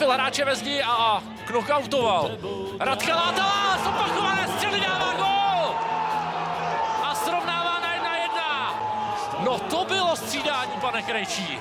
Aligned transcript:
trefil 0.00 0.14
hráče 0.14 0.44
ve 0.44 0.56
zdi 0.56 0.82
a 0.82 1.22
knockoutoval. 1.46 2.30
Radka 2.80 3.16
Látala, 3.16 3.84
zopakované 3.84 4.48
střely 4.48 4.80
dává 4.80 5.12
gol! 5.14 5.74
A 7.04 7.14
srovnává 7.14 7.80
na 7.80 7.94
jedna 7.94 8.16
jedna. 8.16 8.74
No 9.44 9.58
to 9.58 9.84
bylo 9.84 10.16
střídání, 10.16 10.72
pane 10.80 11.02
Krejčí. 11.02 11.58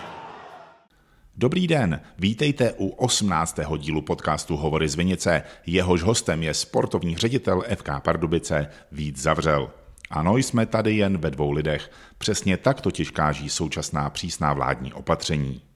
Dobrý 1.35 1.67
den, 1.67 2.01
vítejte 2.17 2.73
u 2.77 2.87
18. 2.87 3.59
dílu 3.77 4.01
podcastu 4.01 4.57
Hovory 4.57 4.89
z 4.89 4.95
Vinice. 4.95 5.43
Jehož 5.65 6.03
hostem 6.03 6.43
je 6.43 6.53
sportovní 6.53 7.17
ředitel 7.17 7.63
FK 7.75 7.89
Pardubice 8.03 8.69
Vít 8.91 9.17
Zavřel. 9.17 9.71
Ano, 10.09 10.37
jsme 10.37 10.65
tady 10.65 10.95
jen 10.95 11.17
ve 11.17 11.31
dvou 11.31 11.51
lidech. 11.51 11.91
Přesně 12.17 12.57
tak 12.57 12.81
totiž 12.81 13.11
káží 13.11 13.49
současná 13.49 14.09
přísná 14.09 14.53
vládní 14.53 14.93
opatření. 14.93 15.68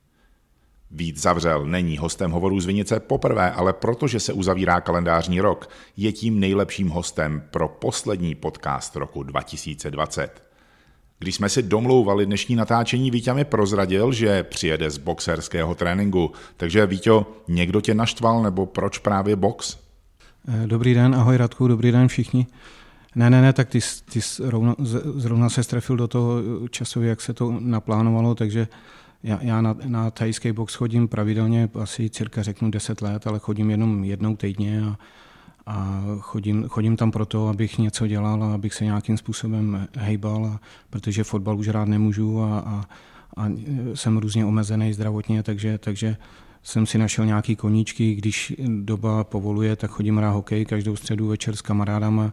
Vít 0.96 1.18
Zavřel 1.18 1.66
není 1.66 1.98
hostem 1.98 2.32
hovorů 2.32 2.60
z 2.60 2.66
Vinice 2.66 3.00
poprvé, 3.00 3.52
ale 3.52 3.74
protože 3.74 4.20
se 4.20 4.34
uzavírá 4.34 4.82
kalendářní 4.82 5.42
rok, 5.42 5.70
je 5.98 6.12
tím 6.12 6.40
nejlepším 6.40 6.90
hostem 6.90 7.44
pro 7.52 7.68
poslední 7.68 8.36
podcast 8.36 8.96
roku 8.96 9.24
2020. 9.24 10.44
Když 11.20 11.36
jsme 11.36 11.50
si 11.50 11.64
domlouvali 11.64 12.26
dnešní 12.26 12.56
natáčení, 12.56 13.12
Vítě 13.12 13.34
mi 13.34 13.46
prozradil, 13.46 14.12
že 14.12 14.44
přijede 14.44 14.90
z 14.90 14.98
boxerského 14.98 15.76
tréninku. 15.76 16.32
Takže 16.58 16.86
Víťo, 16.86 17.28
někdo 17.48 17.82
tě 17.82 17.94
naštval 17.94 18.44
nebo 18.44 18.66
proč 18.66 18.98
právě 18.98 19.36
box? 19.36 19.78
Eh, 20.48 20.68
dobrý 20.68 20.94
den, 20.94 21.16
ahoj 21.16 21.38
Radku, 21.38 21.68
dobrý 21.68 21.92
den 21.92 22.08
všichni. 22.08 22.48
Ne, 23.16 23.30
ne, 23.30 23.42
ne, 23.42 23.54
tak 23.54 23.70
ty, 23.70 23.80
ty 24.12 24.20
zrovna, 24.22 24.76
zrovna 25.16 25.50
se 25.50 25.64
strefil 25.64 25.98
do 25.98 26.08
toho 26.08 26.42
časově, 26.70 27.10
jak 27.10 27.22
se 27.22 27.34
to 27.34 27.56
naplánovalo, 27.60 28.36
takže 28.36 28.68
já, 29.24 29.40
já 29.42 29.62
na, 29.62 29.76
na 29.86 30.12
thajský 30.12 30.52
box 30.52 30.74
chodím 30.74 31.08
pravidelně 31.08 31.70
asi 31.82 32.10
cirka 32.10 32.44
řeknu 32.44 32.72
10 32.72 33.02
let, 33.02 33.28
ale 33.28 33.40
chodím 33.40 33.70
jenom 33.70 34.04
jednou 34.04 34.36
týdně 34.36 34.82
a, 34.82 34.98
a 35.66 36.02
chodím, 36.20 36.68
chodím 36.68 36.98
tam 36.98 37.12
proto, 37.12 37.48
abych 37.48 37.78
něco 37.78 38.08
dělal 38.08 38.44
a 38.44 38.54
abych 38.54 38.74
se 38.74 38.86
nějakým 38.86 39.18
způsobem 39.18 39.88
hejbal, 39.98 40.46
a, 40.46 40.60
protože 40.90 41.24
fotbal 41.24 41.58
už 41.58 41.68
rád 41.68 41.88
nemůžu 41.88 42.42
a, 42.42 42.60
a, 42.60 42.86
a 43.38 43.50
jsem 43.94 44.18
různě 44.18 44.46
omezený 44.46 44.94
zdravotně, 44.94 45.44
takže, 45.44 45.78
takže 45.78 46.18
jsem 46.64 46.86
si 46.86 46.98
našel 46.98 47.26
nějaký 47.26 47.56
koníčky, 47.56 48.16
když 48.16 48.54
doba 48.68 49.24
povoluje, 49.24 49.76
tak 49.76 49.92
chodím 49.92 50.18
hrát 50.18 50.32
hokej 50.32 50.66
každou 50.66 50.96
středu 50.96 51.28
večer 51.28 51.56
s 51.56 51.62
kamarádama, 51.62 52.32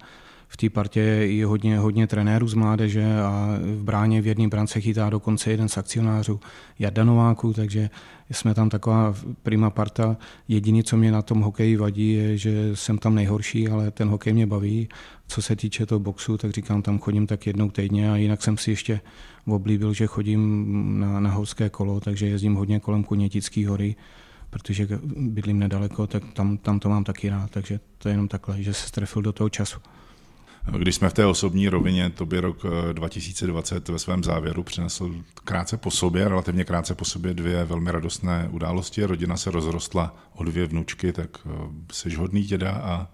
v 0.53 0.57
té 0.57 0.71
partě 0.71 1.01
je 1.01 1.47
hodně, 1.47 1.79
hodně 1.79 2.07
trenérů 2.07 2.49
z 2.49 2.55
mládeže 2.55 3.21
a 3.21 3.59
v 3.63 3.83
bráně 3.83 4.23
v 4.23 4.27
jedné 4.27 4.49
brance 4.49 4.81
chytá 4.81 5.11
dokonce 5.11 5.51
jeden 5.51 5.69
z 5.69 5.77
akcionářů 5.77 6.41
Jarda 6.79 7.05
Nováku, 7.05 7.53
takže 7.53 7.91
jsme 8.31 8.55
tam 8.55 8.69
taková 8.69 9.15
prima 9.43 9.71
parta. 9.71 10.17
Jediné, 10.49 10.83
co 10.83 10.97
mě 10.97 11.13
na 11.13 11.23
tom 11.23 11.41
hokeji 11.41 11.77
vadí, 11.77 12.13
je, 12.13 12.39
že 12.39 12.77
jsem 12.77 12.99
tam 12.99 13.15
nejhorší, 13.15 13.69
ale 13.69 13.91
ten 13.91 14.09
hokej 14.09 14.33
mě 14.33 14.47
baví. 14.47 14.89
Co 15.29 15.43
se 15.43 15.57
týče 15.57 15.87
toho 15.87 15.99
boxu, 15.99 16.39
tak 16.39 16.51
říkám, 16.51 16.83
tam 16.83 16.99
chodím 16.99 17.27
tak 17.27 17.47
jednou 17.47 17.71
týdně 17.71 18.13
a 18.13 18.17
jinak 18.17 18.43
jsem 18.43 18.59
si 18.59 18.71
ještě 18.71 19.01
oblíbil, 19.47 19.93
že 19.93 20.07
chodím 20.07 21.01
na, 21.01 21.21
na 21.21 21.31
horské 21.31 21.69
kolo, 21.69 22.01
takže 22.01 22.27
jezdím 22.27 22.55
hodně 22.55 22.81
kolem 22.81 23.05
Kunětický 23.05 23.65
hory 23.67 23.97
protože 24.51 24.89
bydlím 25.17 25.59
nedaleko, 25.59 26.07
tak 26.07 26.23
tam, 26.33 26.59
tam 26.59 26.81
to 26.81 26.89
mám 26.89 27.05
taky 27.05 27.29
rád, 27.29 27.51
takže 27.51 27.81
to 27.99 28.09
je 28.09 28.13
jenom 28.13 28.29
takhle, 28.29 28.63
že 28.63 28.75
se 28.75 28.89
strefil 28.89 29.23
do 29.23 29.33
toho 29.33 29.49
času. 29.49 29.81
Když 30.79 30.95
jsme 30.95 31.09
v 31.09 31.15
té 31.15 31.27
osobní 31.27 31.69
rovině, 31.69 32.11
to 32.11 32.27
by 32.27 32.41
rok 32.41 32.63
2020 32.93 33.89
ve 33.89 33.99
svém 33.99 34.25
závěru 34.25 34.63
přinesl 34.63 35.11
krátce 35.45 35.77
po 35.77 35.91
sobě, 35.91 36.29
relativně 36.29 36.65
krátce 36.65 36.95
po 36.95 37.05
sobě 37.05 37.35
dvě 37.35 37.65
velmi 37.65 37.91
radostné 37.91 38.49
události. 38.53 39.05
Rodina 39.05 39.37
se 39.37 39.51
rozrostla 39.51 40.17
o 40.35 40.45
dvě 40.45 40.67
vnučky, 40.67 41.13
tak 41.13 41.31
eh, 41.47 41.51
jsi 41.93 42.15
hodný 42.15 42.43
děda 42.43 42.73
a 42.73 43.09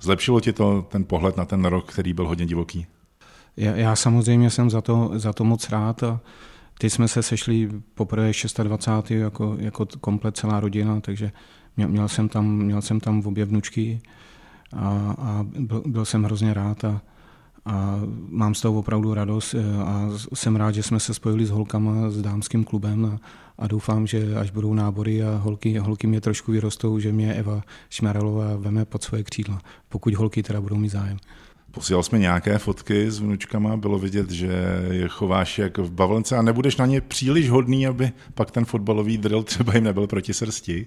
zlepšilo 0.00 0.40
ti 0.40 0.52
to 0.52 0.82
ten 0.82 1.04
pohled 1.04 1.36
na 1.36 1.44
ten 1.44 1.64
rok, 1.64 1.92
který 1.92 2.12
byl 2.12 2.28
hodně 2.28 2.46
divoký? 2.46 2.86
Já, 3.56 3.76
já 3.76 3.96
samozřejmě 3.96 4.50
jsem 4.50 4.70
za 4.70 4.80
to, 4.80 5.10
za 5.14 5.32
to 5.32 5.44
moc 5.44 5.70
rád 5.70 6.02
a 6.02 6.20
teď 6.78 6.92
jsme 6.92 7.08
se 7.08 7.22
sešli 7.22 7.68
poprvé 7.94 8.32
26. 8.62 9.10
jako, 9.10 9.56
jako 9.58 9.86
komplet 10.00 10.36
celá 10.36 10.60
rodina, 10.60 11.00
takže 11.00 11.32
měl, 11.76 11.88
měl, 11.88 12.08
jsem, 12.08 12.28
tam, 12.28 12.56
měl 12.56 12.82
jsem 12.82 13.00
tam 13.00 13.26
obě 13.26 13.44
vnučky 13.44 14.00
a, 14.76 15.14
a 15.18 15.46
byl, 15.58 15.82
byl 15.86 16.04
jsem 16.04 16.24
hrozně 16.24 16.54
rád 16.54 16.84
a, 16.84 17.00
a 17.64 18.00
mám 18.28 18.54
z 18.54 18.60
toho 18.60 18.78
opravdu 18.78 19.14
radost 19.14 19.54
e, 19.54 19.76
a 19.76 20.10
jsem 20.34 20.56
rád, 20.56 20.74
že 20.74 20.82
jsme 20.82 21.00
se 21.00 21.14
spojili 21.14 21.46
s 21.46 21.50
holkama, 21.50 22.10
s 22.10 22.22
dámským 22.22 22.64
klubem 22.64 23.04
a, 23.06 23.26
a 23.58 23.66
doufám, 23.66 24.06
že 24.06 24.36
až 24.36 24.50
budou 24.50 24.74
nábory 24.74 25.22
a 25.22 25.36
holky, 25.36 25.78
holky 25.78 26.06
mě 26.06 26.20
trošku 26.20 26.52
vyrostou, 26.52 26.98
že 26.98 27.12
mě 27.12 27.34
Eva 27.34 27.62
Šmerelová 27.90 28.56
veme 28.56 28.84
pod 28.84 29.02
svoje 29.02 29.22
křídla, 29.22 29.60
pokud 29.88 30.14
holky 30.14 30.42
teda 30.42 30.60
budou 30.60 30.76
mít 30.76 30.88
zájem. 30.88 31.16
Posílal 31.70 32.02
jsme 32.02 32.18
nějaké 32.18 32.58
fotky 32.58 33.10
s 33.10 33.20
vnučkama, 33.20 33.76
bylo 33.76 33.98
vidět, 33.98 34.30
že 34.30 34.52
je 34.90 35.08
chováš 35.08 35.58
jak 35.58 35.78
v 35.78 35.90
bavlence 35.90 36.36
a 36.36 36.42
nebudeš 36.42 36.76
na 36.76 36.86
ně 36.86 37.00
příliš 37.00 37.50
hodný, 37.50 37.86
aby 37.86 38.12
pak 38.34 38.50
ten 38.50 38.64
fotbalový 38.64 39.18
drill 39.18 39.42
třeba 39.42 39.74
jim 39.74 39.84
nebyl 39.84 40.06
proti 40.06 40.34
srsti. 40.34 40.86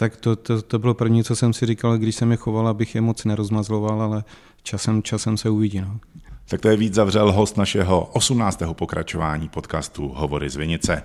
Tak 0.00 0.16
to, 0.16 0.36
to, 0.36 0.62
to 0.62 0.78
bylo 0.78 0.94
první, 0.94 1.24
co 1.24 1.36
jsem 1.36 1.52
si 1.52 1.66
říkal, 1.66 1.98
když 1.98 2.14
jsem 2.14 2.30
je 2.30 2.36
choval, 2.36 2.68
abych 2.68 2.94
je 2.94 3.00
moc 3.00 3.24
nerozmazloval, 3.24 4.02
ale 4.02 4.24
časem, 4.62 5.02
časem 5.02 5.36
se 5.36 5.50
uvidí. 5.50 5.80
No. 5.80 6.00
Tak 6.48 6.60
to 6.60 6.68
je 6.68 6.76
víc 6.76 6.94
zavřel 6.94 7.32
host 7.32 7.56
našeho 7.56 8.04
18. 8.04 8.62
pokračování 8.72 9.48
podcastu 9.48 10.08
Hovory 10.08 10.50
z 10.50 10.56
Vinice. 10.56 11.02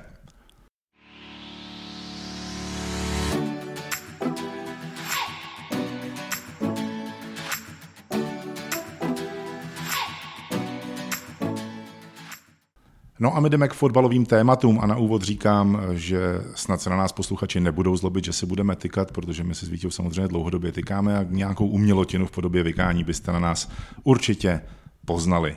No 13.19 13.35
a 13.35 13.39
my 13.39 13.49
jdeme 13.49 13.67
k 13.67 13.73
fotbalovým 13.73 14.25
tématům 14.25 14.79
a 14.81 14.87
na 14.87 14.97
úvod 14.97 15.21
říkám, 15.21 15.81
že 15.93 16.19
snad 16.55 16.81
se 16.81 16.89
na 16.89 16.97
nás 16.97 17.11
posluchači 17.11 17.59
nebudou 17.59 17.97
zlobit, 17.97 18.25
že 18.25 18.33
si 18.33 18.45
budeme 18.45 18.75
tykat, 18.75 19.11
protože 19.11 19.43
my 19.43 19.55
si 19.55 19.65
s 19.65 19.69
Vítěou 19.69 19.89
samozřejmě 19.89 20.27
dlouhodobě 20.27 20.71
tykáme 20.71 21.17
a 21.17 21.25
nějakou 21.29 21.67
umělotinu 21.67 22.25
v 22.25 22.31
podobě 22.31 22.63
vykání 22.63 23.03
byste 23.03 23.31
na 23.31 23.39
nás 23.39 23.71
určitě 24.03 24.61
poznali. 25.05 25.55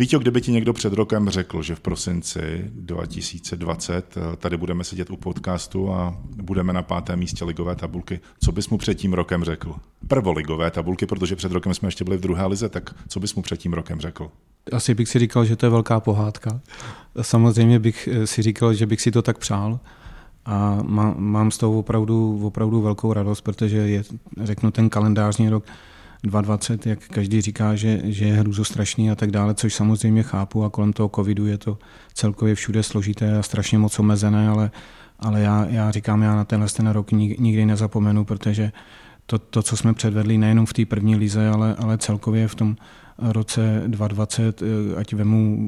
Víte, 0.00 0.18
kdyby 0.18 0.40
ti 0.40 0.52
někdo 0.52 0.72
před 0.72 0.92
rokem 0.92 1.28
řekl, 1.28 1.62
že 1.62 1.74
v 1.74 1.80
prosinci 1.80 2.70
2020 2.74 4.16
eh, 4.16 4.36
tady 4.36 4.56
budeme 4.56 4.84
sedět 4.84 5.10
u 5.10 5.16
podcastu 5.16 5.92
a 5.92 6.16
budeme 6.42 6.72
na 6.72 6.82
pátém 6.82 7.18
místě 7.18 7.44
ligové 7.44 7.76
tabulky, 7.76 8.20
co 8.44 8.52
bys 8.52 8.68
mu 8.68 8.78
před 8.78 8.94
tím 8.94 9.12
rokem 9.12 9.44
řekl? 9.44 9.74
Prvoligové 10.08 10.70
tabulky, 10.70 11.06
protože 11.06 11.36
před 11.36 11.52
rokem 11.52 11.74
jsme 11.74 11.88
ještě 11.88 12.04
byli 12.04 12.16
v 12.16 12.20
druhé 12.20 12.46
lize, 12.46 12.68
tak 12.68 12.94
co 13.08 13.20
bys 13.20 13.34
mu 13.34 13.42
před 13.42 13.56
tím 13.56 13.72
rokem 13.72 14.00
řekl? 14.00 14.30
Asi 14.72 14.94
bych 14.94 15.08
si 15.08 15.18
říkal, 15.18 15.44
že 15.44 15.56
to 15.56 15.66
je 15.66 15.70
velká 15.70 16.00
pohádka. 16.00 16.60
Samozřejmě 17.20 17.78
bych 17.78 18.08
eh, 18.12 18.26
si 18.26 18.42
říkal, 18.42 18.74
že 18.74 18.86
bych 18.86 19.00
si 19.00 19.10
to 19.10 19.22
tak 19.22 19.38
přál 19.38 19.80
a 20.44 20.78
mám 21.16 21.50
z 21.50 21.58
toho 21.58 21.78
opravdu, 21.78 22.40
opravdu 22.46 22.82
velkou 22.82 23.12
radost, 23.12 23.40
protože 23.40 23.76
je, 23.76 24.02
řeknu, 24.42 24.70
ten 24.70 24.90
kalendářní 24.90 25.48
rok 25.48 25.64
2020, 26.22 26.86
jak 26.86 27.08
každý 27.08 27.40
říká, 27.40 27.74
že, 27.74 28.00
že 28.04 28.24
je 28.24 28.34
hrůzostrašný 28.34 29.10
a 29.10 29.14
tak 29.14 29.30
dále, 29.30 29.54
což 29.54 29.74
samozřejmě 29.74 30.22
chápu 30.22 30.64
a 30.64 30.70
kolem 30.70 30.92
toho 30.92 31.10
covidu 31.14 31.46
je 31.46 31.58
to 31.58 31.78
celkově 32.14 32.54
všude 32.54 32.82
složité 32.82 33.38
a 33.38 33.42
strašně 33.42 33.78
moc 33.78 33.98
omezené, 33.98 34.48
ale, 34.48 34.70
ale 35.18 35.40
já, 35.40 35.66
já 35.70 35.90
říkám, 35.90 36.22
já 36.22 36.36
na 36.36 36.44
tenhle 36.44 36.68
ten 36.68 36.86
rok 36.86 37.12
nikdy 37.12 37.66
nezapomenu, 37.66 38.24
protože 38.24 38.72
to, 39.26 39.38
to, 39.38 39.62
co 39.62 39.76
jsme 39.76 39.94
předvedli 39.94 40.38
nejenom 40.38 40.66
v 40.66 40.72
té 40.72 40.86
první 40.86 41.16
lize, 41.16 41.48
ale, 41.48 41.74
ale 41.78 41.98
celkově 41.98 42.48
v 42.48 42.54
tom 42.54 42.76
roce 43.18 43.82
2020, 43.86 44.62
eh, 44.62 44.66
ať 44.96 45.14
vemu 45.14 45.58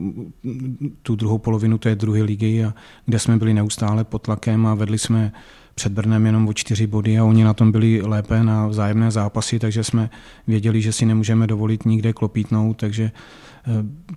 tu 1.02 1.16
druhou 1.16 1.38
polovinu 1.38 1.78
té 1.78 1.94
druhé 1.94 2.22
ligy, 2.22 2.64
a 2.64 2.74
kde 3.06 3.18
jsme 3.18 3.36
byli 3.36 3.54
neustále 3.54 4.04
pod 4.04 4.22
tlakem 4.22 4.66
a 4.66 4.74
vedli 4.74 4.98
jsme 4.98 5.32
před 5.74 5.92
Brnem 5.92 6.26
jenom 6.26 6.48
o 6.48 6.52
čtyři 6.52 6.86
body 6.86 7.18
a 7.18 7.24
oni 7.24 7.44
na 7.44 7.54
tom 7.54 7.72
byli 7.72 8.02
lépe 8.02 8.44
na 8.44 8.66
vzájemné 8.66 9.10
zápasy, 9.10 9.58
takže 9.58 9.84
jsme 9.84 10.10
věděli, 10.46 10.82
že 10.82 10.92
si 10.92 11.06
nemůžeme 11.06 11.46
dovolit 11.46 11.84
nikde 11.84 12.12
klopítnout, 12.12 12.76
takže 12.76 13.04
eh, 13.04 13.70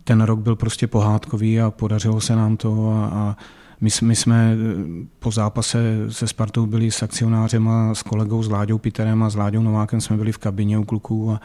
ten 0.03 0.21
rok 0.21 0.39
byl 0.39 0.55
prostě 0.55 0.87
pohádkový 0.87 1.61
a 1.61 1.71
podařilo 1.71 2.21
se 2.21 2.35
nám 2.35 2.57
to 2.57 2.91
a, 2.91 3.05
a 3.05 3.37
my, 3.81 3.89
my 4.01 4.15
jsme 4.15 4.53
eh, 4.53 5.05
po 5.19 5.31
zápase 5.31 6.05
se 6.09 6.27
Spartou 6.27 6.65
byli 6.65 6.91
s 6.91 7.03
akcionářem 7.03 7.67
a 7.67 7.95
s 7.95 8.03
kolegou, 8.03 8.43
s 8.43 8.49
Láďou 8.49 8.77
Piterem 8.77 9.23
a 9.23 9.29
s 9.29 9.35
Láďou 9.35 9.63
Novákem 9.63 10.01
jsme 10.01 10.17
byli 10.17 10.31
v 10.31 10.37
kabině 10.37 10.77
u 10.77 10.83
kluků 10.83 11.31
a 11.31 11.41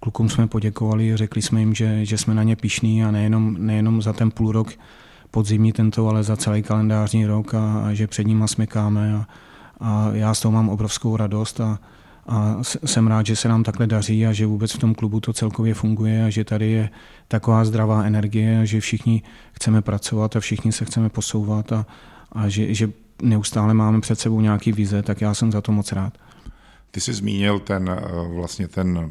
klukům 0.00 0.28
jsme 0.28 0.46
poděkovali, 0.46 1.16
řekli 1.16 1.42
jsme 1.42 1.60
jim, 1.60 1.74
že, 1.74 2.04
že 2.04 2.18
jsme 2.18 2.34
na 2.34 2.42
ně 2.42 2.56
pišní 2.56 3.04
a 3.04 3.10
nejenom, 3.10 3.56
nejenom 3.58 4.02
za 4.02 4.12
ten 4.12 4.30
půl 4.30 4.52
rok 4.52 4.72
podzimní 5.30 5.72
tento, 5.72 6.08
ale 6.08 6.22
za 6.22 6.36
celý 6.36 6.62
kalendářní 6.62 7.26
rok 7.26 7.54
a, 7.54 7.82
a 7.86 7.92
že 7.92 8.06
před 8.06 8.26
nimi 8.26 8.48
smekáme 8.48 9.14
a, 9.14 9.26
a 9.80 10.10
já 10.12 10.34
z 10.34 10.40
toho 10.40 10.52
mám 10.52 10.68
obrovskou 10.68 11.16
radost 11.16 11.60
a, 11.60 11.78
a 12.26 12.56
jsem 12.62 13.06
rád, 13.06 13.26
že 13.26 13.36
se 13.36 13.48
nám 13.48 13.62
takhle 13.62 13.86
daří 13.86 14.26
a 14.26 14.32
že 14.32 14.46
vůbec 14.46 14.72
v 14.72 14.78
tom 14.78 14.94
klubu 14.94 15.20
to 15.20 15.32
celkově 15.32 15.74
funguje 15.74 16.24
a 16.24 16.30
že 16.30 16.44
tady 16.44 16.70
je 16.70 16.90
taková 17.28 17.64
zdravá 17.64 18.04
energie 18.04 18.60
a 18.60 18.64
že 18.64 18.80
všichni 18.80 19.22
chceme 19.52 19.82
pracovat 19.82 20.36
a 20.36 20.40
všichni 20.40 20.72
se 20.72 20.84
chceme 20.84 21.08
posouvat 21.08 21.72
a, 21.72 21.86
a 22.32 22.48
že, 22.48 22.74
že 22.74 22.90
neustále 23.22 23.74
máme 23.74 24.00
před 24.00 24.20
sebou 24.20 24.40
nějaký 24.40 24.72
vize, 24.72 25.02
tak 25.02 25.20
já 25.20 25.34
jsem 25.34 25.52
za 25.52 25.60
to 25.60 25.72
moc 25.72 25.92
rád. 25.92 26.18
Ty 26.90 27.00
jsi 27.00 27.12
zmínil 27.12 27.58
ten 27.58 28.00
vlastně 28.34 28.68
ten 28.68 29.10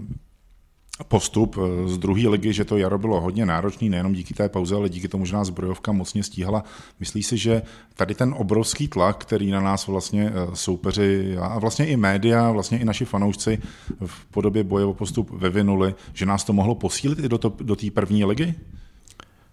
postup 1.07 1.57
eh, 1.57 1.87
z 1.89 1.97
druhé 1.97 2.29
ligy, 2.29 2.53
že 2.53 2.65
to 2.65 2.77
jaro 2.77 2.97
bylo 2.97 3.21
hodně 3.21 3.45
náročný, 3.45 3.89
nejenom 3.89 4.13
díky 4.13 4.33
té 4.33 4.49
pauze, 4.49 4.75
ale 4.75 4.89
díky 4.89 5.07
tomu, 5.07 5.25
že 5.25 5.33
nás 5.33 5.47
zbrojovka 5.47 5.91
mocně 5.91 6.23
stíhala. 6.23 6.63
Myslíš 6.99 7.25
si, 7.25 7.37
že 7.37 7.61
tady 7.95 8.15
ten 8.15 8.35
obrovský 8.37 8.87
tlak, 8.87 9.17
který 9.17 9.51
na 9.51 9.61
nás 9.61 9.87
vlastně 9.87 10.31
eh, 10.33 10.55
soupeři 10.55 11.37
a 11.37 11.59
vlastně 11.59 11.85
i 11.85 11.97
média, 11.97 12.51
vlastně 12.51 12.79
i 12.79 12.85
naši 12.85 13.05
fanoušci 13.05 13.59
v 14.05 14.25
podobě 14.25 14.63
boje 14.63 14.85
o 14.85 14.93
postup 14.93 15.31
vyvinuli, 15.31 15.95
že 16.13 16.25
nás 16.25 16.43
to 16.43 16.53
mohlo 16.53 16.75
posílit 16.75 17.19
i 17.19 17.29
do, 17.29 17.37
to, 17.37 17.53
do 17.61 17.75
té 17.75 17.91
první 17.91 18.25
ligy? 18.25 18.53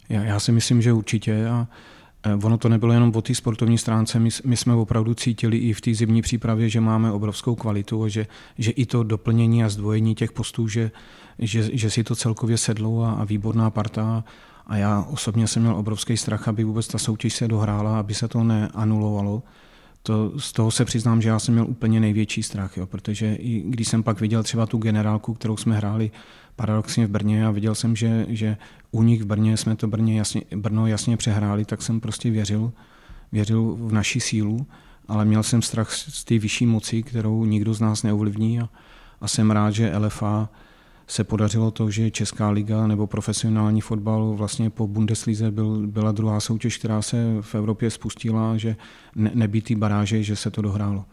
Já, 0.08 0.22
já 0.24 0.40
si 0.40 0.52
myslím, 0.52 0.82
že 0.82 0.92
určitě. 0.92 1.46
A 1.46 1.68
Eh, 2.22 2.34
ono 2.46 2.58
to 2.58 2.68
nebylo 2.68 2.92
jenom 2.92 3.12
o 3.14 3.22
té 3.22 3.34
sportovní 3.34 3.78
stránce, 3.78 4.18
my, 4.18 4.28
my 4.44 4.56
jsme 4.56 4.74
opravdu 4.74 5.14
cítili 5.14 5.56
i 5.58 5.72
v 5.72 5.80
té 5.80 5.94
zimní 5.94 6.22
přípravě, 6.22 6.68
že 6.68 6.80
máme 6.80 7.12
obrovskou 7.12 7.54
kvalitu 7.54 8.02
a 8.02 8.08
že, 8.08 8.26
že 8.58 8.70
i 8.70 8.86
to 8.86 9.02
doplnění 9.02 9.64
a 9.64 9.68
zdvojení 9.68 10.14
těch 10.14 10.32
postů, 10.32 10.68
že, 10.68 10.90
že, 11.38 11.70
že 11.72 11.90
si 11.90 12.04
to 12.04 12.16
celkově 12.16 12.58
sedlo 12.58 13.02
a, 13.02 13.12
a 13.12 13.24
výborná 13.24 13.70
parta. 13.70 14.24
A 14.66 14.76
já 14.76 15.02
osobně 15.02 15.46
jsem 15.46 15.62
měl 15.62 15.76
obrovský 15.76 16.16
strach, 16.16 16.48
aby 16.48 16.64
vůbec 16.64 16.88
ta 16.88 16.98
soutěž 16.98 17.34
se 17.34 17.48
dohrála, 17.48 18.00
aby 18.00 18.14
se 18.14 18.28
to 18.28 18.44
neanulovalo. 18.44 19.42
To, 20.02 20.40
z 20.40 20.52
toho 20.52 20.70
se 20.70 20.84
přiznám, 20.84 21.22
že 21.22 21.28
já 21.28 21.38
jsem 21.38 21.54
měl 21.54 21.66
úplně 21.66 22.00
největší 22.00 22.42
strach, 22.42 22.76
jo, 22.76 22.86
protože 22.86 23.34
i 23.34 23.64
když 23.66 23.88
jsem 23.88 24.02
pak 24.02 24.20
viděl 24.20 24.42
třeba 24.42 24.66
tu 24.66 24.78
generálku, 24.78 25.34
kterou 25.34 25.56
jsme 25.56 25.76
hráli 25.76 26.10
paradoxně 26.56 27.06
v 27.06 27.10
Brně 27.10 27.46
a 27.46 27.50
viděl 27.50 27.74
jsem, 27.74 27.96
že, 27.96 28.26
že 28.28 28.56
u 28.90 29.02
nich 29.02 29.22
v 29.22 29.26
Brně 29.26 29.56
jsme 29.56 29.76
to 29.76 29.88
Brně 29.88 30.18
jasně, 30.18 30.42
Brno 30.56 30.86
jasně 30.86 31.16
přehráli, 31.16 31.64
tak 31.64 31.82
jsem 31.82 32.00
prostě 32.00 32.30
věřil, 32.30 32.72
věřil 33.32 33.76
v 33.80 33.92
naší 33.92 34.20
sílu, 34.20 34.66
ale 35.08 35.24
měl 35.24 35.42
jsem 35.42 35.62
strach 35.62 35.92
z 35.92 36.24
té 36.24 36.38
vyšší 36.38 36.66
moci, 36.66 37.02
kterou 37.02 37.44
nikdo 37.44 37.74
z 37.74 37.80
nás 37.80 38.02
neovlivní 38.02 38.60
a, 38.60 38.68
a 39.20 39.28
jsem 39.28 39.50
rád, 39.50 39.70
že 39.70 39.98
LFA 39.98 40.48
se 41.08 41.24
podařilo 41.24 41.70
to, 41.70 41.90
že 41.90 42.10
Česká 42.10 42.50
liga 42.50 42.86
nebo 42.86 43.06
profesionální 43.06 43.80
fotbal 43.80 44.34
vlastně 44.36 44.70
po 44.70 44.86
Bundeslize 44.86 45.50
byl, 45.50 45.86
byla 45.86 46.12
druhá 46.12 46.40
soutěž, 46.40 46.78
která 46.78 47.02
se 47.02 47.36
v 47.40 47.54
Evropě 47.54 47.90
spustila, 47.90 48.56
že 48.56 48.76
ne, 49.16 49.30
nebýtý 49.34 49.74
baráže, 49.74 50.22
že 50.22 50.36
se 50.36 50.50
to 50.50 50.62
dohrálo. 50.62 51.04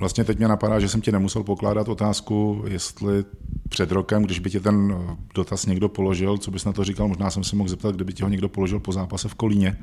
Vlastně 0.00 0.24
teď 0.24 0.38
mě 0.38 0.48
napadá, 0.48 0.80
že 0.80 0.88
jsem 0.88 1.00
ti 1.00 1.12
nemusel 1.12 1.42
pokládat 1.42 1.88
otázku, 1.88 2.64
jestli 2.66 3.24
před 3.68 3.92
rokem, 3.92 4.22
když 4.22 4.38
by 4.38 4.50
ti 4.50 4.60
ten 4.60 4.94
dotaz 5.34 5.66
někdo 5.66 5.88
položil, 5.88 6.38
co 6.38 6.50
bys 6.50 6.64
na 6.64 6.72
to 6.72 6.84
říkal, 6.84 7.08
možná 7.08 7.30
jsem 7.30 7.44
se 7.44 7.56
mohl 7.56 7.68
zeptat, 7.68 7.94
kdyby 7.94 8.12
ti 8.12 8.22
ho 8.22 8.28
někdo 8.28 8.48
položil 8.48 8.80
po 8.80 8.92
zápase 8.92 9.28
v 9.28 9.34
Kolíně, 9.34 9.78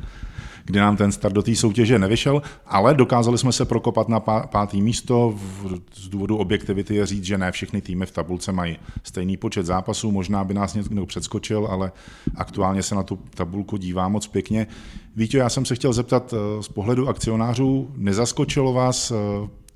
kdy 0.65 0.80
nám 0.80 0.98
ten 0.98 1.12
start 1.12 1.36
do 1.36 1.44
té 1.44 1.56
soutěže 1.56 2.00
nevyšel, 2.00 2.42
ale 2.65 2.94
dokázali 2.94 3.38
jsme 3.38 3.51
se 3.51 3.65
prokopat 3.65 4.10
na 4.10 4.19
pátý 4.19 4.81
místo. 4.81 5.36
Z 5.94 6.10
důvodu 6.10 6.38
objektivity 6.38 6.95
je 6.95 7.06
říct, 7.06 7.24
že 7.24 7.38
ne 7.38 7.51
všechny 7.51 7.81
týmy 7.81 8.06
v 8.06 8.12
tabulce 8.12 8.51
mají 8.51 8.77
stejný 9.04 9.38
počet 9.38 9.65
zápasů, 9.65 10.12
možná 10.12 10.44
by 10.44 10.54
nás 10.54 10.74
někdo 10.74 11.06
předskočil, 11.06 11.68
ale 11.71 11.92
aktuálně 12.36 12.83
se 12.83 12.95
na 12.95 13.04
tu 13.04 13.19
tabulku 13.36 13.77
dívá 13.77 14.07
moc 14.07 14.27
pěkně. 14.27 14.68
Víte, 15.15 15.38
já 15.38 15.50
jsem 15.50 15.65
se 15.65 15.75
chtěl 15.75 15.94
zeptat 15.94 16.33
eh, 16.33 16.63
z 16.63 16.68
pohledu 16.68 17.10
akcionářů, 17.10 17.92
nezaskočilo 17.95 18.74
vás 18.74 19.12
eh, 19.12 19.15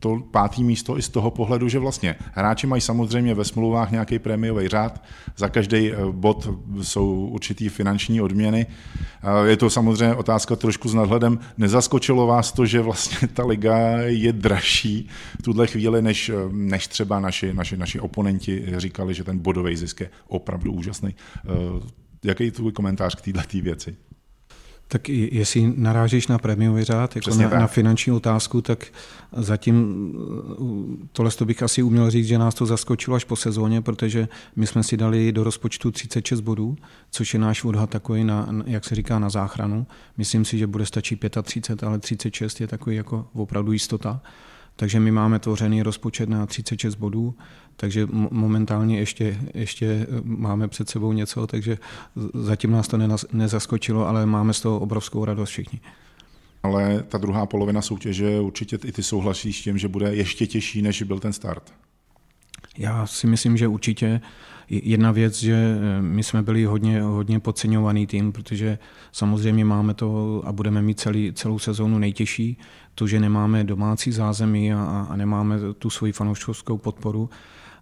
to 0.07 0.24
pátý 0.31 0.63
místo 0.63 0.98
i 0.98 1.01
z 1.01 1.09
toho 1.09 1.31
pohledu, 1.31 1.69
že 1.69 1.80
vlastně 1.80 2.15
hráči 2.33 2.68
mají 2.68 2.81
samozřejmě 2.81 3.33
ve 3.33 3.45
smlouvách 3.45 3.92
nějaký 3.92 4.19
prémiový 4.19 4.68
řád, 4.68 5.04
za 5.38 5.50
každý 5.50 5.92
eh, 5.92 5.95
bod 6.12 6.50
jsou 6.81 7.27
určitý 7.31 7.69
finanční 7.69 8.21
odměny. 8.21 8.65
Je 9.45 9.57
to 9.57 9.69
samozřejmě 9.69 10.15
otázka 10.15 10.56
trošku 10.56 10.89
s 10.89 10.94
nadhledem. 10.94 11.39
Nezaskočilo 11.57 12.27
vás 12.27 12.51
to, 12.51 12.65
že 12.65 12.81
vlastně 12.81 13.27
ta 13.27 13.45
liga 13.45 13.77
je 14.06 14.33
dražší 14.33 15.09
v 15.39 15.44
tuhle 15.44 15.68
chvíli, 15.68 16.01
než, 16.01 16.30
eh, 16.30 16.33
než 16.51 16.88
třeba 16.88 17.19
naši, 17.19 17.54
naši, 17.54 17.77
naši 17.77 18.00
oponenti 18.00 18.65
říkali, 18.77 19.13
že 19.13 19.24
ten 19.24 19.39
bodový 19.39 19.75
zisk 19.75 20.00
je 20.00 20.09
opravdu 20.27 20.71
úžasný. 20.71 21.15
Eh, 21.15 21.50
jaký 22.24 22.44
je 22.44 22.51
tvůj 22.51 22.71
komentář 22.71 23.15
k 23.15 23.21
této 23.21 23.57
věci? 23.62 23.95
Tak 24.87 25.09
jestli 25.09 25.73
narážíš 25.75 26.27
na 26.27 26.37
prémiový 26.37 26.83
řád, 26.83 27.15
jako 27.15 27.35
na, 27.35 27.49
na 27.49 27.67
finanční 27.67 28.13
otázku, 28.13 28.61
tak 28.61 28.85
zatím 29.31 30.13
tohle 31.11 31.31
to 31.31 31.45
bych 31.45 31.63
asi 31.63 31.83
uměl 31.83 32.09
říct, 32.09 32.27
že 32.27 32.37
nás 32.37 32.55
to 32.55 32.65
zaskočilo 32.65 33.15
až 33.15 33.23
po 33.23 33.35
sezóně, 33.35 33.81
protože 33.81 34.27
my 34.55 34.67
jsme 34.67 34.83
si 34.83 34.97
dali 34.97 35.31
do 35.31 35.43
rozpočtu 35.43 35.91
36 35.91 36.41
bodů, 36.41 36.77
což 37.11 37.33
je 37.33 37.39
náš 37.39 37.63
odhad 37.63 37.89
takový, 37.89 38.23
na, 38.23 38.49
jak 38.65 38.85
se 38.85 38.95
říká, 38.95 39.19
na 39.19 39.29
záchranu. 39.29 39.87
Myslím 40.17 40.45
si, 40.45 40.57
že 40.57 40.67
bude 40.67 40.85
stačit 40.85 41.19
35, 41.43 41.87
ale 41.87 41.99
36 41.99 42.61
je 42.61 42.67
takový 42.67 42.95
jako 42.95 43.27
opravdu 43.33 43.71
jistota. 43.71 44.21
Takže 44.79 45.00
my 45.00 45.12
máme 45.12 45.39
tvořený 45.39 45.81
rozpočet 45.81 46.29
na 46.29 46.45
36 46.45 46.95
bodů, 46.95 47.35
takže 47.75 48.07
momentálně 48.31 49.00
ještě, 49.00 49.38
ještě 49.53 49.85
eh, 49.85 50.06
máme 50.24 50.68
před 50.68 50.89
sebou 50.89 51.13
něco, 51.13 51.47
takže 51.47 51.77
zatím 52.33 52.71
nás 52.71 52.88
to 52.88 52.97
nezaskočilo, 53.31 54.07
ale 54.07 54.25
máme 54.25 54.53
z 54.53 54.62
toho 54.62 54.79
obrovskou 54.79 55.25
radost 55.25 55.50
všichni. 55.50 55.79
Ale 56.63 57.03
ta 57.07 57.18
druhá 57.18 57.45
polovina 57.45 57.81
soutěže 57.81 58.39
určitě 58.39 58.79
i 58.85 58.91
ty 58.91 59.03
souhlasíš 59.03 59.59
s 59.59 59.63
tím, 59.63 59.77
že 59.77 59.88
bude 59.88 60.15
ještě 60.15 60.47
těžší, 60.47 60.81
než 60.81 61.03
byl 61.03 61.19
ten 61.19 61.33
start. 61.33 61.73
Já 62.77 63.07
si 63.07 63.27
myslím, 63.27 63.57
že 63.57 63.68
určitě 63.68 64.21
jedna 64.69 65.12
věc, 65.12 65.39
že 65.39 65.53
eh, 65.53 66.01
my 66.01 66.24
jsme 66.24 66.44
byli 66.44 66.65
hodně, 66.65 67.01
hodně 67.01 67.39
podceňovaný 67.39 68.07
tým, 68.07 68.31
protože 68.31 68.77
samozřejmě 69.12 69.65
máme 69.65 69.94
to 69.94 70.41
a 70.45 70.51
budeme 70.51 70.81
mít 70.81 71.00
celý, 71.00 71.33
celou 71.33 71.59
sezónu 71.59 72.00
nejtěžší, 72.00 72.57
to, 72.95 73.07
že 73.07 73.19
nemáme 73.19 73.63
domácí 73.63 74.12
zázemí 74.12 74.74
a, 74.74 75.07
a 75.09 75.15
nemáme 75.15 75.59
tu 75.79 75.89
svoji 75.89 76.12
fanouškovskou 76.12 76.77
podporu 76.77 77.29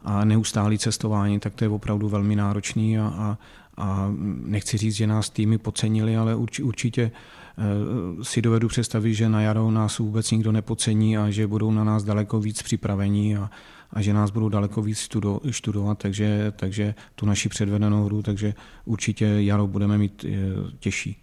a 0.03 0.25
neustálý 0.25 0.77
cestování, 0.77 1.39
tak 1.39 1.56
to 1.56 1.63
je 1.63 1.69
opravdu 1.69 2.09
velmi 2.09 2.36
náročný 2.36 3.00
a, 3.00 3.03
a, 3.03 3.38
a 3.77 4.12
nechci 4.45 4.77
říct, 4.77 4.95
že 4.95 5.07
nás 5.07 5.30
týmy 5.30 5.57
podcenili, 5.57 6.18
ale 6.18 6.36
urči, 6.36 6.63
určitě 6.63 7.12
eh, 7.12 8.24
si 8.24 8.41
dovedu 8.41 8.68
představit, 8.68 9.13
že 9.13 9.30
na 9.30 9.41
jaro 9.41 9.71
nás 9.71 10.00
vůbec 10.00 10.31
nikdo 10.31 10.51
nepocení 10.51 11.18
a 11.18 11.30
že 11.30 11.48
budou 11.48 11.71
na 11.71 11.83
nás 11.83 12.03
daleko 12.03 12.39
víc 12.39 12.62
připravení 12.62 13.38
a, 13.38 13.50
a 13.95 14.01
že 14.01 14.13
nás 14.13 14.31
budou 14.31 14.50
daleko 14.50 14.81
víc 14.81 15.00
studo, 15.00 15.39
studovat, 15.51 15.97
takže, 15.97 16.53
takže 16.56 16.95
tu 17.15 17.25
naši 17.25 17.50
předvedenou 17.50 18.06
hru, 18.06 18.21
takže 18.21 18.53
určitě 18.86 19.25
jaro 19.25 19.68
budeme 19.68 19.97
mít 19.97 20.25
eh, 20.27 20.38
těžší. 20.80 21.18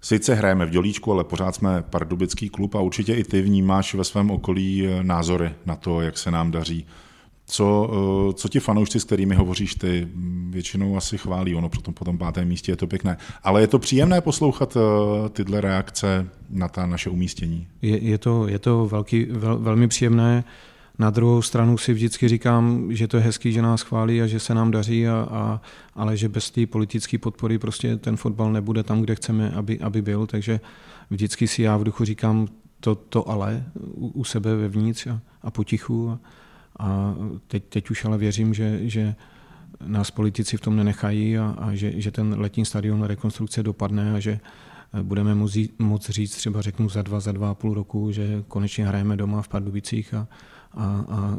Sice 0.00 0.34
hrajeme 0.34 0.66
v 0.66 0.70
Dělíčku, 0.70 1.12
ale 1.12 1.24
pořád 1.24 1.54
jsme 1.54 1.82
pardubický 1.82 2.48
klub 2.48 2.74
a 2.74 2.80
určitě 2.80 3.14
i 3.14 3.24
ty 3.24 3.42
vnímáš 3.42 3.94
ve 3.94 4.04
svém 4.04 4.30
okolí 4.30 4.86
eh, 4.86 5.04
názory 5.04 5.50
na 5.66 5.76
to, 5.76 6.00
jak 6.00 6.18
se 6.18 6.30
nám 6.30 6.50
daří. 6.50 6.86
Co, 7.46 7.90
eh, 7.90 8.32
co 8.34 8.48
ti 8.48 8.60
fanoušci, 8.60 9.00
s 9.00 9.04
kterými 9.04 9.34
hovoříš 9.34 9.74
ty, 9.74 10.08
většinou 10.50 10.96
asi 10.96 11.18
chválí, 11.18 11.54
ono 11.54 11.68
potom 11.68 11.94
po 11.94 12.04
tom 12.04 12.18
pátém 12.18 12.48
místě 12.48 12.72
je 12.72 12.76
to 12.76 12.86
pěkné. 12.86 13.16
Ale 13.42 13.60
je 13.60 13.66
to 13.66 13.78
příjemné 13.78 14.20
poslouchat 14.20 14.76
tyhle 15.32 15.60
reakce 15.60 16.28
na 16.50 16.68
ta 16.68 16.86
naše 16.86 17.10
umístění? 17.10 17.66
Je, 17.82 17.98
je 17.98 18.18
to, 18.18 18.48
je 18.48 18.58
to 18.58 18.86
velký, 18.86 19.24
vel, 19.24 19.58
velmi 19.58 19.88
příjemné. 19.88 20.44
Na 20.98 21.10
druhou 21.10 21.42
stranu 21.42 21.78
si 21.78 21.92
vždycky 21.92 22.28
říkám, 22.28 22.92
že 22.92 23.08
to 23.08 23.16
je 23.16 23.22
hezký, 23.22 23.52
že 23.52 23.62
nás 23.62 23.82
chválí 23.82 24.22
a 24.22 24.26
že 24.26 24.40
se 24.40 24.54
nám 24.54 24.70
daří, 24.70 25.08
a, 25.08 25.28
a, 25.30 25.60
ale 25.94 26.16
že 26.16 26.28
bez 26.28 26.50
té 26.50 26.66
politické 26.66 27.18
podpory 27.18 27.58
prostě 27.58 27.96
ten 27.96 28.16
fotbal 28.16 28.52
nebude 28.52 28.82
tam, 28.82 29.00
kde 29.00 29.14
chceme, 29.14 29.50
aby, 29.50 29.78
aby 29.80 30.02
byl. 30.02 30.26
Takže 30.26 30.60
vždycky 31.10 31.48
si 31.48 31.62
já 31.62 31.76
v 31.76 31.84
duchu 31.84 32.04
říkám 32.04 32.48
to, 32.80 32.94
to 32.94 33.28
ale 33.28 33.64
u, 33.76 34.06
u 34.08 34.24
sebe 34.24 34.56
vevnitř 34.56 35.06
a, 35.06 35.20
a 35.42 35.50
potichu. 35.50 36.10
A, 36.10 36.18
a 36.78 37.14
teď, 37.46 37.64
teď 37.68 37.90
už 37.90 38.04
ale 38.04 38.18
věřím, 38.18 38.54
že, 38.54 38.88
že 38.88 39.14
nás 39.86 40.10
politici 40.10 40.56
v 40.56 40.60
tom 40.60 40.76
nenechají 40.76 41.38
a, 41.38 41.56
a 41.58 41.74
že, 41.74 42.00
že 42.00 42.10
ten 42.10 42.40
letní 42.40 42.64
stadion 42.64 43.02
rekonstrukce 43.02 43.62
dopadne 43.62 44.14
a 44.14 44.20
že 44.20 44.40
budeme 45.02 45.34
moct 45.78 46.10
říct 46.10 46.36
třeba 46.36 46.62
řeknu 46.62 46.88
za 46.88 47.02
dva, 47.02 47.20
za 47.20 47.32
dva 47.32 47.50
a 47.50 47.54
půl 47.54 47.74
roku, 47.74 48.12
že 48.12 48.44
konečně 48.48 48.86
hrajeme 48.86 49.16
doma 49.16 49.42
v 49.42 49.48
Pardubicích 49.48 50.14
a, 50.14 50.28
a, 50.76 51.04
a 51.08 51.38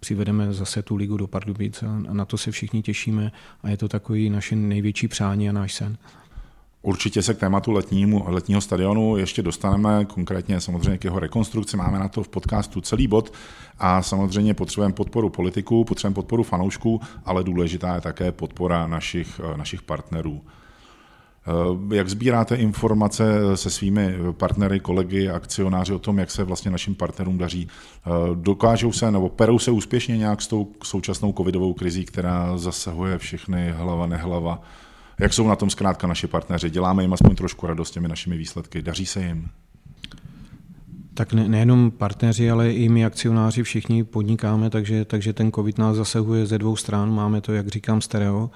přivedeme 0.00 0.52
zase 0.52 0.82
tu 0.82 0.96
ligu 0.96 1.16
do 1.16 1.26
Pardubic 1.26 1.82
a, 1.82 1.98
na 2.12 2.24
to 2.24 2.38
se 2.38 2.50
všichni 2.50 2.82
těšíme 2.82 3.32
a 3.62 3.70
je 3.70 3.76
to 3.76 3.88
takový 3.88 4.30
naše 4.30 4.56
největší 4.56 5.08
přání 5.08 5.48
a 5.48 5.52
náš 5.52 5.74
sen. 5.74 5.98
Určitě 6.82 7.22
se 7.22 7.34
k 7.34 7.38
tématu 7.38 7.72
letnímu, 7.72 8.24
letního 8.26 8.60
stadionu 8.60 9.16
ještě 9.16 9.42
dostaneme, 9.42 10.04
konkrétně 10.04 10.60
samozřejmě 10.60 10.98
k 10.98 11.04
jeho 11.04 11.18
rekonstrukci. 11.18 11.76
Máme 11.76 11.98
na 11.98 12.08
to 12.08 12.22
v 12.22 12.28
podcastu 12.28 12.80
celý 12.80 13.06
bod 13.06 13.32
a 13.78 14.02
samozřejmě 14.02 14.54
potřebujeme 14.54 14.94
podporu 14.94 15.30
politiků, 15.30 15.84
potřebujeme 15.84 16.14
podporu 16.14 16.42
fanoušků, 16.42 17.00
ale 17.24 17.44
důležitá 17.44 17.94
je 17.94 18.00
také 18.00 18.32
podpora 18.32 18.86
našich, 18.86 19.40
našich 19.56 19.82
partnerů. 19.82 20.40
Eh, 21.48 21.94
jak 21.96 22.08
sbíráte 22.08 22.56
informace 22.56 23.24
se 23.54 23.70
svými 23.70 24.14
partnery, 24.32 24.80
kolegy, 24.80 25.28
akcionáři 25.28 25.92
o 25.92 25.98
tom, 25.98 26.18
jak 26.18 26.30
se 26.30 26.44
vlastně 26.44 26.70
našim 26.70 26.94
partnerům 26.94 27.38
daří? 27.38 27.68
Eh, 27.68 28.10
dokážou 28.34 28.92
se 28.92 29.10
nebo 29.10 29.28
perou 29.28 29.58
se 29.58 29.70
úspěšně 29.70 30.16
nějak 30.18 30.42
s 30.42 30.46
tou 30.46 30.72
současnou 30.84 31.32
covidovou 31.32 31.74
krizí, 31.74 32.04
která 32.04 32.58
zasahuje 32.58 33.18
všechny 33.18 33.70
hlava, 33.70 34.06
nehlava? 34.06 34.62
Jak 35.20 35.32
jsou 35.32 35.48
na 35.48 35.56
tom 35.56 35.70
zkrátka 35.70 36.06
naši 36.06 36.26
partneři? 36.26 36.70
Děláme 36.70 37.02
jim 37.02 37.12
aspoň 37.12 37.36
trošku 37.36 37.66
radost 37.66 37.90
těmi 37.90 38.08
našimi 38.08 38.36
výsledky? 38.36 38.82
Daří 38.82 39.06
se 39.06 39.22
jim? 39.22 39.48
Tak 41.14 41.32
ne, 41.32 41.48
nejenom 41.48 41.90
partneři, 41.90 42.50
ale 42.50 42.72
i 42.72 42.88
my 42.88 43.04
akcionáři 43.04 43.62
všichni 43.62 44.04
podnikáme, 44.04 44.70
takže, 44.70 45.04
takže 45.04 45.32
ten 45.32 45.52
COVID 45.52 45.78
nás 45.78 45.96
zasahuje 45.96 46.46
ze 46.46 46.58
dvou 46.58 46.76
stran. 46.76 47.14
Máme 47.14 47.40
to, 47.40 47.52
jak 47.52 47.68
říkám, 47.68 48.00
stereo. 48.00 48.50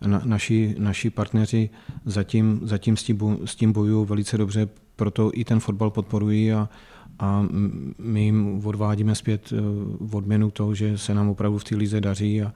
Na, 0.00 0.22
naši, 0.24 0.74
naši 0.78 1.10
partneři 1.10 1.70
zatím, 2.04 2.60
zatím 2.62 2.96
s, 2.96 3.02
tím, 3.02 3.38
s 3.44 3.56
tím 3.56 3.72
bojují 3.72 4.06
velice 4.06 4.38
dobře, 4.38 4.68
proto 4.96 5.30
i 5.34 5.44
ten 5.44 5.60
fotbal 5.60 5.90
podporují 5.90 6.52
a, 6.52 6.68
a 7.18 7.46
my 7.98 8.24
jim 8.24 8.66
odvádíme 8.66 9.14
zpět 9.14 9.52
v 10.00 10.16
odměnu 10.16 10.50
to, 10.50 10.74
že 10.74 10.98
se 10.98 11.14
nám 11.14 11.28
opravdu 11.28 11.58
v 11.58 11.64
té 11.64 11.76
lize 11.76 12.00
daří 12.00 12.42
a, 12.42 12.52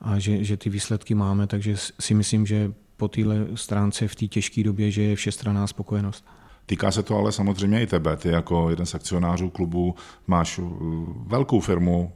a 0.00 0.18
že, 0.18 0.44
že 0.44 0.56
ty 0.56 0.70
výsledky 0.70 1.14
máme, 1.14 1.46
takže 1.46 1.74
si 2.00 2.14
myslím, 2.14 2.46
že 2.46 2.72
po 2.96 3.08
téhle 3.08 3.46
stránce 3.54 4.08
v 4.08 4.14
té 4.14 4.26
těžké 4.26 4.62
době, 4.62 4.90
že 4.90 5.02
je 5.02 5.16
všestranná 5.16 5.66
spokojenost. 5.66 6.24
Týká 6.66 6.90
se 6.90 7.02
to 7.02 7.16
ale 7.16 7.32
samozřejmě 7.32 7.82
i 7.82 7.86
tebe. 7.86 8.16
Ty 8.16 8.28
jako 8.28 8.70
jeden 8.70 8.86
z 8.86 8.94
akcionářů 8.94 9.50
klubu 9.50 9.94
máš 10.26 10.58
uh, 10.58 10.68
velkou 11.26 11.60
firmu, 11.60 12.12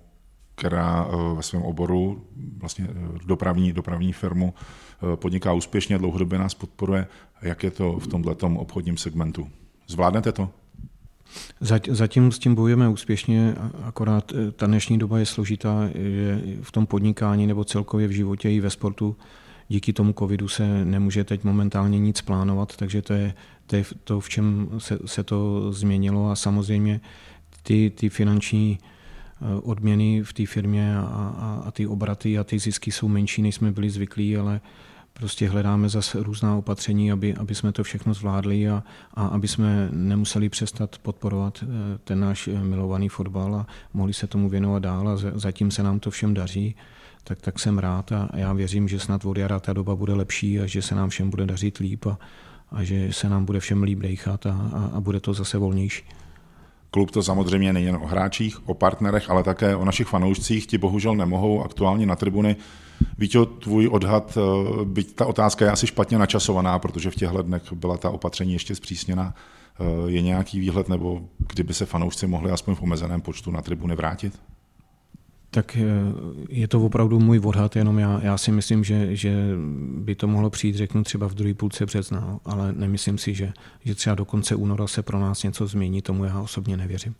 která 0.54 1.04
uh, 1.04 1.36
ve 1.36 1.42
svém 1.42 1.62
oboru, 1.62 2.24
vlastně 2.58 2.88
uh, 2.88 3.18
dopravní, 3.26 3.72
dopravní 3.72 4.12
firmu, 4.12 4.54
podniká 5.14 5.52
úspěšně, 5.52 5.98
dlouhodobě 5.98 6.38
nás 6.38 6.54
podporuje. 6.54 7.06
Jak 7.42 7.62
je 7.62 7.70
to 7.70 7.92
v 7.92 8.06
tomto 8.06 8.36
obchodním 8.56 8.96
segmentu? 8.96 9.48
Zvládnete 9.86 10.32
to? 10.32 10.50
Zatím 11.90 12.32
s 12.32 12.38
tím 12.38 12.54
bojujeme 12.54 12.88
úspěšně, 12.88 13.54
akorát 13.84 14.32
ta 14.56 14.66
dnešní 14.66 14.98
doba 14.98 15.18
je 15.18 15.26
složitá, 15.26 15.88
že 15.94 16.42
v 16.62 16.72
tom 16.72 16.86
podnikání 16.86 17.46
nebo 17.46 17.64
celkově 17.64 18.08
v 18.08 18.10
životě 18.10 18.50
i 18.50 18.60
ve 18.60 18.70
sportu 18.70 19.16
díky 19.68 19.92
tomu 19.92 20.12
covidu 20.12 20.48
se 20.48 20.84
nemůže 20.84 21.24
teď 21.24 21.44
momentálně 21.44 21.98
nic 21.98 22.20
plánovat, 22.20 22.76
takže 22.76 23.02
to 23.02 23.12
je 23.12 23.34
to, 23.66 23.76
je 23.76 23.84
to 24.04 24.20
v 24.20 24.28
čem 24.28 24.68
se, 24.78 24.98
se 25.06 25.22
to 25.22 25.72
změnilo 25.72 26.30
a 26.30 26.36
samozřejmě 26.36 27.00
ty, 27.62 27.90
ty 27.90 28.08
finanční 28.08 28.78
eh, 28.82 28.93
odměny 29.62 30.22
v 30.22 30.32
té 30.32 30.46
firmě 30.46 30.98
a, 30.98 31.00
a, 31.02 31.62
a 31.66 31.70
ty 31.70 31.86
obraty 31.86 32.38
a 32.38 32.44
ty 32.44 32.58
zisky 32.58 32.92
jsou 32.92 33.08
menší, 33.08 33.42
než 33.42 33.54
jsme 33.54 33.72
byli 33.72 33.90
zvyklí, 33.90 34.36
ale 34.36 34.60
prostě 35.12 35.48
hledáme 35.48 35.88
zase 35.88 36.22
různá 36.22 36.56
opatření, 36.56 37.12
aby, 37.12 37.34
aby 37.34 37.54
jsme 37.54 37.72
to 37.72 37.84
všechno 37.84 38.14
zvládli 38.14 38.68
a, 38.68 38.82
a 39.14 39.26
aby 39.26 39.48
jsme 39.48 39.88
nemuseli 39.92 40.48
přestat 40.48 40.98
podporovat 40.98 41.64
eh, 41.64 41.66
ten 42.04 42.20
náš 42.20 42.48
eh, 42.48 42.64
milovaný 42.64 43.08
fotbal 43.08 43.54
a 43.54 43.66
mohli 43.94 44.12
se 44.12 44.26
tomu 44.26 44.48
věnovat 44.48 44.82
dál 44.82 45.08
a 45.08 45.16
zatím 45.16 45.70
se 45.70 45.82
nám 45.82 46.00
to 46.00 46.10
všem 46.10 46.34
daří 46.34 46.74
tak, 47.24 47.40
tak 47.40 47.58
jsem 47.58 47.78
rád 47.78 48.12
a 48.12 48.28
já 48.34 48.52
věřím, 48.52 48.88
že 48.88 49.00
snad 49.00 49.24
od 49.24 49.36
jara 49.36 49.60
ta 49.60 49.72
doba 49.72 49.96
bude 49.96 50.14
lepší 50.14 50.60
a 50.60 50.66
že 50.66 50.82
se 50.82 50.94
nám 50.94 51.08
všem 51.08 51.30
bude 51.30 51.46
dařit 51.46 51.78
líp 51.78 52.06
a, 52.06 52.18
a 52.70 52.84
že 52.84 53.12
se 53.12 53.28
nám 53.28 53.44
bude 53.44 53.60
všem 53.60 53.82
líp 53.82 53.98
dejchat 53.98 54.46
a, 54.46 54.70
a, 54.72 54.90
a 54.96 55.00
bude 55.00 55.20
to 55.20 55.34
zase 55.34 55.58
volnější. 55.58 56.04
Klub 56.94 57.10
to 57.10 57.22
samozřejmě 57.22 57.72
nejen 57.72 57.96
o 57.96 58.06
hráčích, 58.06 58.68
o 58.68 58.74
partnerech, 58.74 59.30
ale 59.30 59.42
také 59.42 59.76
o 59.76 59.84
našich 59.84 60.06
fanoušcích. 60.06 60.66
Ti 60.66 60.78
bohužel 60.78 61.16
nemohou 61.16 61.64
aktuálně 61.64 62.06
na 62.06 62.16
tribuny. 62.16 62.56
Víte, 63.18 63.38
tvůj 63.58 63.88
odhad, 63.88 64.38
eh, 64.38 64.84
byť 64.84 65.14
ta 65.14 65.26
otázka 65.26 65.64
je 65.64 65.70
asi 65.70 65.86
špatně 65.86 66.18
načasovaná, 66.18 66.78
protože 66.78 67.10
v 67.10 67.14
těchto 67.14 67.42
dnech 67.42 67.72
byla 67.72 67.96
ta 67.96 68.10
opatření 68.10 68.52
ještě 68.52 68.74
zpřísněna. 68.74 69.34
Eh, 69.34 70.10
je 70.10 70.22
nějaký 70.22 70.60
výhled, 70.60 70.88
nebo 70.88 71.22
kdyby 71.38 71.74
se 71.74 71.86
fanoušci 71.86 72.26
mohli 72.26 72.50
aspoň 72.50 72.74
v 72.74 72.82
omezeném 72.82 73.20
počtu 73.20 73.50
na 73.50 73.62
tribuny 73.62 73.96
vrátit? 73.96 74.38
Tak 75.54 75.76
eh, 75.76 75.84
je 76.48 76.68
to 76.68 76.80
opravdu 76.80 77.20
můj 77.20 77.40
odhad, 77.44 77.76
jenom 77.76 77.98
já, 77.98 78.20
já 78.22 78.38
si 78.38 78.52
myslím, 78.52 78.84
že, 78.84 79.16
že 79.16 79.34
by 79.98 80.14
to 80.14 80.26
mohlo 80.26 80.50
přijít, 80.50 80.76
řeknu 80.76 81.04
třeba 81.04 81.26
v 81.28 81.34
druhé 81.34 81.54
půlce 81.54 81.86
března, 81.86 82.40
ale 82.44 82.72
nemyslím 82.72 83.18
si, 83.18 83.34
že, 83.34 83.52
že 83.84 83.94
třeba 83.94 84.14
do 84.14 84.24
konce 84.24 84.54
února 84.54 84.86
se 84.86 85.02
pro 85.02 85.18
nás 85.20 85.42
něco 85.42 85.66
změní, 85.66 86.02
tomu 86.02 86.24
já 86.24 86.40
osobně 86.40 86.76
nevěřím. 86.76 87.14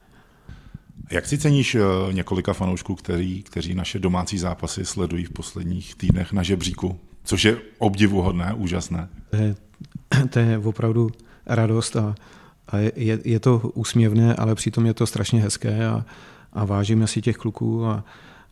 Jak 1.10 1.26
si 1.26 1.38
ceníš 1.38 1.74
eh, 1.74 1.80
několika 2.12 2.52
fanoušků, 2.52 2.94
kteří, 2.94 3.42
kteří 3.42 3.74
naše 3.74 3.98
domácí 3.98 4.38
zápasy 4.38 4.84
sledují 4.84 5.24
v 5.24 5.30
posledních 5.30 5.94
týdnech 5.94 6.32
na 6.32 6.42
žebříku, 6.42 7.00
což 7.24 7.44
je 7.44 7.56
obdivuhodné, 7.78 8.54
úžasné? 8.54 9.08
To 9.30 9.36
je, 9.36 9.54
to 10.30 10.38
je 10.38 10.58
opravdu 10.58 11.10
radost 11.46 11.96
a, 11.96 12.14
a 12.68 12.78
je, 12.78 13.18
je 13.24 13.40
to 13.40 13.58
úsměvné, 13.74 14.34
ale 14.34 14.54
přitom 14.54 14.86
je 14.86 14.94
to 14.94 15.06
strašně 15.06 15.40
hezké 15.40 15.86
a, 15.86 16.04
a 16.54 16.64
vážíme 16.64 17.06
si 17.06 17.22
těch 17.22 17.36
kluků 17.36 17.86
a, 17.86 18.04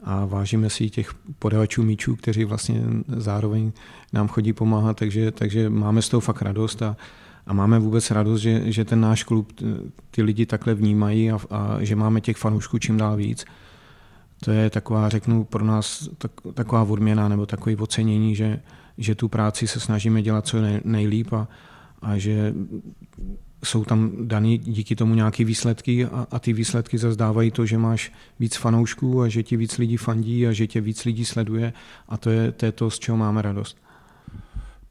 a 0.04 0.25
vážíme 0.25 0.71
si 0.71 0.90
těch 0.90 1.14
podavačů 1.38 1.82
míčů, 1.82 2.16
kteří 2.16 2.44
vlastně 2.44 2.82
zároveň 3.06 3.73
nám 4.12 4.28
chodí 4.28 4.52
pomáhat, 4.52 4.97
takže, 4.97 5.30
takže 5.30 5.71
máme 5.71 6.02
z 6.02 6.09
toho 6.09 6.21
fakt 6.21 6.42
radost 6.42 6.82
a, 6.82 6.97
a 7.47 7.52
máme 7.52 7.78
vůbec 7.78 8.11
radost, 8.11 8.40
že, 8.40 8.73
že 8.73 8.85
ten 8.85 9.00
náš 9.00 9.25
klub 9.25 9.52
ty 10.11 10.23
lidi 10.23 10.47
takhle 10.47 10.75
vnímají 10.75 11.30
a, 11.30 11.38
a 11.50 11.76
že 11.80 11.97
máme 11.97 12.21
těch 12.21 12.37
fanoušků 12.37 12.78
čím 12.78 12.97
dál 12.97 13.16
víc. 13.16 13.44
To 14.44 14.50
je 14.50 14.71
taková, 14.71 15.09
řeknu, 15.09 15.44
pro 15.44 15.64
nás 15.64 16.09
tak, 16.18 16.32
taková 16.54 16.82
odměna 16.82 17.28
nebo 17.28 17.47
takové 17.47 17.76
ocenění, 17.76 18.37
že, 18.37 18.61
že 18.99 19.14
tu 19.14 19.28
práci 19.28 19.66
se 19.66 19.80
snažíme 19.80 20.23
dělat 20.23 20.47
co 20.47 20.61
nej, 20.61 20.80
nejlíp 20.85 21.32
a, 21.32 21.49
a 22.02 22.18
že 22.18 22.54
jsou 23.64 23.85
tam 23.85 24.11
daný 24.21 24.59
díky 24.59 24.97
tomu 24.97 25.14
nějaké 25.14 25.45
výsledky 25.45 26.04
a, 26.07 26.26
a 26.31 26.38
ty 26.38 26.52
výsledky 26.52 26.99
zazdávají 26.99 27.50
to, 27.50 27.66
že 27.66 27.78
máš 27.78 28.12
víc 28.40 28.57
fanoušků 28.57 29.23
a 29.23 29.28
že 29.28 29.42
ti 29.42 29.57
víc 29.57 29.78
lidí 29.78 29.97
fandí 29.97 30.47
a 30.47 30.52
že 30.52 30.66
tě 30.66 30.81
víc 30.81 31.04
lidí 31.04 31.25
sleduje 31.25 31.73
a 32.09 32.16
to 32.16 32.31
je, 32.31 32.52
to 32.52 32.66
je 32.66 32.73
to, 32.73 32.90
z 32.90 32.99
čeho 32.99 33.16
máme 33.16 33.42
radost. 33.42 33.76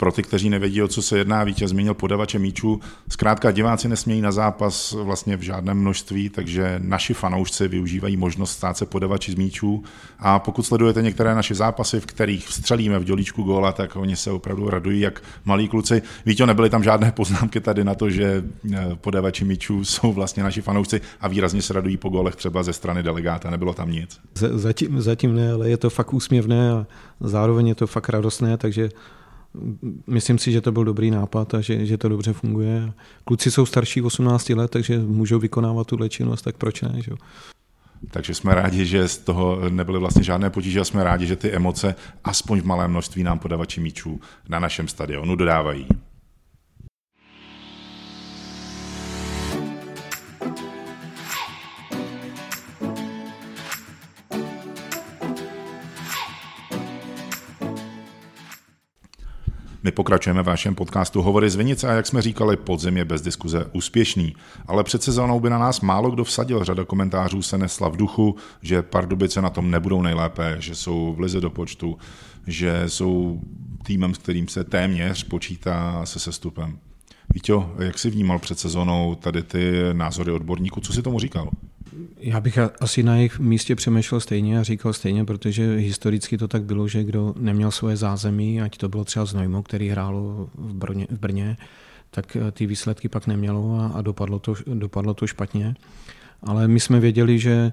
Pro 0.01 0.11
ty, 0.11 0.23
kteří 0.23 0.49
nevědí, 0.49 0.81
o 0.81 0.87
co 0.87 1.01
se 1.01 1.17
jedná, 1.17 1.43
vítěz 1.43 1.69
zmínil 1.69 1.93
podavače 1.93 2.39
míčů. 2.39 2.79
Zkrátka 3.09 3.51
diváci 3.51 3.87
nesmějí 3.87 4.21
na 4.21 4.31
zápas 4.31 4.91
vlastně 5.03 5.37
v 5.37 5.41
žádném 5.41 5.77
množství, 5.77 6.29
takže 6.29 6.75
naši 6.83 7.13
fanoušci 7.13 7.67
využívají 7.67 8.17
možnost 8.17 8.51
stát 8.51 8.77
se 8.77 8.85
podavači 8.85 9.31
z 9.31 9.35
míčů. 9.35 9.83
A 10.19 10.39
pokud 10.39 10.63
sledujete 10.63 11.01
některé 11.01 11.35
naše 11.35 11.55
zápasy, 11.55 11.99
v 11.99 12.05
kterých 12.05 12.47
vstřelíme 12.47 12.99
v 12.99 13.03
dělíčku 13.03 13.43
góla, 13.43 13.71
tak 13.71 13.95
oni 13.95 14.15
se 14.15 14.31
opravdu 14.31 14.69
radují, 14.69 15.01
jak 15.01 15.23
malí 15.45 15.67
kluci. 15.67 16.01
Víte, 16.25 16.45
nebyly 16.45 16.69
tam 16.69 16.83
žádné 16.83 17.11
poznámky 17.11 17.61
tady 17.61 17.83
na 17.83 17.95
to, 17.95 18.09
že 18.09 18.43
eh, 18.73 18.87
podavači 19.01 19.45
míčů 19.45 19.85
jsou 19.85 20.13
vlastně 20.13 20.43
naši 20.43 20.61
fanoušci 20.61 21.01
a 21.21 21.27
výrazně 21.27 21.61
se 21.61 21.73
radují 21.73 21.97
po 21.97 22.09
gólech 22.09 22.35
třeba 22.35 22.63
ze 22.63 22.73
strany 22.73 23.03
delegáta. 23.03 23.49
Nebylo 23.49 23.73
tam 23.73 23.91
nic. 23.91 24.19
Zatím, 24.35 25.01
zatím 25.01 25.35
ne, 25.35 25.53
ale 25.53 25.69
je 25.69 25.77
to 25.77 25.89
fakt 25.89 26.13
úsměvné 26.13 26.71
a 26.71 26.85
zároveň 27.19 27.67
je 27.67 27.75
to 27.75 27.87
fakt 27.87 28.09
radostné, 28.09 28.57
takže 28.57 28.89
myslím 30.07 30.37
si, 30.37 30.51
že 30.51 30.61
to 30.61 30.71
byl 30.71 30.83
dobrý 30.83 31.11
nápad 31.11 31.53
a 31.53 31.61
že, 31.61 31.85
že 31.85 31.97
to 31.97 32.09
dobře 32.09 32.33
funguje. 32.33 32.93
Kluci 33.23 33.51
jsou 33.51 33.65
starší 33.65 34.01
18 34.01 34.49
let, 34.49 34.71
takže 34.71 34.99
můžou 34.99 35.39
vykonávat 35.39 35.87
tu 35.87 36.07
činnost, 36.07 36.41
tak 36.41 36.57
proč 36.57 36.81
ne? 36.81 36.93
Že? 36.95 37.11
Takže 38.11 38.33
jsme 38.33 38.55
rádi, 38.55 38.85
že 38.85 39.07
z 39.07 39.17
toho 39.17 39.69
nebyly 39.69 39.99
vlastně 39.99 40.23
žádné 40.23 40.49
potíže 40.49 40.79
a 40.79 40.83
jsme 40.83 41.03
rádi, 41.03 41.27
že 41.27 41.35
ty 41.35 41.51
emoce 41.51 41.95
aspoň 42.23 42.61
v 42.61 42.65
malém 42.65 42.91
množství 42.91 43.23
nám 43.23 43.39
podavači 43.39 43.81
míčů 43.81 44.19
na 44.49 44.59
našem 44.59 44.87
stadionu 44.87 45.35
dodávají. 45.35 45.87
My 59.83 59.91
pokračujeme 59.91 60.43
v 60.43 60.45
vašem 60.45 60.75
podcastu 60.75 61.21
Hovory 61.21 61.49
z 61.49 61.55
Vinice 61.55 61.87
a 61.87 61.93
jak 61.93 62.07
jsme 62.07 62.21
říkali, 62.21 62.57
podzim 62.57 62.97
je 62.97 63.05
bez 63.05 63.21
diskuze 63.21 63.65
úspěšný. 63.73 64.35
Ale 64.67 64.83
před 64.83 65.03
sezónou 65.03 65.39
by 65.39 65.49
na 65.49 65.57
nás 65.57 65.81
málo 65.81 66.11
kdo 66.11 66.23
vsadil. 66.23 66.63
Řada 66.63 66.85
komentářů 66.85 67.41
se 67.41 67.57
nesla 67.57 67.89
v 67.89 67.97
duchu, 67.97 68.35
že 68.61 68.81
Pardubice 68.81 69.41
na 69.41 69.49
tom 69.49 69.71
nebudou 69.71 70.01
nejlépe, 70.01 70.55
že 70.59 70.75
jsou 70.75 71.13
v 71.13 71.19
lize 71.19 71.41
do 71.41 71.49
počtu, 71.49 71.97
že 72.47 72.83
jsou 72.87 73.41
týmem, 73.83 74.13
s 74.13 74.17
kterým 74.17 74.47
se 74.47 74.63
téměř 74.63 75.23
počítá 75.23 76.05
se 76.05 76.19
sestupem. 76.19 76.79
Víte, 77.33 77.53
jak 77.79 77.99
jsi 77.99 78.09
vnímal 78.09 78.39
před 78.39 78.59
sezónou 78.59 79.15
tady 79.15 79.43
ty 79.43 79.73
názory 79.93 80.31
odborníků? 80.31 80.81
Co 80.81 80.93
si 80.93 81.01
tomu 81.01 81.19
říkal? 81.19 81.49
Já 82.19 82.39
bych 82.39 82.57
asi 82.57 83.03
na 83.03 83.15
jejich 83.15 83.39
místě 83.39 83.75
přemýšlel 83.75 84.19
stejně 84.21 84.59
a 84.59 84.63
říkal 84.63 84.93
stejně, 84.93 85.25
protože 85.25 85.75
historicky 85.75 86.37
to 86.37 86.47
tak 86.47 86.63
bylo, 86.63 86.87
že 86.87 87.03
kdo 87.03 87.33
neměl 87.37 87.71
svoje 87.71 87.97
zázemí, 87.97 88.61
ať 88.61 88.77
to 88.77 88.89
bylo 88.89 89.05
třeba 89.05 89.25
Znojmo, 89.25 89.63
který 89.63 89.89
hrálo 89.89 90.49
v 90.55 90.73
Brně, 90.73 91.07
v 91.09 91.19
Brně 91.19 91.57
tak 92.11 92.35
eh, 92.35 92.51
ty 92.51 92.65
výsledky 92.65 93.09
pak 93.09 93.27
nemělo 93.27 93.79
a, 93.79 93.87
a 93.87 94.01
dopadlo, 94.01 94.39
to, 94.39 94.53
dopadlo 94.73 95.13
to 95.13 95.27
špatně. 95.27 95.75
Ale 96.43 96.67
my 96.67 96.79
jsme 96.79 96.99
věděli, 96.99 97.39
že 97.39 97.71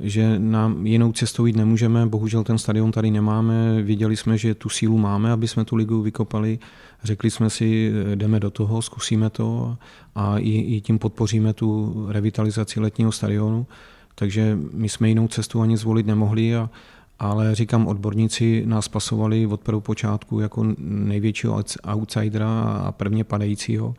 že 0.00 0.38
nám 0.38 0.86
jinou 0.86 1.12
cestou 1.12 1.46
jít 1.46 1.56
nemůžeme, 1.56 2.06
bohužel 2.06 2.44
ten 2.44 2.58
stadion 2.58 2.92
tady 2.92 3.10
nemáme, 3.10 3.82
viděli 3.82 4.16
jsme, 4.16 4.38
že 4.38 4.54
tu 4.54 4.68
sílu 4.68 4.98
máme, 4.98 5.32
aby 5.32 5.48
jsme 5.48 5.64
tu 5.64 5.76
ligu 5.76 6.02
vykopali, 6.02 6.58
řekli 7.04 7.30
jsme 7.30 7.50
si, 7.50 7.92
jdeme 8.14 8.40
do 8.40 8.50
toho, 8.50 8.82
zkusíme 8.82 9.30
to 9.30 9.76
a 10.14 10.38
i, 10.38 10.50
i 10.50 10.80
tím 10.80 10.98
podpoříme 10.98 11.52
tu 11.52 11.94
revitalizaci 12.08 12.80
letního 12.80 13.12
stadionu, 13.12 13.66
takže 14.14 14.58
my 14.72 14.88
jsme 14.88 15.08
jinou 15.08 15.28
cestu 15.28 15.60
ani 15.60 15.76
zvolit 15.76 16.06
nemohli, 16.06 16.56
a, 16.56 16.70
ale 17.18 17.54
říkám, 17.54 17.86
odborníci 17.86 18.62
nás 18.66 18.88
pasovali 18.88 19.46
od 19.46 19.60
prvou 19.60 19.80
počátku 19.80 20.40
jako 20.40 20.66
největšího 20.78 21.62
outsidera 21.92 22.62
a 22.62 22.92
prvně 22.92 23.24
padajícího 23.24 23.94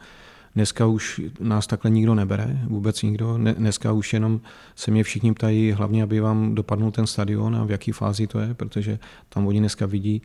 Dneska 0.55 0.86
už 0.86 1.22
nás 1.39 1.67
takhle 1.67 1.91
nikdo 1.91 2.15
nebere, 2.15 2.60
vůbec 2.67 3.01
nikdo. 3.01 3.38
Dneska 3.38 3.91
už 3.91 4.13
jenom 4.13 4.41
se 4.75 4.91
mě 4.91 5.03
všichni 5.03 5.34
ptají, 5.34 5.72
hlavně, 5.72 6.03
aby 6.03 6.20
vám 6.20 6.55
dopadnul 6.55 6.91
ten 6.91 7.08
stadion 7.08 7.55
a 7.55 7.63
v 7.63 7.72
jaký 7.72 7.91
fázi 7.91 8.27
to 8.27 8.39
je, 8.39 8.53
protože 8.53 9.00
tam 9.29 9.48
oni 9.48 9.60
dneska 9.60 9.86
vidí, 9.86 10.22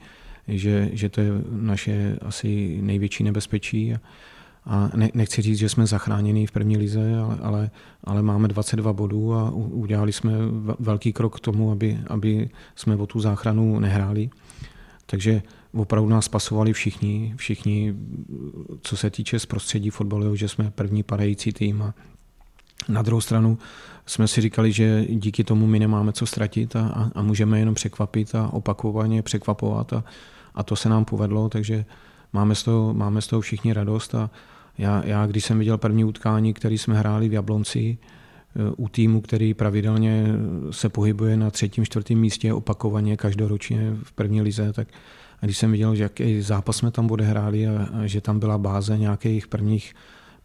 že, 0.49 0.91
že 0.93 1.09
to 1.09 1.21
je 1.21 1.31
naše 1.51 2.19
asi 2.23 2.79
největší 2.83 3.25
nebezpečí. 3.25 3.95
A, 4.67 4.91
ne, 4.95 5.11
nechci 5.15 5.43
říct, 5.43 5.59
že 5.59 5.69
jsme 5.69 5.87
zachráněni 5.87 6.47
v 6.47 6.53
první 6.53 6.77
lize, 6.77 7.19
ale, 7.19 7.39
ale, 7.43 7.71
ale 8.05 8.23
máme 8.23 8.49
22 8.49 8.93
bodů 8.93 9.35
a 9.35 9.51
udělali 9.51 10.13
jsme 10.13 10.33
velký 10.79 11.13
krok 11.13 11.37
k 11.37 11.41
tomu, 11.41 11.71
aby, 11.71 11.99
aby 12.07 12.51
jsme 12.77 12.97
o 12.97 13.07
tu 13.07 13.21
záchranu 13.21 13.81
nehráli. 13.81 14.31
Takže 15.07 15.43
opravdu 15.75 16.09
nás 16.09 16.29
pasovali 16.29 16.73
všichni, 16.73 17.35
všichni, 17.37 17.95
co 18.81 18.97
se 18.97 19.11
týče 19.11 19.39
z 19.39 19.47
prostředí 19.47 19.91
fotbalu, 19.91 20.37
že 20.37 20.49
jsme 20.49 20.71
první 20.71 21.03
padající 21.03 21.53
tým. 21.53 21.83
A 21.83 21.95
na 22.89 23.03
druhou 23.03 23.21
stranu 23.21 23.59
jsme 24.07 24.29
si 24.29 24.41
říkali, 24.41 24.73
že 24.73 25.05
díky 25.09 25.45
tomu 25.45 25.67
my 25.67 25.79
nemáme 25.79 26.13
co 26.13 26.27
ztratit 26.27 26.77
a, 26.77 27.11
a, 27.15 27.23
můžeme 27.23 27.59
jenom 27.59 27.75
překvapit 27.75 28.35
a 28.35 28.53
opakovaně 28.53 29.23
překvapovat 29.23 29.93
a, 29.93 30.05
a 30.55 30.63
to 30.63 30.77
se 30.77 30.89
nám 30.89 31.05
povedlo, 31.05 31.49
takže 31.49 31.85
máme 32.33 32.55
z 32.55 32.63
toho, 32.63 32.95
máme 32.95 33.23
z 33.23 33.27
toho 33.27 33.41
všichni 33.41 33.73
radost. 33.73 34.15
A 34.15 34.31
já, 34.79 35.03
já, 35.05 35.27
když 35.27 35.45
jsem 35.45 35.59
viděl 35.59 35.79
první 35.79 36.05
utkání, 36.05 36.55
který 36.55 36.79
jsme 36.79 36.99
hráli 36.99 37.29
v 37.29 37.33
Jablonci, 37.33 37.99
u 38.77 38.89
týmu, 38.89 39.21
který 39.21 39.55
pravidelně 39.55 40.27
se 40.71 40.89
pohybuje 40.89 41.37
na 41.37 41.51
třetím, 41.51 41.85
čtvrtém 41.85 42.19
místě 42.19 42.53
opakovaně 42.53 43.17
každoročně 43.17 43.97
v 44.03 44.13
první 44.13 44.43
lize, 44.43 44.73
tak 44.73 44.89
a 45.43 45.47
když 45.47 45.59
jsem 45.59 45.73
viděl, 45.73 45.95
že 45.95 46.03
jaký 46.03 46.43
zápas 46.43 46.77
jsme 46.77 46.91
tam 46.91 47.11
odehráli 47.11 47.67
a, 47.67 47.89
a 48.03 48.07
že 48.07 48.21
tam 48.21 48.39
byla 48.39 48.59
báze 48.59 48.99
nějakých 48.99 49.47
prvních 49.47 49.95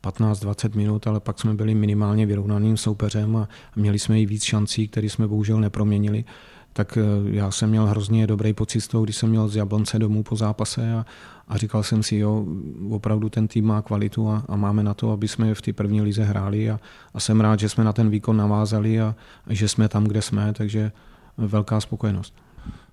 15-20 0.04 0.76
minut, 0.76 1.08
ale 1.08 1.20
pak 1.20 1.40
jsme 1.40 1.54
byli 1.54 1.76
minimálně 1.76 2.26
vyrovnaným 2.26 2.78
soupeřem 2.78 3.36
a, 3.36 3.42
a 3.42 3.48
měli 3.76 4.00
jsme 4.00 4.22
i 4.22 4.26
víc 4.26 4.44
šancí, 4.44 4.88
které 4.88 5.10
jsme 5.10 5.28
bohužel 5.28 5.60
neproměnili, 5.60 6.26
tak 6.74 6.98
eh, 6.98 7.02
já 7.32 7.52
jsem 7.52 7.70
měl 7.70 7.86
hrozně 7.86 8.28
dobrý 8.28 8.54
pocit 8.54 8.82
z 8.82 8.88
toho, 8.88 9.04
když 9.04 9.16
jsem 9.16 9.30
měl 9.30 9.48
z 9.48 9.56
Jablonce 9.56 10.00
domů 10.00 10.24
po 10.24 10.36
zápase 10.36 10.94
a, 10.94 11.06
a 11.52 11.58
říkal 11.58 11.84
jsem 11.84 12.04
si, 12.04 12.16
jo, 12.16 12.46
opravdu 12.90 13.30
ten 13.30 13.48
tým 13.48 13.66
má 13.66 13.82
kvalitu 13.82 14.30
a, 14.30 14.44
a 14.48 14.56
máme 14.56 14.84
na 14.84 14.94
to, 14.94 15.12
aby 15.12 15.28
jsme 15.28 15.54
v 15.54 15.62
té 15.62 15.74
první 15.74 16.02
lize 16.02 16.24
hráli 16.24 16.70
a, 16.70 16.80
a 17.14 17.20
jsem 17.20 17.42
rád, 17.42 17.60
že 17.60 17.70
jsme 17.70 17.84
na 17.84 17.94
ten 17.94 18.10
výkon 18.10 18.38
navázali 18.38 19.02
a, 19.02 19.16
a 19.48 19.54
že 19.54 19.68
jsme 19.68 19.90
tam, 19.90 20.04
kde 20.04 20.22
jsme, 20.22 20.54
takže 20.54 20.92
velká 21.38 21.82
spokojenost. 21.82 22.34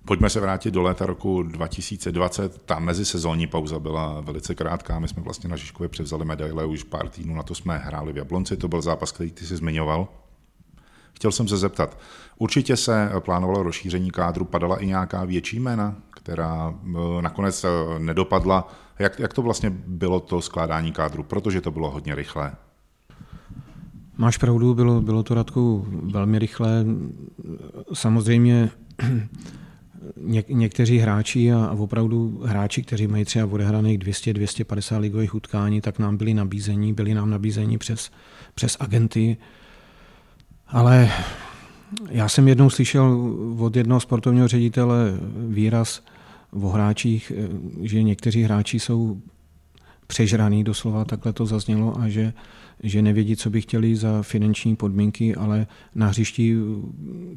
Pojďme 0.05 0.29
se 0.29 0.39
vrátit 0.39 0.71
do 0.71 0.81
léta 0.81 1.05
roku 1.05 1.43
2020. 1.43 2.61
Ta 2.65 2.79
mezisezónní 2.79 3.47
pauza 3.47 3.79
byla 3.79 4.21
velice 4.21 4.55
krátká. 4.55 4.99
My 4.99 5.07
jsme 5.07 5.23
vlastně 5.23 5.49
na 5.49 5.55
Žižkově 5.55 5.89
převzali 5.89 6.25
medaile, 6.25 6.65
už 6.65 6.83
pár 6.83 7.09
týdnů 7.09 7.35
na 7.35 7.43
to 7.43 7.55
jsme 7.55 7.77
hráli 7.77 8.13
v 8.13 8.17
Jablonci. 8.17 8.57
To 8.57 8.67
byl 8.67 8.81
zápas, 8.81 9.11
který 9.11 9.31
ty 9.31 9.45
si 9.45 9.55
zmiňoval. 9.55 10.07
Chtěl 11.13 11.31
jsem 11.31 11.47
se 11.47 11.57
zeptat, 11.57 11.97
určitě 12.37 12.77
se 12.77 13.11
plánovalo 13.19 13.63
rozšíření 13.63 14.11
kádru, 14.11 14.45
padala 14.45 14.77
i 14.77 14.87
nějaká 14.87 15.25
větší 15.25 15.59
jména, 15.59 15.95
která 16.23 16.73
eh, 16.73 17.21
nakonec 17.21 17.63
eh, 17.63 17.99
nedopadla. 17.99 18.73
Jak, 18.99 19.19
jak 19.19 19.33
to 19.33 19.41
vlastně 19.41 19.69
bylo 19.87 20.19
to 20.19 20.41
skládání 20.41 20.91
kádru, 20.91 21.23
protože 21.23 21.61
to 21.61 21.71
bylo 21.71 21.91
hodně 21.91 22.15
rychlé? 22.15 22.51
Máš 24.17 24.37
pravdu, 24.37 24.73
bylo, 24.73 25.01
bylo 25.01 25.23
to 25.23 25.33
Radku 25.33 25.85
velmi 25.89 26.39
rychlé. 26.39 26.85
Samozřejmě 27.93 28.69
něk, 30.17 30.49
někteří 30.49 30.97
hráči 30.97 31.53
a, 31.53 31.65
a 31.65 31.71
opravdu 31.71 32.41
hráči, 32.45 32.83
kteří 32.83 33.07
mají 33.07 33.25
třeba 33.25 33.53
odehraných 33.53 33.99
200-250 33.99 34.99
ligových 34.99 35.35
utkání, 35.35 35.81
tak 35.81 35.99
nám 35.99 36.17
byli 36.17 36.33
nabízení, 36.33 36.93
byli 36.93 37.13
nám 37.13 37.29
nabízení 37.29 37.77
přes, 37.77 38.11
přes 38.53 38.77
agenty, 38.79 39.37
ale 40.67 41.09
já 42.09 42.29
jsem 42.29 42.47
jednou 42.47 42.69
slyšel 42.69 43.33
od 43.59 43.75
jednoho 43.75 43.99
sportovního 43.99 44.47
ředitele 44.47 45.17
výraz 45.47 46.03
o 46.51 46.69
hráčích, 46.69 47.31
že 47.81 48.03
někteří 48.03 48.43
hráči 48.43 48.79
jsou 48.79 49.21
přežraný, 50.07 50.63
doslova 50.63 51.05
takhle 51.05 51.33
to 51.33 51.45
zaznělo, 51.45 51.99
a 51.99 52.09
že, 52.09 52.33
že 52.83 53.01
nevědí, 53.01 53.35
co 53.35 53.49
by 53.49 53.61
chtěli 53.61 53.95
za 53.95 54.21
finanční 54.21 54.75
podmínky, 54.75 55.35
ale 55.35 55.67
na 55.95 56.07
hřišti 56.07 56.55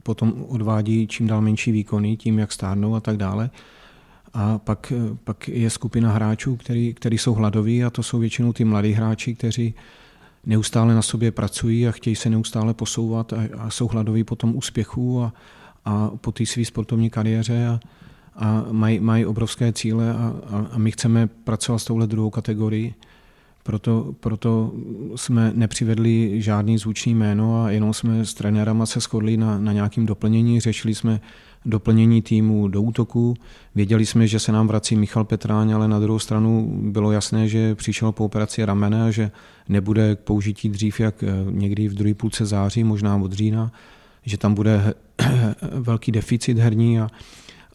potom 0.02 0.44
odvádí 0.48 1.06
čím 1.06 1.26
dál 1.26 1.40
menší 1.40 1.72
výkony, 1.72 2.16
tím, 2.16 2.38
jak 2.38 2.52
stárnou 2.52 2.94
a 2.94 3.00
tak 3.00 3.16
dále. 3.16 3.50
A 4.34 4.58
pak, 4.58 4.92
pak 5.24 5.48
je 5.48 5.70
skupina 5.70 6.12
hráčů, 6.12 6.56
který, 6.56 6.94
který 6.94 7.18
jsou 7.18 7.34
hladoví 7.34 7.84
a 7.84 7.90
to 7.90 8.02
jsou 8.02 8.18
většinou 8.18 8.52
ty 8.52 8.64
mladí 8.64 8.92
hráči, 8.92 9.34
kteří 9.34 9.74
neustále 10.46 10.94
na 10.94 11.02
sobě 11.02 11.30
pracují 11.32 11.88
a 11.88 11.92
chtějí 11.92 12.16
se 12.16 12.30
neustále 12.30 12.74
posouvat 12.74 13.32
a, 13.32 13.36
a 13.58 13.70
jsou 13.70 13.88
hladoví 13.88 14.24
po 14.24 14.36
tom 14.36 14.56
úspěchu 14.56 15.22
a, 15.22 15.32
a 15.84 16.10
po 16.16 16.32
té 16.32 16.46
své 16.46 16.64
sportovní 16.64 17.10
kariéře 17.10 17.66
a, 17.66 17.80
a 18.36 18.64
mají, 18.70 19.00
mají 19.00 19.26
obrovské 19.26 19.72
cíle 19.72 20.12
a, 20.12 20.34
a, 20.50 20.66
a 20.72 20.78
my 20.78 20.90
chceme 20.90 21.26
pracovat 21.26 21.78
s 21.78 21.84
touhle 21.84 22.06
druhou 22.06 22.30
kategorii. 22.30 22.94
Proto, 23.62 24.14
proto 24.20 24.72
jsme 25.16 25.52
nepřivedli 25.54 26.42
žádný 26.42 26.78
zvučný 26.78 27.14
jméno 27.14 27.62
a 27.62 27.70
jenom 27.70 27.94
jsme 27.94 28.26
s 28.26 28.34
trenérama 28.34 28.86
se 28.86 29.00
shodli 29.00 29.36
na, 29.36 29.58
na 29.58 29.72
nějakým 29.72 30.06
doplnění. 30.06 30.60
Řešili 30.60 30.94
jsme 30.94 31.20
doplnění 31.64 32.22
týmu 32.22 32.68
do 32.68 32.82
útoku. 32.82 33.34
Věděli 33.74 34.06
jsme, 34.06 34.26
že 34.26 34.38
se 34.38 34.52
nám 34.52 34.68
vrací 34.68 34.96
Michal 34.96 35.24
Petráň, 35.24 35.72
ale 35.72 35.88
na 35.88 36.00
druhou 36.00 36.18
stranu 36.18 36.72
bylo 36.82 37.12
jasné, 37.12 37.48
že 37.48 37.74
přišel 37.74 38.12
po 38.12 38.24
operaci 38.24 38.64
ramene 38.64 39.02
a 39.02 39.10
že 39.10 39.30
nebude 39.68 40.16
k 40.16 40.18
použití 40.18 40.68
dřív 40.68 41.00
jak 41.00 41.22
eh, 41.22 41.26
někdy 41.50 41.88
v 41.88 41.94
druhé 41.94 42.14
půlce 42.14 42.46
září, 42.46 42.84
možná 42.84 43.16
od 43.16 43.32
října, 43.32 43.72
že 44.24 44.38
tam 44.38 44.54
bude 44.54 44.94
velký 45.72 46.12
deficit 46.12 46.58
herní 46.58 47.00
a, 47.00 47.08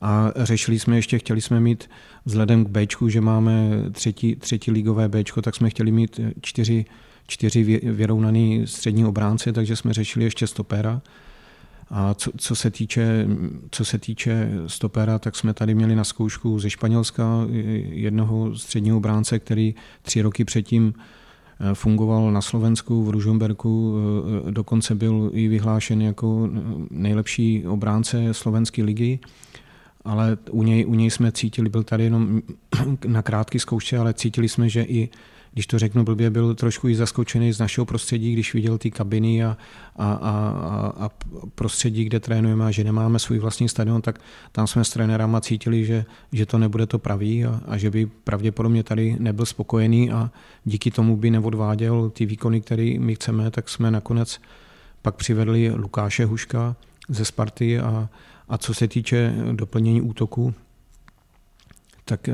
a 0.02 0.32
řešili 0.36 0.80
jsme 0.80 0.96
ještě, 0.96 1.20
chtěli 1.20 1.42
jsme 1.42 1.60
mít 1.60 1.90
vzhledem 2.26 2.66
k 2.66 2.70
Bčku, 2.70 3.10
že 3.10 3.22
máme 3.22 3.70
třetí, 3.92 4.36
třetí 4.36 4.72
ligové 4.72 5.10
Bčko, 5.10 5.42
tak 5.42 5.56
jsme 5.56 5.70
chtěli 5.70 5.92
mít 5.92 6.20
čtyři, 6.42 6.86
čtyři 7.28 7.64
vyrovnaný 7.84 8.68
střední 8.68 9.06
obránce, 9.06 9.54
takže 9.54 9.76
jsme 9.76 9.94
řešili 9.94 10.26
ještě 10.26 10.48
stopera. 10.48 11.02
A 11.90 12.14
co, 12.14 12.32
co, 12.38 12.56
se 12.56 12.72
týče, 12.72 13.28
co 13.72 13.86
se 13.86 13.98
týče 13.98 14.52
stopera, 14.68 15.20
tak 15.20 15.36
jsme 15.36 15.54
tady 15.54 15.76
měli 15.76 15.96
na 15.96 16.04
zkoušku 16.04 16.60
ze 16.60 16.70
Španělska 16.70 17.46
jednoho 17.90 18.56
středního 18.56 19.00
bránce, 19.00 19.40
který 19.40 19.76
tři 20.02 20.22
roky 20.22 20.46
předtím 20.46 20.94
eh, 20.94 21.76
fungoval 21.76 22.32
na 22.32 22.42
Slovensku 22.42 23.04
v 23.04 23.10
Ružomberku, 23.10 23.96
eh, 24.48 24.52
dokonce 24.52 24.96
byl 24.96 25.32
i 25.34 25.48
vyhlášen 25.48 26.02
jako 26.02 26.50
nejlepší 26.92 27.68
obránce 27.68 28.34
slovenské 28.34 28.84
ligy, 28.84 29.20
ale 30.06 30.38
u 30.52 30.64
něj, 30.64 30.86
u 30.86 30.94
něj 30.94 31.12
jsme 31.12 31.32
cítili, 31.32 31.70
byl 31.70 31.84
tady 31.84 32.04
jenom 32.04 32.42
na 33.08 33.22
krátký 33.22 33.60
zkoušce, 33.60 33.98
ale 33.98 34.14
cítili 34.14 34.50
jsme, 34.50 34.70
že 34.70 34.84
i 34.84 35.10
když 35.58 35.68
to 35.68 35.80
řeknu 35.80 36.04
blbě, 36.04 36.30
byl 36.30 36.56
trošku 36.56 36.88
i 36.88 36.96
zaskočený 36.96 37.54
z 37.54 37.60
našeho 37.60 37.86
prostředí, 37.86 38.34
když 38.34 38.54
viděl 38.54 38.78
ty 38.78 38.92
kabiny 38.92 39.44
a, 39.44 39.58
a, 39.96 40.14
a, 40.14 40.94
a 41.06 41.10
prostředí, 41.56 42.04
kde 42.04 42.20
trénujeme 42.20 42.66
a 42.66 42.72
že 42.72 42.84
nemáme 42.84 43.20
svůj 43.20 43.40
vlastní 43.40 43.70
stadion, 43.70 44.02
tak 44.02 44.20
tam 44.52 44.68
jsme 44.68 44.84
s 44.84 44.90
trenérama 44.90 45.42
cítili, 45.42 45.86
že, 45.86 46.06
že 46.32 46.46
to 46.46 46.58
nebude 46.58 46.86
to 46.86 47.00
pravý 47.00 47.46
a, 47.46 47.62
a 47.66 47.78
že 47.78 47.90
by 47.90 48.06
pravděpodobně 48.06 48.84
tady 48.84 49.16
nebyl 49.20 49.46
spokojený 49.46 50.12
a 50.12 50.32
díky 50.66 50.92
tomu 50.92 51.18
by 51.18 51.32
neodváděl 51.32 52.10
ty 52.10 52.26
výkony, 52.26 52.62
které 52.62 52.96
my 53.00 53.16
chceme, 53.16 53.52
tak 53.52 53.70
jsme 53.70 53.92
nakonec 53.92 54.42
pak 55.02 55.16
přivedli 55.16 55.72
Lukáše 55.76 56.26
Huška 56.26 56.76
ze 57.10 57.26
Sparty 57.26 57.80
a, 57.80 58.10
a 58.50 58.58
co 58.58 58.74
se 58.74 58.88
týče 58.88 59.36
doplnění 59.52 60.02
útoku, 60.02 60.54
tak 62.06 62.30
eh, 62.30 62.34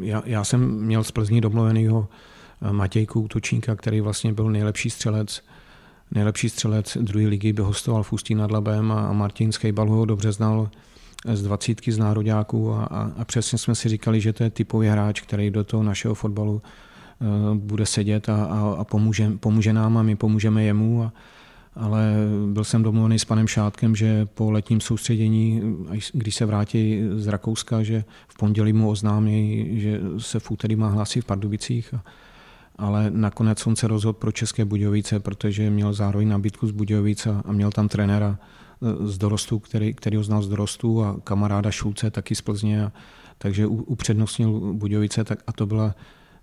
já, 0.00 0.22
já 0.26 0.44
jsem 0.44 0.70
měl 0.70 1.04
z 1.04 1.10
Plzní 1.10 1.40
domluvenýho 1.40 2.08
Matějku 2.72 3.20
útočníka, 3.20 3.76
který 3.76 4.00
vlastně 4.00 4.32
byl 4.32 4.50
nejlepší 4.50 4.90
střelec 4.90 5.42
nejlepší 6.10 6.48
střelec 6.48 6.98
druhé 7.00 7.26
ligy, 7.26 7.52
by 7.52 7.62
hostoval 7.62 8.02
v 8.02 8.12
Ústí 8.12 8.34
nad 8.34 8.50
Labem 8.50 8.92
a 8.92 9.12
Martin 9.12 9.52
Skejbal 9.52 9.90
ho 9.90 10.04
dobře 10.04 10.32
znal 10.32 10.70
z 11.32 11.42
dvacítky 11.42 11.92
z 11.92 11.98
nároďáků 11.98 12.72
a, 12.72 12.84
a, 12.84 13.10
a 13.16 13.24
přesně 13.24 13.58
jsme 13.58 13.74
si 13.74 13.88
říkali, 13.88 14.20
že 14.20 14.32
to 14.32 14.44
je 14.44 14.50
typový 14.50 14.88
hráč, 14.88 15.20
který 15.20 15.50
do 15.50 15.64
toho 15.64 15.82
našeho 15.82 16.14
fotbalu 16.14 16.62
uh, 17.20 17.54
bude 17.54 17.86
sedět 17.86 18.28
a, 18.28 18.44
a, 18.44 18.74
a 18.78 18.84
pomůže, 18.84 19.30
pomůže 19.40 19.72
nám 19.72 19.98
a 19.98 20.02
my 20.02 20.16
pomůžeme 20.16 20.64
jemu. 20.64 21.02
A, 21.02 21.12
ale 21.76 22.14
byl 22.52 22.64
jsem 22.64 22.82
domluvený 22.82 23.18
s 23.18 23.24
panem 23.24 23.46
Šátkem, 23.46 23.96
že 23.96 24.26
po 24.26 24.50
letním 24.50 24.80
soustředění, 24.80 25.62
když 26.12 26.34
se 26.34 26.46
vrátí 26.46 27.02
z 27.16 27.26
Rakouska, 27.26 27.82
že 27.82 28.04
v 28.28 28.36
pondělí 28.36 28.72
mu 28.72 28.90
oznámí, 28.90 29.68
že 29.80 30.00
se 30.18 30.40
v 30.40 30.50
úterý 30.50 30.76
má 30.76 30.88
hlásit 30.88 31.20
v 31.20 31.24
Pardubicích. 31.24 31.94
A, 31.94 32.02
ale 32.78 33.10
nakonec 33.10 33.66
on 33.66 33.76
se 33.76 33.88
rozhodl 33.88 34.18
pro 34.18 34.32
České 34.32 34.64
Budějovice, 34.64 35.20
protože 35.20 35.70
měl 35.70 35.92
zároveň 35.92 36.28
nabídku 36.28 36.66
z 36.66 36.70
Budějovic 36.70 37.26
a, 37.26 37.42
a 37.44 37.52
měl 37.52 37.70
tam 37.70 37.88
trenéra 37.88 38.38
e, 38.38 39.06
z 39.06 39.18
dorostu, 39.18 39.58
který, 39.58 39.94
který 39.94 40.16
ho 40.16 40.22
znal 40.22 40.42
z 40.42 40.48
dorostu 40.48 41.04
a 41.04 41.16
kamaráda 41.24 41.70
Šulce 41.70 42.10
taky 42.10 42.34
z 42.34 42.40
Plzně, 42.40 42.84
a, 42.84 42.92
takže 43.38 43.66
upřednostnil 43.66 44.60
Budějovice 44.74 45.24
tak, 45.24 45.38
a 45.46 45.52
to 45.52 45.66
byla 45.66 45.94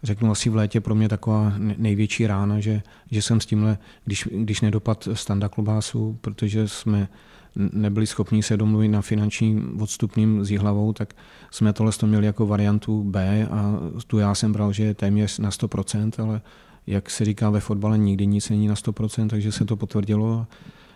řeknu 0.04 0.32
asi 0.32 0.50
v 0.50 0.56
létě 0.56 0.82
pro 0.82 0.96
mě 0.96 1.10
taková 1.10 1.54
největší 1.58 2.28
rána, 2.28 2.60
že, 2.60 2.82
že 3.12 3.22
jsem 3.22 3.42
s 3.42 3.46
tímhle, 3.46 3.78
když, 4.06 4.28
když 4.32 4.62
nedopad 4.62 5.08
standa 5.14 5.50
klobásu, 5.50 6.18
protože 6.22 6.68
jsme 6.68 7.08
nebyli 7.56 8.08
schopni 8.08 8.44
se 8.44 8.58
domluvit 8.58 8.88
na 8.88 9.02
finančním 9.02 9.82
odstupním 9.82 10.46
s 10.46 10.50
hlavou, 10.58 10.94
tak 10.94 11.14
jsme 11.52 11.74
tohle 11.74 11.92
měli 12.06 12.26
jako 12.26 12.48
variantu 12.48 13.04
B 13.04 13.48
a 13.52 13.80
tu 14.08 14.18
já 14.18 14.36
jsem 14.36 14.54
bral, 14.54 14.74
že 14.74 14.84
je 14.84 14.94
téměř 14.94 15.40
na 15.40 15.50
100%, 15.50 16.24
ale 16.24 16.42
jak 16.88 17.10
se 17.10 17.26
říká 17.26 17.50
ve 17.50 17.60
fotbale, 17.60 17.98
nikdy 17.98 18.28
nic 18.28 18.50
není 18.50 18.68
na 18.68 18.74
100%, 18.76 19.28
takže 19.28 19.52
se 19.52 19.66
to 19.66 19.76
potvrdilo. 19.76 20.48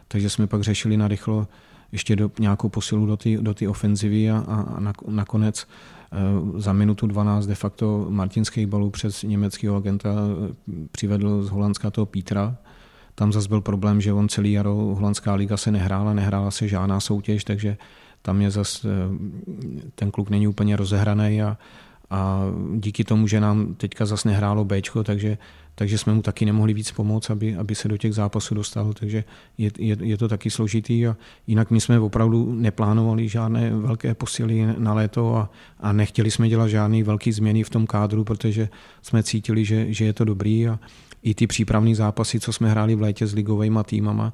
Takže 0.07 0.29
jsme 0.29 0.47
pak 0.47 0.61
řešili 0.61 0.97
narychlo 0.97 1.47
ještě 1.91 2.15
do, 2.15 2.31
nějakou 2.39 2.69
posilu 2.69 3.05
do 3.05 3.17
té 3.17 3.37
do 3.37 3.53
ofenzivy 3.69 4.31
a, 4.31 4.37
a 4.47 4.93
nakonec 5.07 5.67
Eh, 6.11 6.61
za 6.61 6.73
minutu 6.73 7.07
12 7.07 7.45
de 7.45 7.55
facto 7.55 8.05
Martin 8.09 8.45
Skejbalu 8.45 8.89
přes 8.89 9.23
německého 9.23 9.75
agenta 9.75 10.09
eh, 10.09 10.87
přivedl 10.91 11.43
z 11.43 11.49
Holandska 11.49 11.91
toho 11.91 12.05
Pítra. 12.05 12.57
Tam 13.19 13.33
zase 13.33 13.49
byl 13.49 13.61
problém, 13.61 14.01
že 14.01 14.13
on 14.13 14.29
celý 14.29 14.51
jaro 14.51 14.73
holandská 14.73 15.33
liga 15.33 15.57
se 15.57 15.71
nehrála, 15.71 16.13
nehrála 16.13 16.51
se 16.51 16.67
žádná 16.67 16.99
soutěž, 16.99 17.43
takže 17.43 17.77
tam 18.21 18.41
je 18.41 18.51
zase 18.51 18.89
eh, 18.89 19.81
ten 19.95 20.11
kluk 20.11 20.29
není 20.29 20.47
úplně 20.47 20.75
rozehraný 20.75 21.41
a, 21.41 21.57
a 22.09 22.41
díky 22.75 23.03
tomu, 23.03 23.27
že 23.27 23.39
nám 23.39 23.75
teďka 23.75 24.05
zase 24.05 24.27
nehrálo 24.27 24.65
B, 24.65 24.81
takže 25.03 25.37
takže 25.75 25.97
jsme 25.97 26.13
mu 26.13 26.21
taky 26.21 26.45
nemohli 26.45 26.73
víc 26.73 26.91
pomoct, 26.91 27.29
aby, 27.29 27.55
aby 27.55 27.75
se 27.75 27.87
do 27.87 27.97
těch 27.97 28.13
zápasů 28.13 28.55
dostal, 28.55 28.93
takže 28.93 29.23
je, 29.57 29.71
je, 29.77 29.97
je 30.01 30.17
to 30.17 30.27
taky 30.27 30.49
složitý 30.49 31.07
a 31.07 31.15
jinak 31.47 31.71
my 31.71 31.81
jsme 31.81 31.99
opravdu 31.99 32.53
neplánovali 32.53 33.27
žádné 33.27 33.71
velké 33.75 34.13
posily 34.15 34.67
na 34.77 34.93
léto 34.93 35.35
a, 35.35 35.49
a 35.79 35.93
nechtěli 35.93 36.31
jsme 36.31 36.49
dělat 36.49 36.67
žádné 36.67 37.03
velké 37.03 37.33
změny 37.33 37.63
v 37.63 37.69
tom 37.69 37.87
kádru, 37.87 38.23
protože 38.23 38.69
jsme 39.01 39.23
cítili, 39.23 39.65
že, 39.65 39.93
že 39.93 40.05
je 40.05 40.13
to 40.13 40.25
dobrý 40.25 40.67
a 40.67 40.79
i 41.23 41.33
ty 41.33 41.47
přípravné 41.47 41.95
zápasy, 41.95 42.39
co 42.39 42.53
jsme 42.53 42.69
hráli 42.69 42.95
v 42.95 43.01
létě 43.01 43.27
s 43.27 43.33
ligovými 43.33 43.79
týmama, 43.85 44.33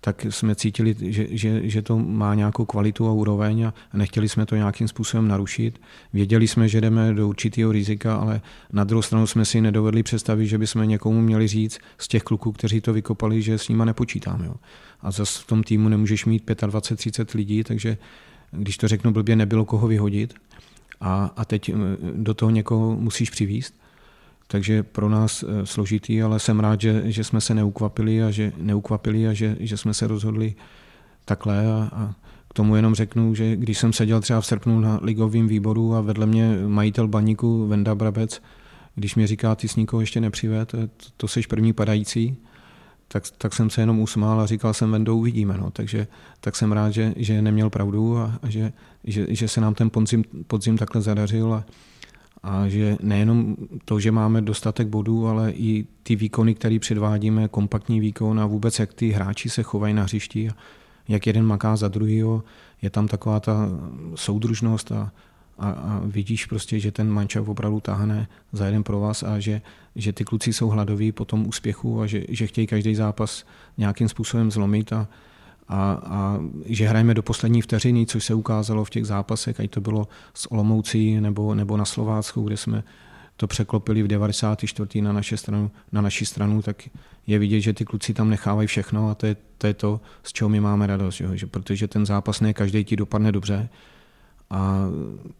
tak 0.00 0.26
jsme 0.30 0.54
cítili, 0.54 0.96
že, 1.00 1.26
že, 1.30 1.68
že 1.68 1.82
to 1.82 1.98
má 1.98 2.34
nějakou 2.34 2.64
kvalitu 2.64 3.08
a 3.08 3.12
úroveň 3.12 3.64
a 3.64 3.74
nechtěli 3.94 4.28
jsme 4.28 4.46
to 4.46 4.56
nějakým 4.56 4.88
způsobem 4.88 5.28
narušit. 5.28 5.80
Věděli 6.12 6.48
jsme, 6.48 6.68
že 6.68 6.80
jdeme 6.80 7.14
do 7.14 7.28
určitého 7.28 7.72
rizika, 7.72 8.16
ale 8.16 8.40
na 8.72 8.84
druhou 8.84 9.02
stranu 9.02 9.26
jsme 9.26 9.44
si 9.44 9.60
nedovedli 9.60 10.02
představit, 10.02 10.46
že 10.46 10.58
bychom 10.58 10.88
někomu 10.88 11.20
měli 11.20 11.48
říct 11.48 11.78
z 11.98 12.08
těch 12.08 12.22
kluků, 12.22 12.52
kteří 12.52 12.80
to 12.80 12.92
vykopali, 12.92 13.42
že 13.42 13.58
s 13.58 13.68
nima 13.68 13.84
nepočítáme. 13.84 14.50
A 15.00 15.10
zase 15.10 15.42
v 15.42 15.46
tom 15.46 15.62
týmu 15.62 15.88
nemůžeš 15.88 16.24
mít 16.24 16.50
25-30 16.50 17.36
lidí, 17.36 17.64
takže 17.64 17.96
když 18.50 18.76
to 18.76 18.88
řeknu 18.88 19.12
blbě, 19.12 19.36
nebylo 19.36 19.64
koho 19.64 19.88
vyhodit. 19.88 20.34
A, 21.00 21.30
a 21.36 21.44
teď 21.44 21.70
do 22.14 22.34
toho 22.34 22.50
někoho 22.50 22.96
musíš 22.96 23.30
přivíst 23.30 23.79
takže 24.50 24.82
pro 24.82 25.08
nás 25.08 25.42
eh, 25.42 25.66
složitý, 25.66 26.22
ale 26.22 26.38
jsem 26.38 26.60
rád, 26.60 26.80
že, 26.80 27.02
že 27.04 27.24
jsme 27.24 27.40
se 27.40 27.54
neukvapili 27.54 28.22
a 28.22 28.30
že, 28.30 28.52
neukvapili 28.56 29.28
a 29.28 29.32
že, 29.32 29.56
že 29.60 29.76
jsme 29.76 29.94
se 29.94 30.06
rozhodli 30.06 30.54
takhle 31.24 31.66
a, 31.66 31.88
a 31.92 32.14
k 32.48 32.54
tomu 32.54 32.76
jenom 32.76 32.94
řeknu, 32.94 33.34
že 33.34 33.56
když 33.56 33.78
jsem 33.78 33.92
seděl 33.92 34.20
třeba 34.20 34.40
v 34.40 34.46
srpnu 34.46 34.80
na 34.80 34.98
ligovém 35.02 35.48
výboru 35.48 35.94
a 35.94 36.00
vedle 36.00 36.26
mě 36.26 36.58
majitel 36.66 37.08
baníku 37.08 37.66
Venda 37.66 37.94
Brabec, 37.94 38.42
když 38.94 39.14
mi 39.14 39.26
říká, 39.26 39.54
ty 39.54 39.68
s 39.68 39.76
nikoho 39.76 40.00
ještě 40.00 40.20
nepřived, 40.20 40.70
to, 40.70 40.78
to 41.16 41.28
seš 41.28 41.46
první 41.46 41.72
padající, 41.72 42.36
tak, 43.08 43.24
tak 43.38 43.54
jsem 43.54 43.70
se 43.70 43.82
jenom 43.82 44.00
usmál 44.00 44.40
a 44.40 44.46
říkal 44.46 44.74
jsem, 44.74 44.90
Vendo, 44.90 45.16
uvidíme. 45.16 45.58
No. 45.58 45.70
Takže 45.70 46.06
tak 46.40 46.56
jsem 46.56 46.72
rád, 46.72 46.90
že, 46.90 47.14
že 47.16 47.42
neměl 47.42 47.70
pravdu 47.70 48.18
a, 48.18 48.38
a 48.42 48.50
že, 48.50 48.72
že, 49.04 49.26
že, 49.28 49.48
se 49.48 49.60
nám 49.60 49.74
ten 49.74 49.90
podzim, 49.90 50.24
podzim 50.46 50.78
takhle 50.78 51.02
zadařil 51.02 51.54
a, 51.54 51.64
a 52.42 52.68
že 52.68 52.96
nejenom 53.02 53.56
to, 53.84 54.00
že 54.00 54.12
máme 54.12 54.42
dostatek 54.42 54.88
bodů, 54.88 55.26
ale 55.26 55.52
i 55.52 55.86
ty 56.02 56.16
výkony, 56.16 56.54
které 56.54 56.78
předvádíme, 56.78 57.48
kompaktní 57.48 58.00
výkon 58.00 58.40
a 58.40 58.46
vůbec 58.46 58.78
jak 58.78 58.94
ty 58.94 59.10
hráči 59.10 59.50
se 59.50 59.62
chovají 59.62 59.94
na 59.94 60.02
hřišti, 60.02 60.50
jak 61.08 61.26
jeden 61.26 61.46
maká 61.46 61.76
za 61.76 61.88
druhýho, 61.88 62.42
je 62.82 62.90
tam 62.90 63.08
taková 63.08 63.40
ta 63.40 63.68
soudružnost 64.14 64.92
a, 64.92 65.12
a, 65.58 65.70
a 65.70 66.00
vidíš 66.04 66.46
prostě, 66.46 66.80
že 66.80 66.92
ten 66.92 67.10
mančav 67.10 67.48
opravdu 67.48 67.80
táhne 67.80 68.28
za 68.52 68.66
jeden 68.66 68.82
pro 68.82 69.00
vás 69.00 69.22
a 69.22 69.38
že, 69.38 69.62
že 69.96 70.12
ty 70.12 70.24
kluci 70.24 70.52
jsou 70.52 70.68
hladoví 70.68 71.12
po 71.12 71.24
tom 71.24 71.46
úspěchu 71.46 72.00
a 72.00 72.06
že, 72.06 72.24
že 72.28 72.46
chtějí 72.46 72.66
každý 72.66 72.94
zápas 72.94 73.44
nějakým 73.78 74.08
způsobem 74.08 74.50
zlomit 74.50 74.92
a, 74.92 75.08
a, 75.70 76.00
a 76.04 76.40
že 76.64 76.88
hrajeme 76.88 77.14
do 77.14 77.22
poslední 77.22 77.62
vteřiny, 77.62 78.06
což 78.06 78.24
se 78.24 78.34
ukázalo 78.34 78.84
v 78.84 78.90
těch 78.90 79.06
zápasech, 79.06 79.60
ať 79.60 79.70
to 79.70 79.80
bylo 79.80 80.08
s 80.34 80.52
Olomoucí 80.52 81.20
nebo, 81.20 81.54
nebo 81.54 81.76
na 81.76 81.84
Slovácku, 81.84 82.42
kde 82.42 82.56
jsme 82.56 82.84
to 83.36 83.46
překlopili 83.46 84.02
v 84.02 84.08
94. 84.08 85.00
na, 85.00 85.12
naše 85.12 85.36
stranu, 85.36 85.70
na 85.92 86.00
naši 86.00 86.26
stranu, 86.26 86.62
tak 86.62 86.88
je 87.26 87.38
vidět, 87.38 87.60
že 87.60 87.72
ty 87.72 87.84
kluci 87.84 88.14
tam 88.14 88.30
nechávají 88.30 88.68
všechno 88.68 89.10
a 89.10 89.14
to 89.14 89.26
je 89.26 89.36
to, 89.58 89.66
je 89.66 89.74
to 89.74 90.00
z 90.22 90.32
čeho 90.32 90.48
my 90.48 90.60
máme 90.60 90.86
radost, 90.86 91.20
jo? 91.20 91.36
Že, 91.36 91.46
protože 91.46 91.88
ten 91.88 92.06
zápas 92.06 92.40
ne 92.40 92.52
každý 92.52 92.84
ti 92.84 92.96
dopadne 92.96 93.32
dobře 93.32 93.68
a 94.50 94.86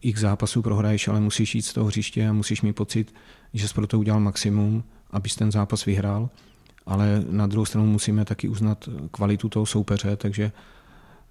x 0.01 0.19
zápasů 0.19 0.61
prohraješ, 0.61 1.07
ale 1.07 1.19
musíš 1.19 1.55
jít 1.55 1.61
z 1.61 1.73
toho 1.73 1.87
hřiště 1.87 2.27
a 2.27 2.33
musíš 2.33 2.61
mít 2.61 2.73
pocit, 2.73 3.13
že 3.53 3.67
jsi 3.67 3.73
pro 3.73 3.87
to 3.87 3.99
udělal 3.99 4.19
maximum, 4.19 4.83
abys 5.11 5.35
ten 5.35 5.51
zápas 5.51 5.85
vyhrál 5.85 6.29
ale 6.85 7.23
na 7.29 7.47
druhou 7.47 7.65
stranu 7.65 7.87
musíme 7.87 8.25
taky 8.25 8.49
uznat 8.49 8.89
kvalitu 9.11 9.49
toho 9.49 9.65
soupeře, 9.65 10.15
takže, 10.15 10.51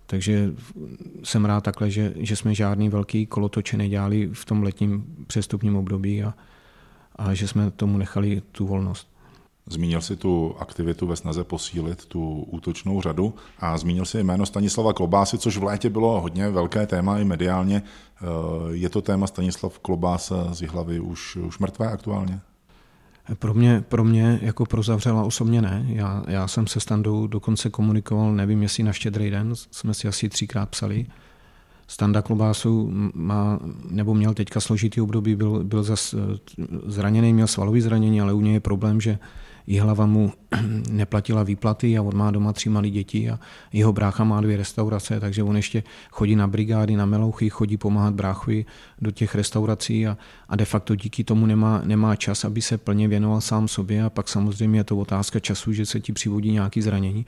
takže 0.07 0.53
jsem 1.25 1.45
rád 1.45 1.65
takhle, 1.65 1.91
že, 1.91 2.15
že 2.17 2.37
jsme 2.37 2.55
žádný 2.55 2.89
velký 2.89 3.27
kolotoče 3.27 3.77
nedělali 3.77 4.31
v 4.33 4.45
tom 4.45 4.63
letním 4.63 5.05
přestupním 5.27 5.77
období 5.77 6.23
a, 6.23 6.35
a 7.17 7.35
že 7.35 7.49
jsme 7.49 7.71
tomu 7.71 7.99
nechali 7.99 8.43
tu 8.53 8.67
volnost. 8.67 9.11
Zmínil 9.67 10.01
si 10.01 10.17
tu 10.17 10.55
aktivitu 10.59 11.07
ve 11.07 11.17
snaze 11.17 11.45
posílit 11.45 12.07
tu 12.07 12.43
útočnou 12.43 13.01
řadu 13.01 13.35
a 13.59 13.79
zmínil 13.79 14.05
si 14.05 14.23
jméno 14.23 14.47
Stanislava 14.47 14.93
Klobásy, 14.93 15.39
což 15.39 15.57
v 15.57 15.63
létě 15.63 15.91
bylo 15.91 16.21
hodně 16.21 16.51
velké 16.51 16.87
téma 16.87 17.19
i 17.19 17.25
mediálně. 17.25 17.83
Je 18.71 18.89
to 18.89 19.03
téma 19.03 19.27
Stanislav 19.27 19.79
Klobása 19.79 20.55
z 20.55 20.67
hlavy 20.67 21.01
už, 21.01 21.37
už 21.37 21.59
mrtvé 21.59 21.89
aktuálně? 21.89 22.41
Pro 23.39 23.55
mě, 23.55 23.85
pro 23.89 24.05
mě 24.05 24.39
jako 24.43 24.67
pro 24.67 24.83
Zavřela 24.83 25.23
osobně 25.23 25.63
ne. 25.63 25.85
Já, 25.89 26.25
já 26.29 26.49
jsem 26.49 26.67
se 26.67 26.81
Standou 26.81 27.27
dokonce 27.27 27.71
komunikoval, 27.71 28.33
nevím 28.33 28.63
jestli 28.63 28.83
na 28.83 28.93
štědrý 28.93 29.31
den, 29.31 29.53
jsme 29.55 29.95
si 29.95 30.09
asi 30.09 30.29
třikrát 30.29 30.69
psali. 30.69 31.07
Standa 31.87 32.23
Klobásu 32.23 32.91
má, 33.15 33.59
nebo 33.91 34.15
měl 34.15 34.35
teďka 34.35 34.61
složitý 34.61 35.01
období, 35.01 35.37
byl, 35.37 35.65
byl 35.65 35.85
eh, 35.91 35.97
zraněný, 36.87 37.33
měl 37.33 37.47
svalový 37.47 37.81
zranění, 37.81 38.21
ale 38.21 38.33
u 38.33 38.41
něj 38.41 38.53
je 38.53 38.61
problém, 38.61 39.01
že 39.01 39.19
hlava 39.79 40.07
mu 40.07 40.33
neplatila 40.91 41.43
výplaty 41.43 41.99
a 41.99 42.03
on 42.03 42.17
má 42.17 42.31
doma 42.31 42.53
tři 42.53 42.69
malé 42.69 42.91
děti 42.91 43.31
a 43.31 43.39
jeho 43.73 43.93
brácha 43.93 44.25
má 44.25 44.41
dvě 44.41 44.57
restaurace, 44.57 45.21
takže 45.21 45.43
on 45.43 45.57
ještě 45.57 45.83
chodí 46.11 46.37
na 46.37 46.47
brigády, 46.47 46.97
na 46.97 47.07
melouchy, 47.07 47.51
chodí 47.51 47.77
pomáhat 47.77 48.15
bráchovi 48.15 48.67
do 49.01 49.11
těch 49.11 49.35
restaurací 49.35 50.07
a, 50.07 50.17
a 50.49 50.57
de 50.57 50.65
facto 50.65 50.95
díky 50.95 51.25
tomu 51.25 51.47
nemá, 51.47 51.81
nemá 51.85 52.17
čas, 52.17 52.45
aby 52.45 52.63
se 52.63 52.79
plně 52.79 53.09
věnoval 53.09 53.41
sám 53.41 53.69
sobě 53.69 54.03
a 54.03 54.11
pak 54.11 54.29
samozřejmě 54.29 54.81
je 54.81 54.85
to 54.85 54.97
otázka 54.97 55.41
času, 55.41 55.73
že 55.73 55.87
se 55.87 56.01
ti 56.01 56.13
přivodí 56.13 56.53
nějaký 56.53 56.83
zranění. 56.83 57.27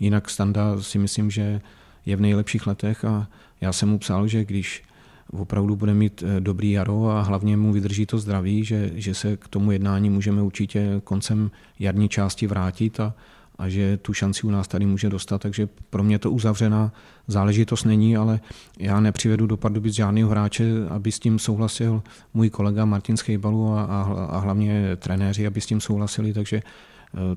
Jinak 0.00 0.30
Standa 0.30 0.82
si 0.82 0.98
myslím, 0.98 1.30
že 1.30 1.60
je 2.06 2.16
v 2.16 2.20
nejlepších 2.20 2.66
letech 2.66 3.04
a 3.04 3.28
já 3.60 3.72
jsem 3.72 3.88
mu 3.88 3.98
psal, 3.98 4.28
že 4.28 4.44
když 4.44 4.84
opravdu 5.32 5.76
bude 5.76 5.94
mít 5.94 6.22
eh, 6.26 6.40
dobrý 6.40 6.70
jaro 6.70 7.10
a 7.10 7.22
hlavně 7.22 7.56
mu 7.56 7.72
vydrží 7.72 8.06
to 8.06 8.18
zdraví, 8.18 8.64
že, 8.64 8.90
že 8.94 9.14
se 9.14 9.36
k 9.36 9.48
tomu 9.48 9.72
jednání 9.72 10.10
můžeme 10.10 10.42
určitě 10.42 11.00
koncem 11.04 11.50
jarní 11.78 12.08
části 12.08 12.46
vrátit 12.46 13.00
a, 13.00 13.14
a 13.58 13.68
že 13.68 13.96
tu 13.96 14.12
šanci 14.12 14.42
u 14.42 14.50
nás 14.50 14.68
tady 14.68 14.86
může 14.86 15.08
dostat, 15.08 15.42
takže 15.42 15.68
pro 15.90 16.02
mě 16.02 16.18
to 16.18 16.30
uzavřená 16.30 16.92
záležitost 17.26 17.84
není, 17.84 18.16
ale 18.16 18.40
já 18.78 19.00
nepřivedu 19.00 19.46
do 19.46 19.56
Pardubic 19.56 19.94
žádného 19.94 20.30
hráče, 20.30 20.72
aby 20.88 21.12
s 21.12 21.18
tím 21.18 21.38
souhlasil 21.38 22.02
můj 22.34 22.50
kolega 22.50 22.84
Martin 22.84 23.16
Skejbalu 23.16 23.72
a, 23.72 23.84
a, 23.84 24.02
a 24.30 24.38
hlavně 24.38 24.96
trenéři, 24.96 25.46
aby 25.46 25.60
s 25.60 25.66
tím 25.66 25.80
souhlasili, 25.80 26.32
takže 26.32 26.62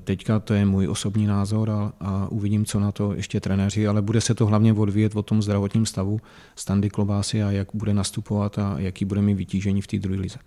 teďka 0.04 0.38
to 0.38 0.54
je 0.54 0.64
můj 0.64 0.88
osobní 0.88 1.26
názor 1.26 1.70
a, 1.70 1.92
a 2.00 2.28
uvidím, 2.28 2.64
co 2.64 2.80
na 2.80 2.92
to 2.92 3.14
ještě 3.14 3.40
trenéři, 3.40 3.86
ale 3.86 4.02
bude 4.02 4.20
se 4.20 4.34
to 4.34 4.46
hlavně 4.46 4.72
odvíjet 4.72 5.16
o 5.16 5.22
tom 5.22 5.42
zdravotním 5.42 5.86
stavu 5.86 6.20
Standy 6.56 6.90
Klobásy 6.90 7.42
a 7.42 7.50
jak 7.50 7.68
bude 7.74 7.94
nastupovat 7.94 8.58
a 8.58 8.74
jaký 8.78 9.04
bude 9.04 9.22
mít 9.22 9.34
vytížení 9.34 9.82
v 9.82 9.86
té 9.86 9.98
druhé 9.98 10.20
lize. 10.20 10.38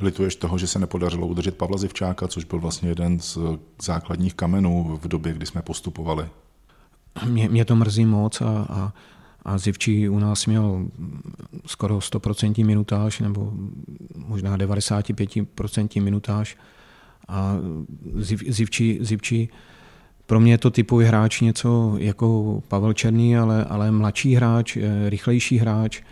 Lituješ 0.00 0.36
toho, 0.36 0.58
že 0.58 0.66
se 0.66 0.78
nepodařilo 0.78 1.26
udržet 1.26 1.56
Pavla 1.56 1.78
Zivčáka, 1.78 2.28
což 2.28 2.44
byl 2.44 2.60
vlastně 2.60 2.88
jeden 2.88 3.20
z 3.20 3.38
základních 3.82 4.34
kamenů 4.34 4.98
v 5.02 5.08
době, 5.08 5.32
kdy 5.32 5.46
jsme 5.46 5.62
postupovali? 5.62 6.28
Mě, 7.26 7.48
mě 7.48 7.64
to 7.64 7.76
mrzí 7.76 8.04
moc 8.04 8.40
a, 8.40 8.66
a, 8.68 8.92
a 9.42 9.58
Zivčí 9.58 10.08
u 10.08 10.18
nás 10.18 10.46
měl 10.46 10.86
skoro 11.66 11.98
100% 11.98 12.66
minutáž 12.66 13.20
nebo 13.20 13.52
možná 14.16 14.56
95% 14.56 16.02
minutáž 16.02 16.56
a 17.28 17.56
Zivči, 18.48 18.98
Zivči 19.00 19.48
pro 20.26 20.40
mě 20.40 20.52
je 20.52 20.58
to 20.58 20.70
typový 20.70 21.06
hráč 21.06 21.40
něco 21.40 21.94
jako 21.98 22.62
Pavel 22.68 22.92
Černý, 22.92 23.36
ale, 23.36 23.64
ale 23.64 23.90
mladší 23.90 24.34
hráč, 24.34 24.76
eh, 24.76 25.10
rychlejší 25.10 25.58
hráč, 25.58 26.02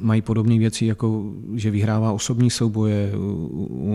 mají 0.00 0.22
podobné 0.22 0.58
věci, 0.58 0.86
jako 0.86 1.32
že 1.54 1.70
vyhrává 1.70 2.12
osobní 2.12 2.50
souboje, 2.50 3.12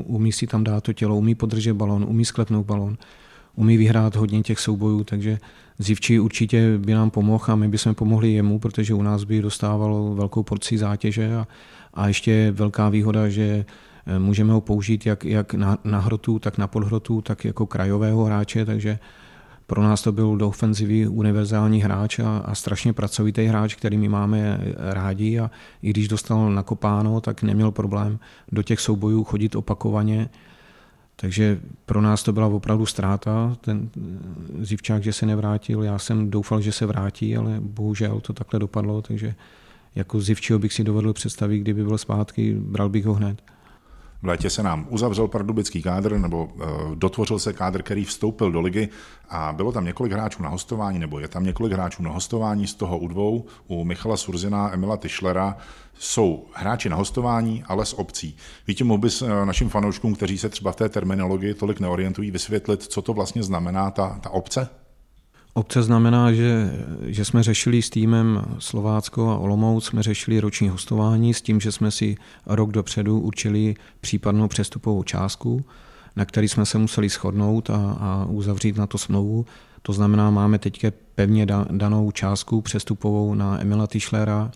umí 0.06 0.32
si 0.32 0.48
tam 0.48 0.64
dát 0.64 0.84
to 0.84 0.94
tělo, 0.94 1.18
umí 1.18 1.36
podržet 1.36 1.74
balon, 1.74 2.06
umí 2.10 2.26
sklepnout 2.26 2.66
balon, 2.66 2.98
umí 3.56 3.78
vyhrát 3.78 4.16
hodně 4.16 4.44
těch 4.44 4.60
soubojů, 4.60 5.04
takže 5.04 5.40
Zivčí 5.80 6.20
určitě 6.20 6.78
by 6.78 6.94
nám 6.94 7.10
pomohl 7.10 7.44
a 7.48 7.56
my 7.56 7.68
bychom 7.68 7.96
pomohli 7.96 8.32
jemu, 8.32 8.60
protože 8.60 8.94
u 8.94 9.02
nás 9.02 9.24
by 9.24 9.42
dostávalo 9.42 10.16
velkou 10.16 10.44
porci 10.44 10.78
zátěže 10.78 11.36
a, 11.36 11.48
a 11.94 12.08
ještě 12.08 12.52
velká 12.52 12.90
výhoda, 12.90 13.30
že 13.30 13.44
eh, 13.44 13.66
můžeme 14.18 14.54
ho 14.54 14.62
použít 14.62 15.06
jak, 15.06 15.26
jak 15.26 15.54
na, 15.54 15.78
na 15.84 16.00
hrotu, 16.00 16.40
tak 16.40 16.58
na 16.58 16.68
podhrotu, 16.68 17.22
tak 17.22 17.46
jako 17.46 17.66
krajového 17.66 18.26
hráče, 18.26 18.66
takže 18.66 19.00
pro 19.68 19.84
nás 19.84 20.02
to 20.02 20.12
byl 20.12 20.38
do 20.38 20.48
ofenzivy 20.48 21.08
univerzální 21.08 21.82
hráč 21.82 22.20
a, 22.20 22.38
a 22.38 22.56
strašně 22.56 22.94
pracovitý 22.94 23.46
hráč, 23.46 23.76
který 23.76 23.98
my 23.98 24.10
máme 24.10 24.60
rádi 24.78 25.40
a 25.40 25.52
i 25.82 25.90
když 25.90 26.08
dostal 26.08 26.52
nakopáno, 26.52 27.22
tak 27.22 27.44
neměl 27.44 27.72
problém 27.72 28.20
do 28.52 28.64
těch 28.64 28.80
soubojů 28.80 29.24
chodit 29.24 29.56
opakovaně. 29.56 30.30
Takže 31.16 31.60
pro 31.86 32.02
nás 32.02 32.24
to 32.24 32.34
byla 32.34 32.48
opravdu 32.48 32.86
ztráta, 32.86 33.58
ten 33.62 33.90
Zivčák, 34.60 35.04
že 35.04 35.14
se 35.14 35.26
nevrátil. 35.26 35.84
Já 35.84 36.00
jsem 36.00 36.30
doufal, 36.32 36.62
že 36.62 36.72
se 36.72 36.86
vrátí, 36.86 37.38
ale 37.38 37.58
bohužel 37.60 38.20
to 38.20 38.34
takhle 38.34 38.60
dopadlo, 38.60 39.02
takže 39.02 39.36
jako 39.96 40.22
Zivčího 40.22 40.60
bych 40.60 40.74
si 40.74 40.84
dovedl 40.84 41.14
představit, 41.14 41.60
kdyby 41.60 41.84
byl 41.84 41.98
zpátky, 41.98 42.56
bral 42.60 42.90
bych 42.90 43.06
ho 43.06 43.14
hned. 43.14 43.55
V 44.26 44.28
létě 44.28 44.50
se 44.50 44.64
nám 44.64 44.88
uzavřel 44.90 45.28
pardubický 45.28 45.82
kádr, 45.82 46.18
nebo 46.18 46.46
uh, 46.46 46.96
dotvořil 46.96 47.40
se 47.40 47.54
kádr, 47.54 47.82
který 47.82 48.06
vstoupil 48.06 48.52
do 48.52 48.62
ligy 48.62 48.90
a 49.30 49.54
bylo 49.54 49.72
tam 49.72 49.86
několik 49.86 50.12
hráčů 50.14 50.44
na 50.44 50.50
hostování, 50.50 51.00
nebo 51.00 51.20
je 51.20 51.28
tam 51.28 51.44
několik 51.44 51.74
hráčů 51.74 52.04
na 52.04 52.12
hostování, 52.12 52.68
z 52.68 52.74
toho 52.74 52.98
u 52.98 53.08
dvou, 53.08 53.46
u 53.68 53.84
Michala 53.84 54.18
Surzina, 54.18 54.74
Emila 54.74 54.98
Tischlera, 54.98 55.58
jsou 56.00 56.46
hráči 56.54 56.90
na 56.90 56.96
hostování, 56.96 57.64
ale 57.68 57.86
z 57.86 57.94
obcí. 57.94 58.38
Víte, 58.68 58.84
mohl 58.84 58.98
bys 58.98 59.22
eh, 59.22 59.46
našim 59.46 59.70
fanouškům, 59.70 60.16
kteří 60.16 60.38
se 60.38 60.50
třeba 60.50 60.72
v 60.72 60.76
té 60.76 60.90
terminologii 60.90 61.54
tolik 61.54 61.80
neorientují, 61.80 62.32
vysvětlit, 62.32 62.84
co 62.84 63.02
to 63.02 63.14
vlastně 63.14 63.44
znamená 63.44 63.92
ta, 63.92 64.20
ta 64.22 64.30
obce? 64.30 64.70
Obce 65.58 65.84
znamená, 65.84 66.34
že, 66.34 66.72
že 67.06 67.26
jsme 67.26 67.44
řešili 67.44 67.82
s 67.82 67.90
týmem 67.90 68.46
Slovácko 68.60 69.30
a 69.30 69.38
Olomouc, 69.38 69.86
jsme 69.86 70.04
řešili 70.04 70.40
roční 70.40 70.70
hostování 70.70 71.34
s 71.34 71.42
tím, 71.42 71.60
že 71.60 71.72
jsme 71.72 71.92
si 71.92 72.18
rok 72.46 72.72
dopředu 72.72 73.20
určili 73.20 73.76
případnou 74.02 74.48
přestupovou 74.48 75.04
částku, 75.04 75.66
na 76.16 76.26
který 76.26 76.48
jsme 76.48 76.66
se 76.66 76.78
museli 76.78 77.10
shodnout 77.10 77.70
a, 77.70 77.98
a 78.00 78.26
uzavřít 78.30 78.78
na 78.78 78.88
to 78.88 78.98
smlouvu. 78.98 79.46
To 79.82 79.94
znamená, 79.94 80.30
máme 80.30 80.60
teď 80.60 80.86
pevně 81.16 81.46
danou 81.72 82.12
částku 82.12 82.62
přestupovou 82.62 83.36
na 83.36 83.62
Emila 83.62 83.88
Tischlera 83.88 84.52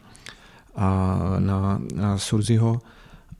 a 0.76 1.18
na, 1.40 1.82
na 1.96 2.18
Surziho 2.18 2.82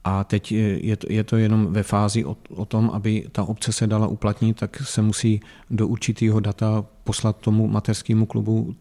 a 0.04 0.24
teď 0.24 0.52
je 0.52 0.96
to, 0.96 1.06
je 1.10 1.24
to 1.24 1.36
jenom 1.36 1.72
ve 1.72 1.82
fázi 1.82 2.24
o, 2.24 2.36
o 2.54 2.64
tom, 2.64 2.90
aby 2.94 3.26
ta 3.32 3.44
obce 3.44 3.72
se 3.72 3.86
dala 3.86 4.06
uplatnit, 4.06 4.56
tak 4.56 4.76
se 4.76 5.02
musí 5.02 5.40
do 5.70 5.88
určitého 5.88 6.40
data 6.40 6.84
poslat 7.04 7.36
tomu 7.36 7.68
mateřskému 7.68 8.26
klubu 8.26 8.74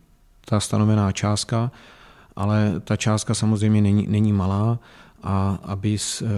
ta 0.45 0.59
stanovená 0.59 1.11
částka, 1.11 1.71
ale 2.35 2.73
ta 2.83 2.95
částka 2.95 3.33
samozřejmě 3.33 3.81
není, 3.81 4.07
není 4.07 4.33
malá. 4.33 4.79
A 5.23 5.59
aby 5.63 5.97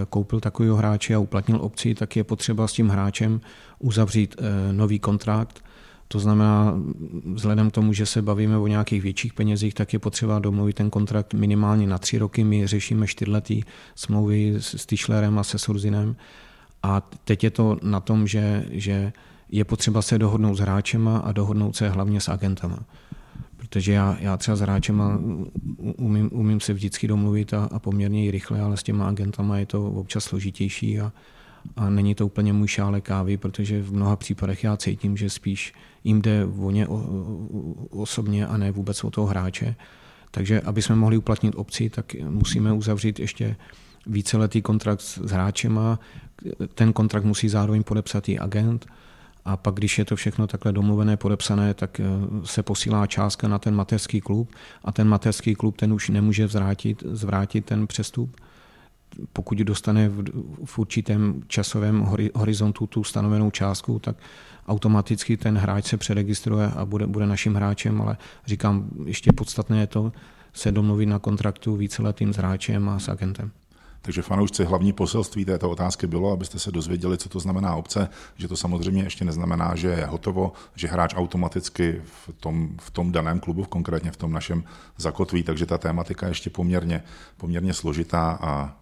koupil 0.10 0.40
takového 0.40 0.78
hráče 0.78 1.16
a 1.16 1.20
uplatnil 1.20 1.62
obci, 1.62 1.96
tak 1.96 2.16
je 2.16 2.24
potřeba 2.24 2.68
s 2.68 2.74
tím 2.74 2.90
hráčem 2.90 3.42
uzavřít 3.80 4.36
eh, 4.38 4.74
nový 4.74 5.00
kontrakt 5.00 5.64
to 6.12 6.20
znamená, 6.20 6.76
vzhledem 7.34 7.70
k 7.70 7.74
tomu, 7.74 7.94
že 7.94 8.06
se 8.06 8.22
bavíme 8.22 8.58
o 8.58 8.68
nějakých 8.68 9.04
větších 9.04 9.34
penězích, 9.34 9.74
tak 9.74 9.94
je 9.94 10.00
potřeba 10.00 10.40
domluvit 10.40 10.76
ten 10.76 10.90
kontrakt 10.90 11.34
minimálně 11.34 11.88
na 11.88 11.98
tři 11.98 12.18
roky. 12.18 12.44
My 12.44 12.68
řešíme 12.68 13.08
čtyřletý 13.08 13.64
smlouvy 13.96 14.56
s 14.60 14.86
Tischlerem 14.86 15.40
a 15.40 15.44
se 15.44 15.60
Surzinem. 15.60 16.16
A 16.84 17.02
teď 17.24 17.44
je 17.44 17.50
to 17.50 17.78
na 17.84 18.00
tom, 18.00 18.28
že, 18.28 18.66
že 18.70 19.14
je 19.50 19.66
potřeba 19.66 20.02
se 20.02 20.20
dohodnout 20.20 20.56
s 20.56 20.60
hráčema 20.60 21.18
a 21.18 21.32
dohodnout 21.32 21.76
se 21.76 21.90
hlavně 21.90 22.22
s 22.22 22.30
agentama. 22.30 22.80
Protože 23.58 23.94
já, 23.94 24.18
já 24.20 24.38
třeba 24.38 24.56
s 24.58 24.60
hráčema 24.60 25.20
umím, 25.98 26.30
umím 26.34 26.60
se 26.60 26.74
vždycky 26.74 27.08
domluvit 27.08 27.54
a, 27.54 27.70
a 27.72 27.80
poměrně 27.80 28.26
i 28.26 28.32
rychle, 28.32 28.62
ale 28.62 28.78
s 28.78 28.84
těma 28.84 29.08
agentama 29.08 29.58
je 29.58 29.66
to 29.66 29.92
občas 29.92 30.24
složitější 30.24 31.00
a, 31.00 31.12
a 31.76 31.90
není 31.90 32.16
to 32.16 32.26
úplně 32.26 32.54
můj 32.54 32.68
šále 32.68 33.02
kávy, 33.02 33.38
protože 33.38 33.82
v 33.82 33.94
mnoha 33.94 34.16
případech 34.16 34.64
já 34.64 34.78
cítím, 34.78 35.18
že 35.18 35.30
spíš 35.30 35.74
jim 36.04 36.22
jde 36.22 36.46
o 36.46 36.72
ně 36.72 36.88
osobně 37.90 38.48
a 38.48 38.58
ne 38.58 38.72
vůbec 38.72 39.04
o 39.04 39.12
toho 39.12 39.28
hráče. 39.28 39.76
Takže 40.32 40.62
aby 40.62 40.82
jsme 40.82 40.96
mohli 40.96 41.18
uplatnit 41.18 41.56
obci, 41.56 41.90
tak 41.90 42.16
musíme 42.30 42.74
uzavřít 42.74 43.20
ještě 43.20 43.56
víceletý 44.08 44.62
kontrakt 44.62 45.02
s 45.02 45.32
hráčema. 45.32 46.00
Ten 46.74 46.94
kontrakt 46.94 47.24
musí 47.24 47.50
zároveň 47.50 47.84
podepsat 47.84 48.30
i 48.30 48.40
agent. 48.40 48.86
A 49.46 49.58
pak, 49.58 49.76
když 49.76 50.00
je 50.00 50.06
to 50.06 50.16
všechno 50.16 50.48
takhle 50.48 50.72
domluvené, 50.72 51.18
podepsané, 51.18 51.74
tak 51.74 52.00
eh, 52.00 52.06
se 52.44 52.64
posílá 52.64 53.08
částka 53.08 53.48
na 53.48 53.60
ten 53.60 53.76
mateřský 53.76 54.22
klub 54.22 54.52
a 54.86 54.92
ten 54.92 55.08
mateřský 55.08 55.56
klub 55.56 55.78
ten 55.78 55.94
už 55.94 56.10
nemůže 56.10 56.48
zvrátit, 56.48 57.04
zvrátit 57.12 57.66
ten 57.66 57.88
přestup 57.88 58.36
pokud 59.34 59.58
dostane 59.58 60.10
v, 60.10 60.24
v 60.66 60.80
určitém 60.80 61.42
časovém 61.48 62.08
horizontu 62.36 62.88
tu 62.88 63.04
stanovenou 63.04 63.52
částku, 63.52 64.00
tak 64.00 64.16
automaticky 64.68 65.38
ten 65.38 65.58
hráč 65.58 65.86
se 65.86 65.98
přeregistruje 65.98 66.68
a 66.68 66.86
bude, 66.86 67.08
bude 67.08 67.26
naším 67.26 67.56
hráčem, 67.56 68.02
ale 68.02 68.18
říkám, 68.46 68.90
ještě 69.06 69.32
podstatné 69.32 69.80
je 69.80 69.88
to 69.88 70.12
se 70.54 70.72
domluvit 70.72 71.06
na 71.06 71.20
kontraktu 71.20 71.76
víceletým 71.76 72.34
s 72.34 72.38
hráčem 72.38 72.90
a 72.90 73.00
s 73.00 73.10
agentem. 73.10 73.52
Takže 74.04 74.22
fanoušci, 74.22 74.66
hlavní 74.66 74.94
poselství 74.94 75.46
této 75.46 75.70
otázky 75.70 76.08
bylo, 76.08 76.32
abyste 76.32 76.60
se 76.60 76.72
dozvěděli, 76.72 77.18
co 77.18 77.30
to 77.30 77.40
znamená 77.40 77.76
obce, 77.76 78.10
že 78.38 78.48
to 78.48 78.58
samozřejmě 78.58 79.04
ještě 79.04 79.26
neznamená, 79.26 79.76
že 79.76 79.88
je 79.88 80.06
hotovo, 80.06 80.54
že 80.76 80.88
hráč 80.88 81.14
automaticky 81.16 82.02
v 82.04 82.30
tom, 82.40 82.70
v 82.82 82.92
tom 82.92 83.12
daném 83.12 83.40
klubu, 83.40 83.64
konkrétně 83.64 84.12
v 84.12 84.18
tom 84.18 84.32
našem 84.32 84.64
zakotví, 84.98 85.44
takže 85.44 85.66
ta 85.66 85.78
tématika 85.78 86.26
je 86.26 86.32
ještě 86.32 86.50
poměrně, 86.50 87.04
poměrně 87.38 87.74
složitá 87.74 88.40
a 88.42 88.81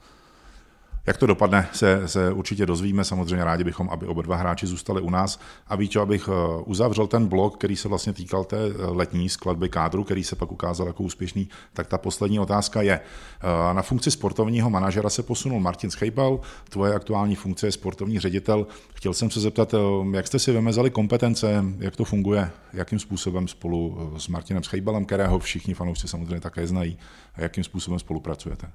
jak 1.09 1.17
to 1.17 1.25
dopadne, 1.25 1.67
se, 1.73 2.07
se 2.07 2.31
určitě 2.31 2.65
dozvíme. 2.65 3.03
Samozřejmě 3.03 3.45
rádi 3.45 3.63
bychom, 3.63 3.89
aby 3.89 4.05
oba 4.05 4.21
dva 4.21 4.35
hráči 4.35 4.67
zůstali 4.67 5.01
u 5.01 5.09
nás. 5.09 5.39
A 5.67 5.75
víte, 5.75 5.99
abych 5.99 6.29
eh, 6.31 6.61
uzavřel 6.65 7.07
ten 7.07 7.27
blok, 7.27 7.57
který 7.57 7.75
se 7.75 7.87
vlastně 7.87 8.13
týkal 8.13 8.43
té 8.43 8.57
eh, 8.57 8.85
letní 8.85 9.29
skladby 9.29 9.69
kádru, 9.69 10.03
který 10.03 10.23
se 10.23 10.35
pak 10.35 10.51
ukázal 10.51 10.87
jako 10.87 11.03
úspěšný, 11.03 11.49
tak 11.73 11.87
ta 11.87 11.97
poslední 11.97 12.39
otázka 12.39 12.81
je. 12.81 12.99
Eh, 12.99 13.73
na 13.73 13.81
funkci 13.81 14.11
sportovního 14.11 14.69
manažera 14.69 15.09
se 15.09 15.23
posunul 15.23 15.59
Martin 15.59 15.91
Schejbal, 15.91 16.39
tvoje 16.69 16.95
aktuální 16.95 17.35
funkce 17.35 17.67
je 17.67 17.71
sportovní 17.71 18.19
ředitel. 18.19 18.67
Chtěl 18.93 19.13
jsem 19.13 19.29
se 19.29 19.39
zeptat, 19.39 19.75
jak 20.11 20.27
jste 20.27 20.39
si 20.39 20.51
vymezali 20.51 20.89
kompetence, 20.89 21.65
jak 21.79 21.95
to 21.95 22.05
funguje, 22.05 22.51
jakým 22.73 22.99
způsobem 22.99 23.47
spolu 23.47 24.13
s 24.17 24.27
Martinem 24.27 24.63
Schejbalem, 24.63 25.05
kterého 25.05 25.39
všichni 25.39 25.73
fanoušci 25.73 26.07
samozřejmě 26.07 26.39
také 26.39 26.67
znají, 26.67 26.97
a 27.35 27.41
jakým 27.41 27.63
způsobem 27.63 27.99
spolupracujete? 27.99 28.67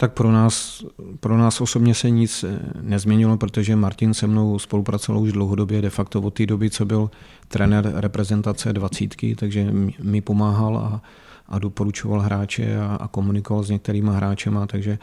Tak 0.00 0.12
pro 0.12 0.32
nás, 0.32 0.84
pro 1.20 1.38
nás 1.38 1.60
osobně 1.60 1.94
se 1.94 2.10
nic 2.10 2.44
eh, 2.44 2.58
nezměnilo, 2.80 3.36
protože 3.36 3.76
Martin 3.76 4.14
se 4.14 4.26
mnou 4.26 4.58
spolupracoval 4.58 5.22
už 5.22 5.32
dlouhodobě, 5.32 5.82
de 5.82 5.90
facto 5.90 6.20
od 6.20 6.34
té 6.34 6.46
doby, 6.46 6.70
co 6.70 6.84
byl 6.84 7.10
trenér 7.48 7.92
reprezentace 7.94 8.72
dvacítky, 8.72 9.34
takže 9.34 9.66
mi 10.02 10.20
pomáhal 10.20 10.78
a, 10.78 11.02
a 11.48 11.58
doporučoval 11.58 12.20
hráče 12.20 12.78
a, 12.78 12.96
a 13.00 13.08
komunikoval 13.08 13.64
s 13.64 13.70
některými 13.70 14.10
hráčema, 14.12 14.66
takže 14.66 14.98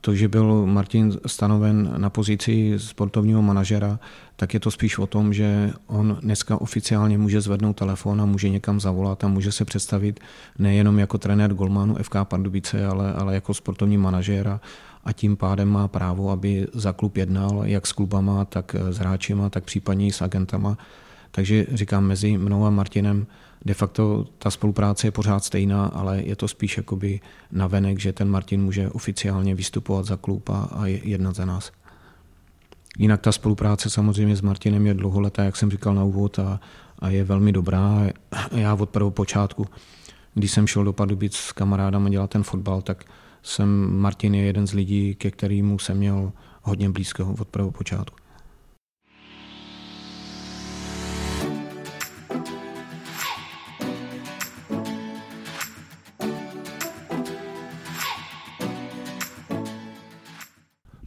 to, 0.00 0.14
že 0.14 0.28
byl 0.28 0.66
Martin 0.66 1.12
stanoven 1.26 1.94
na 1.96 2.10
pozici 2.10 2.74
sportovního 2.76 3.42
manažera, 3.42 3.98
tak 4.36 4.54
je 4.54 4.60
to 4.60 4.70
spíš 4.70 4.98
o 4.98 5.06
tom, 5.06 5.32
že 5.32 5.70
on 5.86 6.18
dneska 6.20 6.60
oficiálně 6.60 7.18
může 7.18 7.40
zvednout 7.40 7.76
telefon 7.76 8.20
a 8.20 8.26
může 8.26 8.48
někam 8.48 8.80
zavolat 8.80 9.24
a 9.24 9.28
může 9.28 9.52
se 9.52 9.64
představit 9.64 10.20
nejenom 10.58 10.98
jako 10.98 11.18
trenér 11.18 11.54
Golmanu 11.54 11.94
FK 12.02 12.16
Pardubice, 12.24 12.86
ale, 12.86 13.12
ale 13.12 13.34
jako 13.34 13.54
sportovní 13.54 13.98
manažera 13.98 14.60
a 15.04 15.12
tím 15.12 15.36
pádem 15.36 15.68
má 15.68 15.88
právo, 15.88 16.30
aby 16.30 16.66
za 16.74 16.92
klub 16.92 17.16
jednal 17.16 17.62
jak 17.64 17.86
s 17.86 17.92
klubama, 17.92 18.44
tak 18.44 18.76
s 18.90 18.98
hráčima, 18.98 19.50
tak 19.50 19.64
případně 19.64 20.06
i 20.06 20.12
s 20.12 20.22
agentama. 20.22 20.78
Takže 21.34 21.66
říkám, 21.72 22.04
mezi 22.04 22.38
mnou 22.38 22.66
a 22.66 22.70
Martinem 22.70 23.26
de 23.64 23.74
facto 23.74 24.26
ta 24.38 24.50
spolupráce 24.50 25.06
je 25.06 25.10
pořád 25.10 25.44
stejná, 25.44 25.86
ale 25.86 26.22
je 26.22 26.36
to 26.36 26.48
spíš 26.48 26.76
jakoby 26.76 27.20
navenek, 27.52 28.00
že 28.00 28.12
ten 28.12 28.28
Martin 28.28 28.62
může 28.62 28.90
oficiálně 28.90 29.54
vystupovat 29.54 30.06
za 30.06 30.16
klub 30.16 30.48
a, 30.48 30.68
a 30.72 30.86
jednat 30.86 31.36
za 31.36 31.44
nás. 31.44 31.72
Jinak 32.98 33.20
ta 33.20 33.32
spolupráce 33.32 33.90
samozřejmě 33.90 34.36
s 34.36 34.40
Martinem 34.40 34.86
je 34.86 34.94
dlouholetá, 34.94 35.44
jak 35.44 35.56
jsem 35.56 35.70
říkal 35.70 35.94
na 35.94 36.04
úvod, 36.04 36.38
a, 36.38 36.60
a 36.98 37.08
je 37.08 37.24
velmi 37.24 37.52
dobrá. 37.52 38.06
Já 38.50 38.74
od 38.74 38.90
prvého 38.90 39.10
počátku, 39.10 39.66
když 40.34 40.52
jsem 40.52 40.66
šel 40.66 40.84
do 40.84 40.92
Pardubic 40.92 41.36
s 41.36 41.52
kamarádama 41.52 42.08
dělat 42.08 42.30
ten 42.30 42.42
fotbal, 42.42 42.82
tak 42.82 43.04
jsem, 43.42 43.96
Martin 44.00 44.34
je 44.34 44.44
jeden 44.44 44.66
z 44.66 44.72
lidí, 44.72 45.14
ke 45.14 45.30
kterému 45.30 45.78
jsem 45.78 45.96
měl 45.96 46.32
hodně 46.62 46.90
blízkého 46.90 47.34
od 47.40 47.48
prvého 47.48 47.70
počátku. 47.70 48.21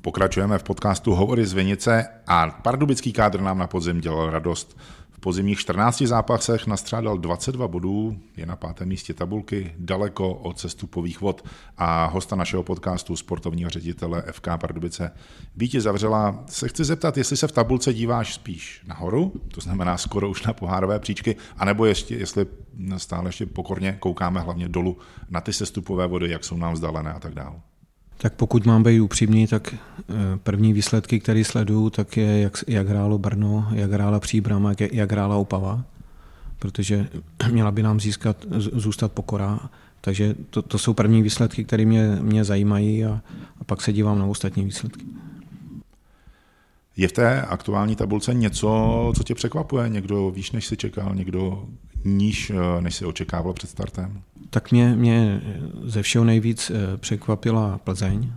Pokračujeme 0.06 0.58
v 0.58 0.64
podcastu 0.64 1.16
Hovory 1.16 1.46
z 1.46 1.54
Vinice 1.54 2.08
a 2.28 2.50
pardubický 2.50 3.14
kádr 3.14 3.42
nám 3.42 3.58
na 3.58 3.68
podzim 3.68 4.02
dělal 4.02 4.30
radost. 4.30 4.78
V 5.12 5.20
pozimních 5.20 5.60
14 5.60 6.02
zápasech 6.02 6.68
nastřádal 6.68 7.18
22 7.18 7.68
bodů, 7.68 8.18
je 8.38 8.46
na 8.46 8.56
pátém 8.56 8.88
místě 8.88 9.14
tabulky, 9.14 9.74
daleko 9.78 10.34
od 10.34 10.60
sestupových 10.60 11.22
vod 11.22 11.46
a 11.78 12.06
hosta 12.06 12.36
našeho 12.36 12.64
podcastu, 12.64 13.16
sportovního 13.16 13.70
ředitele 13.70 14.24
FK 14.32 14.48
Pardubice 14.58 15.12
Víti 15.56 15.82
Zavřela, 15.82 16.44
se 16.48 16.68
chci 16.68 16.84
zeptat, 16.84 17.18
jestli 17.18 17.38
se 17.38 17.48
v 17.48 17.52
tabulce 17.52 17.94
díváš 17.94 18.34
spíš 18.34 18.82
nahoru, 18.88 19.34
to 19.54 19.62
znamená 19.62 19.98
skoro 19.98 20.30
už 20.30 20.44
na 20.44 20.54
pohárové 20.54 21.00
příčky, 21.00 21.36
anebo 21.58 21.86
ještě, 21.86 22.16
jestli 22.16 22.46
stále 22.98 23.28
ještě 23.28 23.46
pokorně 23.46 23.98
koukáme 24.00 24.40
hlavně 24.40 24.70
dolů 24.70 24.98
na 25.30 25.42
ty 25.42 25.54
sestupové 25.54 26.08
vody, 26.08 26.30
jak 26.30 26.44
jsou 26.44 26.58
nám 26.58 26.74
vzdálené 26.74 27.14
a 27.14 27.20
tak 27.20 27.34
dále. 27.34 27.56
Tak 28.26 28.34
pokud 28.34 28.66
mám 28.66 28.84
být 28.84 29.00
upřímný, 29.00 29.48
tak 29.48 29.74
eh, 29.74 30.14
první 30.44 30.74
výsledky, 30.74 31.20
které 31.20 31.44
sleduju, 31.44 31.90
tak 31.90 32.18
je, 32.18 32.40
jak, 32.42 32.64
jak 32.68 32.88
hrálo 32.88 33.18
Brno, 33.18 33.68
jak 33.72 33.92
hrála 33.92 34.20
Příbram, 34.20 34.66
jak, 34.66 34.94
jak 34.94 35.12
hrála 35.12 35.36
Opava, 35.36 35.84
protože 36.60 37.08
měla 37.52 37.72
by 37.72 37.84
nám 37.84 38.00
získat, 38.00 38.46
zůstat 38.58 39.12
pokora. 39.12 39.60
Takže 40.02 40.36
to, 40.50 40.62
to 40.62 40.78
jsou 40.78 40.94
první 40.94 41.22
výsledky, 41.22 41.64
které 41.64 41.86
mě, 41.86 42.18
mě 42.22 42.44
zajímají 42.44 43.06
a, 43.06 43.22
a 43.62 43.64
pak 43.64 43.82
se 43.82 43.94
dívám 43.94 44.20
na 44.20 44.26
ostatní 44.26 44.66
výsledky. 44.66 45.06
Je 46.98 47.08
v 47.08 47.12
té 47.12 47.42
aktuální 47.42 47.96
tabulce 47.96 48.34
něco, 48.34 49.14
co 49.16 49.24
tě 49.24 49.36
překvapuje? 49.36 49.90
Někdo 49.90 50.32
víš, 50.32 50.52
než 50.52 50.66
si 50.66 50.78
čekal, 50.78 51.16
někdo 51.16 51.68
níž, 52.06 52.50
eh, 52.50 52.82
než 52.82 52.96
si 52.96 53.06
očekával 53.06 53.54
před 53.54 53.70
startem? 53.70 54.22
Tak 54.50 54.72
mě, 54.72 54.96
mě 54.96 55.42
ze 55.84 56.02
všeho 56.02 56.26
nejvíc 56.26 56.72
eh, 56.72 56.98
překvapila 56.98 57.78
Plzeň 57.78 58.32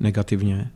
negativně 0.00 0.70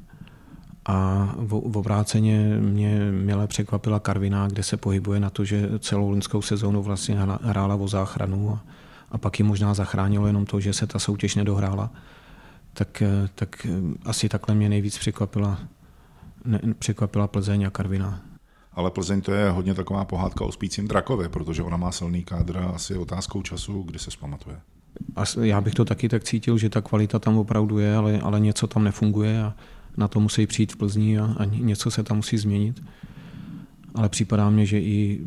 a 0.87 1.29
v 1.39 1.55
obráceně 1.55 2.57
mě 2.61 3.13
měle 3.13 3.47
překvapila 3.47 4.01
Karviná, 4.01 4.49
kde 4.49 4.63
se 4.63 4.77
pohybuje 4.77 5.21
na 5.21 5.31
to, 5.31 5.45
že 5.45 5.71
celou 5.79 6.11
lidskou 6.11 6.43
sezónu 6.43 6.83
vlastně 6.83 7.17
hrála 7.43 7.75
o 7.75 7.89
záchranu 7.89 8.51
a, 8.51 8.65
a 9.11 9.19
pak 9.19 9.39
ji 9.39 9.45
možná 9.45 9.75
zachránilo 9.75 10.27
jenom 10.27 10.47
to, 10.47 10.61
že 10.61 10.73
se 10.73 10.87
ta 10.87 10.99
soutěž 10.99 11.35
nedohrála. 11.35 11.91
Tak, 12.73 13.03
eh, 13.03 13.29
tak 13.35 13.67
asi 14.05 14.29
takhle 14.29 14.55
mě 14.55 14.69
nejvíc 14.69 14.99
překvapila, 14.99 15.59
ne, 16.45 16.61
překvapila 16.79 17.27
Plzeň 17.27 17.67
a 17.67 17.71
Karviná 17.71 18.34
ale 18.75 18.91
Plzeň 18.91 19.21
to 19.21 19.33
je 19.33 19.51
hodně 19.51 19.75
taková 19.75 20.05
pohádka 20.05 20.45
o 20.45 20.53
spícím 20.53 20.89
drakovi, 20.89 21.29
protože 21.29 21.63
ona 21.63 21.77
má 21.77 21.93
silný 21.93 22.25
kádr 22.25 22.57
a 22.57 22.67
asi 22.67 22.93
je 22.93 22.99
otázkou 22.99 23.43
času, 23.43 23.83
kdy 23.83 23.99
se 23.99 24.11
zpamatuje. 24.11 24.57
Já 25.43 25.61
bych 25.61 25.75
to 25.75 25.85
taky 25.85 26.09
tak 26.09 26.25
cítil, 26.25 26.59
že 26.59 26.71
ta 26.71 26.81
kvalita 26.81 27.19
tam 27.19 27.39
opravdu 27.39 27.79
je, 27.79 27.97
ale, 27.97 28.21
ale 28.21 28.41
něco 28.41 28.67
tam 28.67 28.85
nefunguje 28.85 29.43
a 29.43 29.55
na 29.97 30.09
to 30.09 30.21
musí 30.21 30.47
přijít 30.47 30.73
v 30.73 30.77
Plzni 30.77 31.19
a, 31.19 31.35
a 31.39 31.45
něco 31.45 31.91
se 31.91 32.03
tam 32.03 32.17
musí 32.17 32.39
změnit. 32.39 32.83
Ale 33.95 34.09
připadá 34.09 34.51
mně, 34.51 34.67
že 34.67 34.81
i 34.81 35.21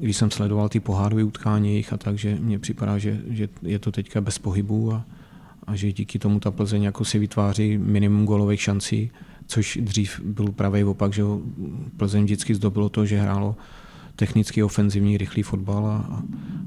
když 0.00 0.16
jsem 0.16 0.30
sledoval 0.30 0.68
ty 0.68 0.80
pohádové 0.80 1.24
utkání 1.24 1.70
jejich 1.70 1.92
a 1.92 1.96
tak, 1.96 2.18
že 2.18 2.36
mně 2.40 2.58
připadá, 2.58 2.98
že, 2.98 3.20
že 3.28 3.48
je 3.62 3.78
to 3.78 3.92
teďka 3.92 4.20
bez 4.20 4.38
pohybu 4.38 4.92
a, 4.92 5.04
a 5.66 5.76
že 5.76 5.92
díky 5.92 6.18
tomu 6.18 6.40
ta 6.40 6.50
Plzeň 6.50 6.82
jako 6.82 7.04
si 7.04 7.18
vytváří 7.18 7.78
minimum 7.78 8.26
golových 8.26 8.62
šancí 8.62 9.10
což 9.48 9.78
dřív 9.82 10.20
byl 10.24 10.52
pravý 10.52 10.84
opak, 10.84 11.12
že 11.12 11.22
Plzeň 11.96 12.24
vždycky 12.24 12.54
zdobilo 12.54 12.88
to, 12.88 13.06
že 13.06 13.20
hrálo 13.20 13.56
technicky 14.16 14.62
ofenzivní, 14.62 15.18
rychlý 15.18 15.42
fotbal 15.42 15.86
a, 15.86 16.22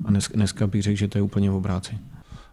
a 0.06 0.10
dnes, 0.10 0.30
dneska 0.34 0.68
bych 0.68 0.82
řekl, 0.82 0.98
že 0.98 1.08
to 1.08 1.18
je 1.18 1.22
úplně 1.22 1.50
v 1.50 1.56
obráci. 1.56 1.98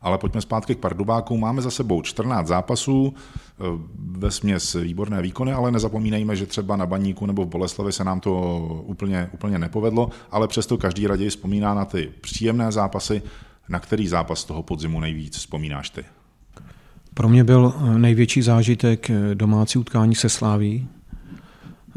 Ale 0.02 0.18
pojďme 0.18 0.40
zpátky 0.40 0.74
k 0.74 0.78
Pardubákům. 0.78 1.40
Máme 1.40 1.62
za 1.62 1.70
sebou 1.70 2.02
14 2.02 2.46
zápasů, 2.46 3.14
eh, 3.14 3.62
ve 3.96 4.30
směs 4.30 4.74
výborné 4.74 5.22
výkony, 5.22 5.52
ale 5.52 5.70
nezapomínejme, 5.70 6.36
že 6.36 6.46
třeba 6.46 6.76
na 6.76 6.86
Baníku 6.86 7.26
nebo 7.26 7.44
v 7.44 7.48
Boleslavi 7.48 7.92
se 7.92 8.04
nám 8.04 8.20
to 8.20 8.58
úplně, 8.86 9.30
úplně 9.34 9.58
nepovedlo, 9.58 10.10
ale 10.30 10.48
přesto 10.48 10.78
každý 10.78 11.06
raději 11.06 11.30
vzpomíná 11.30 11.74
na 11.74 11.84
ty 11.84 12.12
příjemné 12.20 12.72
zápasy. 12.72 13.22
Na 13.68 13.80
který 13.80 14.08
zápas 14.08 14.44
toho 14.44 14.62
podzimu 14.62 15.00
nejvíc 15.00 15.36
vzpomínáš 15.36 15.90
ty? 15.90 16.04
Pro 17.18 17.28
mě 17.28 17.44
byl 17.44 17.74
eh, 17.76 17.98
největší 17.98 18.42
zážitek 18.42 19.10
eh, 19.10 19.34
domácí 19.34 19.78
utkání 19.78 20.14
se 20.14 20.28
Sláví. 20.28 20.86
Eh, 20.88 21.92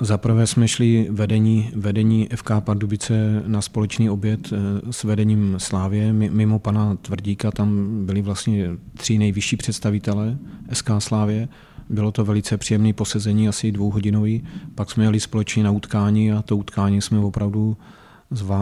zaprvé 0.00 0.46
jsme 0.46 0.68
šli 0.68 1.08
vedení, 1.10 1.70
vedení 1.76 2.28
FK 2.34 2.50
Pardubice 2.60 3.42
na 3.46 3.60
společný 3.62 4.10
oběd 4.10 4.52
s 4.90 5.04
vedením 5.04 5.54
Slávě. 5.58 6.12
Mimo 6.12 6.58
pana 6.58 6.96
Tvrdíka 6.96 7.50
tam 7.50 7.88
byli 8.06 8.22
vlastně 8.22 8.70
tři 8.94 9.18
nejvyšší 9.18 9.56
představitelé 9.56 10.38
SK 10.72 10.90
Slávě. 10.98 11.48
Bylo 11.88 12.12
to 12.12 12.24
velice 12.24 12.56
příjemné 12.56 12.92
posezení, 12.92 13.48
asi 13.48 13.72
dvouhodinový. 13.72 14.44
Pak 14.74 14.90
jsme 14.90 15.04
jeli 15.04 15.20
společně 15.20 15.64
na 15.64 15.70
utkání 15.70 16.32
a 16.32 16.42
to 16.42 16.56
utkání 16.56 17.00
jsme 17.00 17.18
opravdu 17.18 17.76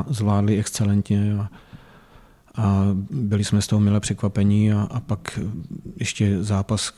zvládli 0.09 0.59
excelentně. 0.59 1.39
A 2.59 2.85
byli 3.11 3.45
jsme 3.45 3.63
z 3.63 3.67
toho 3.67 3.81
milé 3.81 4.01
překvapení 4.01 4.73
a, 4.73 4.89
a 4.91 5.01
pak 5.01 5.41
ještě 5.97 6.45
zápas, 6.45 6.93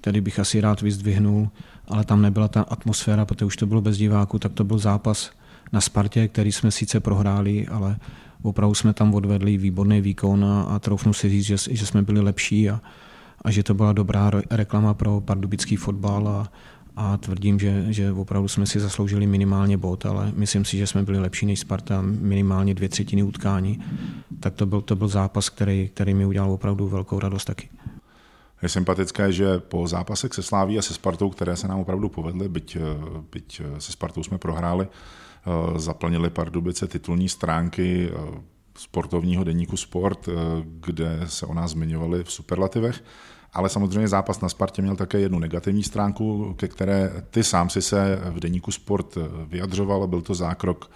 který 0.00 0.20
bych 0.20 0.38
asi 0.38 0.60
rád 0.60 0.80
vyzdvihnul, 0.80 1.48
ale 1.88 2.04
tam 2.04 2.22
nebyla 2.22 2.48
ta 2.48 2.62
atmosféra, 2.62 3.24
protože 3.24 3.44
už 3.44 3.56
to 3.56 3.66
bylo 3.66 3.80
bez 3.80 3.96
diváků, 3.96 4.38
tak 4.38 4.52
to 4.52 4.64
byl 4.64 4.78
zápas 4.78 5.30
na 5.72 5.80
Spartě, 5.80 6.28
který 6.28 6.52
jsme 6.52 6.70
sice 6.70 7.00
prohráli, 7.00 7.66
ale 7.66 7.96
opravdu 8.42 8.74
jsme 8.74 8.92
tam 8.92 9.14
odvedli 9.14 9.56
výborný 9.56 10.00
výkon 10.00 10.44
a, 10.44 10.62
a 10.62 10.78
troufnu 10.78 11.12
si 11.12 11.28
říct, 11.28 11.44
že, 11.44 11.56
že 11.70 11.86
jsme 11.86 12.02
byli 12.02 12.20
lepší 12.20 12.70
a, 12.70 12.80
a 13.44 13.50
že 13.50 13.62
to 13.62 13.74
byla 13.74 13.92
dobrá 13.92 14.30
reklama 14.50 14.94
pro 14.94 15.20
pardubický 15.20 15.76
fotbal 15.76 16.28
a, 16.28 16.52
a 16.96 17.16
tvrdím, 17.16 17.58
že, 17.58 17.84
že 17.88 18.12
opravdu 18.12 18.48
jsme 18.48 18.66
si 18.66 18.80
zasloužili 18.80 19.26
minimálně 19.26 19.76
bod, 19.76 20.06
ale 20.06 20.32
myslím 20.34 20.64
si, 20.64 20.76
že 20.76 20.86
jsme 20.86 21.02
byli 21.02 21.18
lepší 21.18 21.46
než 21.46 21.60
Sparta, 21.60 22.02
minimálně 22.02 22.74
dvě 22.74 22.88
třetiny 22.88 23.22
utkání. 23.22 23.84
Tak 24.40 24.54
to 24.54 24.66
byl, 24.66 24.80
to 24.80 24.96
byl 24.96 25.08
zápas, 25.08 25.48
který, 25.48 25.88
který 25.88 26.14
mi 26.14 26.26
udělal 26.26 26.50
opravdu 26.52 26.88
velkou 26.88 27.18
radost 27.18 27.44
taky. 27.44 27.68
Je 28.62 28.68
sympatické, 28.68 29.32
že 29.32 29.58
po 29.58 29.86
zápasech 29.86 30.34
se 30.34 30.42
Sláví 30.42 30.78
a 30.78 30.82
se 30.82 30.94
Spartou, 30.94 31.30
které 31.30 31.56
se 31.56 31.68
nám 31.68 31.80
opravdu 31.80 32.08
povedly, 32.08 32.48
byť, 32.48 32.76
byť 33.32 33.62
se 33.78 33.92
Spartou 33.92 34.22
jsme 34.22 34.38
prohráli, 34.38 34.88
eh, 34.88 35.78
zaplnili 35.78 36.30
Pardubice 36.30 36.86
titulní 36.86 37.28
stránky 37.28 38.10
eh, 38.10 38.40
sportovního 38.78 39.44
deníku 39.44 39.76
Sport, 39.76 40.28
eh, 40.28 40.32
kde 40.64 41.20
se 41.26 41.46
o 41.46 41.54
nás 41.54 41.70
zmiňovali 41.70 42.24
v 42.24 42.32
superlativech. 42.32 43.04
Ale 43.54 43.68
samozřejmě 43.68 44.08
zápas 44.08 44.40
na 44.40 44.48
Spartě 44.48 44.82
měl 44.82 44.96
také 44.96 45.20
jednu 45.20 45.38
negativní 45.38 45.82
stránku, 45.82 46.54
ke 46.58 46.68
které 46.68 47.12
ty 47.30 47.44
sám 47.44 47.70
si 47.70 47.82
se 47.82 48.20
v 48.30 48.40
deníku 48.40 48.70
Sport 48.70 49.18
vyjadřoval. 49.46 50.06
Byl 50.06 50.22
to 50.22 50.34
zákrok 50.34 50.90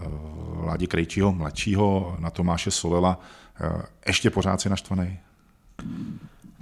eh, 0.00 0.04
Ládi 0.64 0.86
Krejčího, 0.86 1.32
mladšího, 1.32 2.16
na 2.18 2.30
Tomáše 2.30 2.70
Solela. 2.70 3.20
Eh, 3.60 3.82
ještě 4.06 4.30
pořád 4.30 4.60
si 4.60 4.68
naštvaný? 4.68 5.18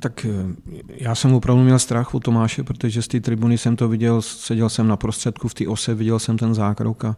Tak 0.01 0.25
eh, 0.25 0.55
já 0.89 1.15
jsem 1.15 1.35
opravdu 1.35 1.63
měl 1.63 1.79
strach 1.79 2.15
o 2.15 2.21
Tomáše, 2.21 2.63
protože 2.63 3.03
z 3.03 3.09
té 3.09 3.21
tribuny 3.21 3.59
jsem 3.59 3.77
to 3.77 3.89
viděl, 3.89 4.23
seděl 4.23 4.69
jsem 4.69 4.89
na 4.89 4.97
prostředku 4.97 5.49
v 5.49 5.55
té 5.55 5.69
ose, 5.69 5.95
viděl 5.95 6.19
jsem 6.19 6.39
ten 6.39 6.55
zákrok 6.55 7.05
a 7.05 7.17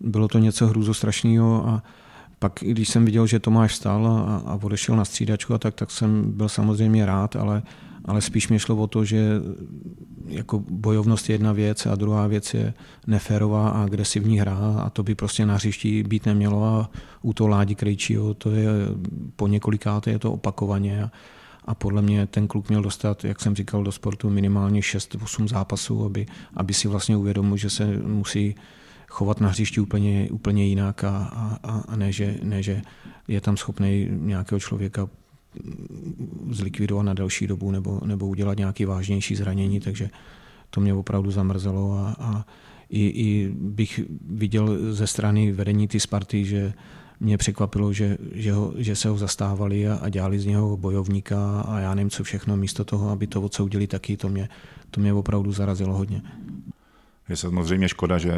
bylo 0.00 0.28
to 0.28 0.38
něco 0.38 0.66
hrůzostrašného 0.66 1.68
a 1.68 1.82
pak, 2.40 2.58
když 2.60 2.88
jsem 2.88 3.04
viděl, 3.04 3.26
že 3.26 3.38
Tomáš 3.38 3.74
stál 3.74 4.06
a, 4.06 4.36
a 4.46 4.58
odešel 4.62 4.96
na 4.96 5.04
střídačku, 5.04 5.54
a 5.54 5.58
tak, 5.58 5.74
tak 5.74 5.90
jsem 5.90 6.32
byl 6.32 6.48
samozřejmě 6.48 7.06
rád, 7.06 7.36
ale, 7.36 7.62
ale 8.04 8.20
spíš 8.20 8.48
mi 8.48 8.58
šlo 8.58 8.76
o 8.76 8.86
to, 8.86 9.04
že 9.04 9.40
jako 10.26 10.58
bojovnost 10.70 11.28
je 11.28 11.34
jedna 11.34 11.52
věc 11.52 11.86
a 11.86 11.94
druhá 11.94 12.26
věc 12.26 12.54
je 12.54 12.74
neférová 13.06 13.68
a 13.68 13.82
agresivní 13.82 14.40
hra 14.40 14.56
a 14.78 14.90
to 14.90 15.02
by 15.02 15.14
prostě 15.14 15.46
na 15.46 15.54
hřišti 15.54 16.02
být 16.02 16.26
nemělo 16.26 16.64
a 16.64 16.90
u 17.22 17.32
toho 17.32 17.48
Ládi 17.48 17.74
Krejčího 17.74 18.34
to 18.34 18.50
je 18.50 18.68
po 19.36 19.46
několikáté 19.46 20.10
je 20.10 20.18
to 20.18 20.32
opakovaně 20.32 21.04
a, 21.04 21.10
a 21.64 21.74
podle 21.74 22.02
mě 22.02 22.26
ten 22.26 22.48
kluk 22.48 22.68
měl 22.68 22.82
dostat, 22.82 23.24
jak 23.24 23.40
jsem 23.40 23.56
říkal, 23.56 23.84
do 23.84 23.92
sportu 23.92 24.30
minimálně 24.30 24.80
6-8 24.80 25.48
zápasů, 25.48 26.04
aby, 26.04 26.26
aby 26.54 26.74
si 26.74 26.88
vlastně 26.88 27.16
uvědomil, 27.16 27.56
že 27.56 27.70
se 27.70 27.86
musí 28.06 28.54
chovat 29.10 29.40
na 29.40 29.48
hřišti 29.48 29.80
úplně, 29.80 30.28
úplně 30.30 30.66
jinak 30.66 31.04
a, 31.04 31.16
a, 31.62 31.82
a 31.88 31.96
ne, 31.96 32.12
že, 32.12 32.38
ne, 32.42 32.62
že 32.62 32.82
je 33.28 33.40
tam 33.40 33.56
schopný 33.56 34.08
nějakého 34.10 34.60
člověka 34.60 35.08
zlikvidovat 36.50 37.02
na 37.02 37.14
delší 37.14 37.46
dobu 37.46 37.70
nebo, 37.70 38.00
nebo 38.04 38.26
udělat 38.26 38.58
nějaké 38.58 38.86
vážnější 38.86 39.36
zranění, 39.36 39.80
takže 39.80 40.10
to 40.70 40.80
mě 40.80 40.94
opravdu 40.94 41.30
zamrzelo 41.30 41.92
a, 41.92 42.16
a 42.18 42.46
i, 42.90 43.06
i 43.06 43.52
bych 43.54 44.00
viděl 44.26 44.94
ze 44.94 45.06
strany 45.06 45.52
vedení 45.52 45.88
ty 45.88 46.00
Sparty, 46.00 46.44
že 46.44 46.72
mě 47.20 47.38
překvapilo, 47.38 47.92
že, 47.92 48.18
že, 48.32 48.52
ho, 48.52 48.72
že 48.76 48.96
se 48.96 49.08
ho 49.08 49.18
zastávali 49.18 49.88
a, 49.88 49.94
a 49.94 50.08
dělali 50.08 50.38
z 50.38 50.46
něho 50.46 50.76
bojovníka 50.76 51.60
a 51.60 51.78
já 51.78 51.94
nevím 51.94 52.10
co 52.10 52.24
všechno 52.24 52.56
místo 52.56 52.84
toho, 52.84 53.10
aby 53.10 53.26
to 53.26 53.42
odsoudili 53.42 53.86
taky, 53.86 54.16
to 54.16 54.28
mě, 54.28 54.48
to 54.90 55.00
mě 55.00 55.12
opravdu 55.12 55.52
zarazilo 55.52 55.94
hodně. 55.94 56.22
Je 57.30 57.36
samozřejmě 57.36 57.88
škoda, 57.88 58.18
že 58.18 58.32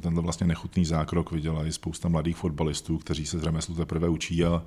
tenhle 0.00 0.22
vlastně 0.22 0.46
nechutný 0.46 0.84
zákrok 0.84 1.32
viděla 1.32 1.66
i 1.66 1.72
spousta 1.72 2.08
mladých 2.08 2.36
fotbalistů, 2.36 2.98
kteří 2.98 3.26
se 3.26 3.38
z 3.38 3.42
remeslu 3.42 3.74
teprve 3.74 4.08
učí 4.08 4.44
a 4.44 4.62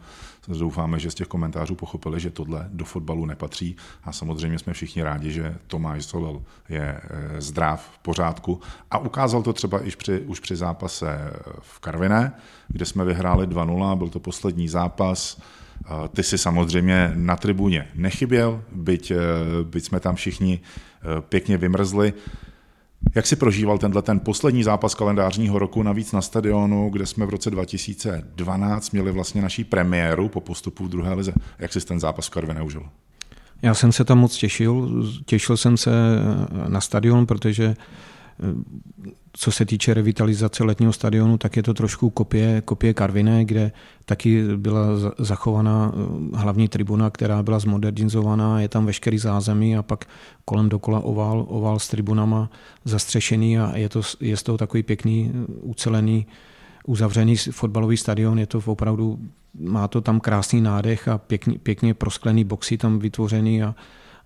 doufáme, 0.47 0.99
že 0.99 1.11
z 1.11 1.15
těch 1.15 1.27
komentářů 1.27 1.75
pochopili, 1.75 2.19
že 2.19 2.29
tohle 2.29 2.69
do 2.73 2.85
fotbalu 2.85 3.25
nepatří. 3.25 3.75
A 4.03 4.11
samozřejmě 4.11 4.59
jsme 4.59 4.73
všichni 4.73 5.03
rádi, 5.03 5.31
že 5.31 5.57
Tomáš 5.67 6.05
Solel 6.05 6.41
je 6.69 7.01
eh, 7.03 7.41
zdrav 7.41 7.91
v 7.93 7.99
pořádku. 7.99 8.61
A 8.91 8.97
ukázal 8.97 9.43
to 9.43 9.53
třeba 9.53 9.79
i 9.79 9.91
při, 9.91 10.19
už 10.19 10.39
při 10.39 10.55
zápase 10.55 11.33
v 11.59 11.79
Karviné, 11.79 12.33
kde 12.67 12.85
jsme 12.85 13.05
vyhráli 13.05 13.47
2-0, 13.47 13.97
byl 13.97 14.09
to 14.09 14.19
poslední 14.19 14.67
zápas, 14.67 15.41
ty 16.13 16.23
si 16.23 16.37
samozřejmě 16.37 17.11
na 17.15 17.35
tribuně 17.35 17.87
nechyběl, 17.95 18.63
byť, 18.71 19.11
eh, 19.11 19.17
byť 19.63 19.85
jsme 19.85 19.99
tam 19.99 20.15
všichni 20.15 20.59
eh, 20.59 21.21
pěkně 21.21 21.57
vymrzli. 21.57 22.13
Jak 23.15 23.27
si 23.27 23.35
prožíval 23.35 23.77
tenhle 23.77 24.01
ten 24.01 24.19
poslední 24.19 24.63
zápas 24.63 24.95
kalendářního 24.95 25.59
roku, 25.59 25.83
navíc 25.83 26.11
na 26.11 26.21
stadionu, 26.21 26.89
kde 26.89 27.05
jsme 27.05 27.25
v 27.25 27.29
roce 27.29 27.51
2012 27.51 28.91
měli 28.91 29.11
vlastně 29.11 29.41
naší 29.41 29.63
premiéru 29.63 30.29
po 30.29 30.41
postupu 30.41 30.85
v 30.85 30.89
druhé 30.89 31.13
lize. 31.13 31.33
Jak 31.59 31.73
jsi 31.73 31.85
ten 31.85 31.99
zápas 31.99 32.27
v 32.27 32.29
Karviné 32.29 32.61
užil? 32.61 32.83
Já 33.61 33.73
jsem 33.73 33.91
se 33.91 34.03
tam 34.03 34.19
moc 34.19 34.37
těšil. 34.37 35.03
Těšil 35.25 35.57
jsem 35.57 35.77
se 35.77 35.91
na 36.67 36.81
stadion, 36.81 37.25
protože 37.25 37.75
co 39.33 39.51
se 39.51 39.65
týče 39.65 39.93
revitalizace 39.93 40.63
letního 40.63 40.93
stadionu, 40.93 41.37
tak 41.37 41.57
je 41.57 41.63
to 41.63 41.73
trošku 41.73 42.09
kopie, 42.09 42.61
kopie 42.61 42.93
Karviné, 42.93 43.45
kde 43.45 43.71
taky 44.05 44.57
byla 44.57 44.85
zachovaná 45.19 45.91
eh, 45.93 46.37
hlavní 46.37 46.67
tribuna, 46.67 47.09
která 47.09 47.43
byla 47.43 47.59
zmodernizovaná, 47.59 48.61
je 48.61 48.69
tam 48.69 48.85
veškerý 48.85 49.17
zázemí 49.17 49.77
a 49.77 49.83
pak 49.83 50.05
kolem 50.45 50.69
dokola 50.69 50.99
oval, 50.99 51.45
oval 51.49 51.79
s 51.79 51.87
tribunama 51.87 52.49
zastřešený 52.85 53.59
a 53.59 53.77
je, 53.77 53.89
to, 53.89 54.01
je 54.19 54.37
z 54.37 54.43
toho 54.43 54.57
takový 54.57 54.83
pěkný, 54.83 55.31
eh, 55.33 55.45
ucelený, 55.61 56.25
uzavřený 56.85 57.35
fotbalový 57.35 57.97
stadion, 57.97 58.39
je 58.39 58.45
to 58.45 58.61
opravdu, 58.65 59.19
má 59.59 59.87
to 59.87 60.01
tam 60.01 60.19
krásný 60.19 60.61
nádech 60.61 61.07
a 61.07 61.17
pěkně, 61.17 61.59
pěkně 61.59 61.93
prosklený 61.93 62.43
boxy 62.43 62.77
tam 62.77 62.99
vytvořený 62.99 63.63
a, 63.63 63.75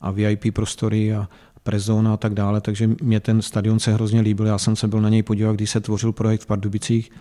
a 0.02 0.12
VIP 0.12 0.54
prostory 0.54 1.14
a, 1.14 1.28
Prezona 1.66 2.14
a 2.14 2.18
tak 2.18 2.34
dále, 2.34 2.62
takže 2.62 2.90
mě 3.02 3.20
ten 3.20 3.42
stadion 3.42 3.80
se 3.80 3.94
hrozně 3.94 4.22
líbil. 4.22 4.46
Já 4.46 4.58
jsem 4.58 4.76
se 4.76 4.88
byl 4.88 5.02
na 5.02 5.10
něj 5.10 5.24
podívat, 5.24 5.56
když 5.56 5.70
se 5.70 5.80
tvořil 5.80 6.12
projekt 6.12 6.42
v 6.42 6.46
Pardubicích, 6.46 7.12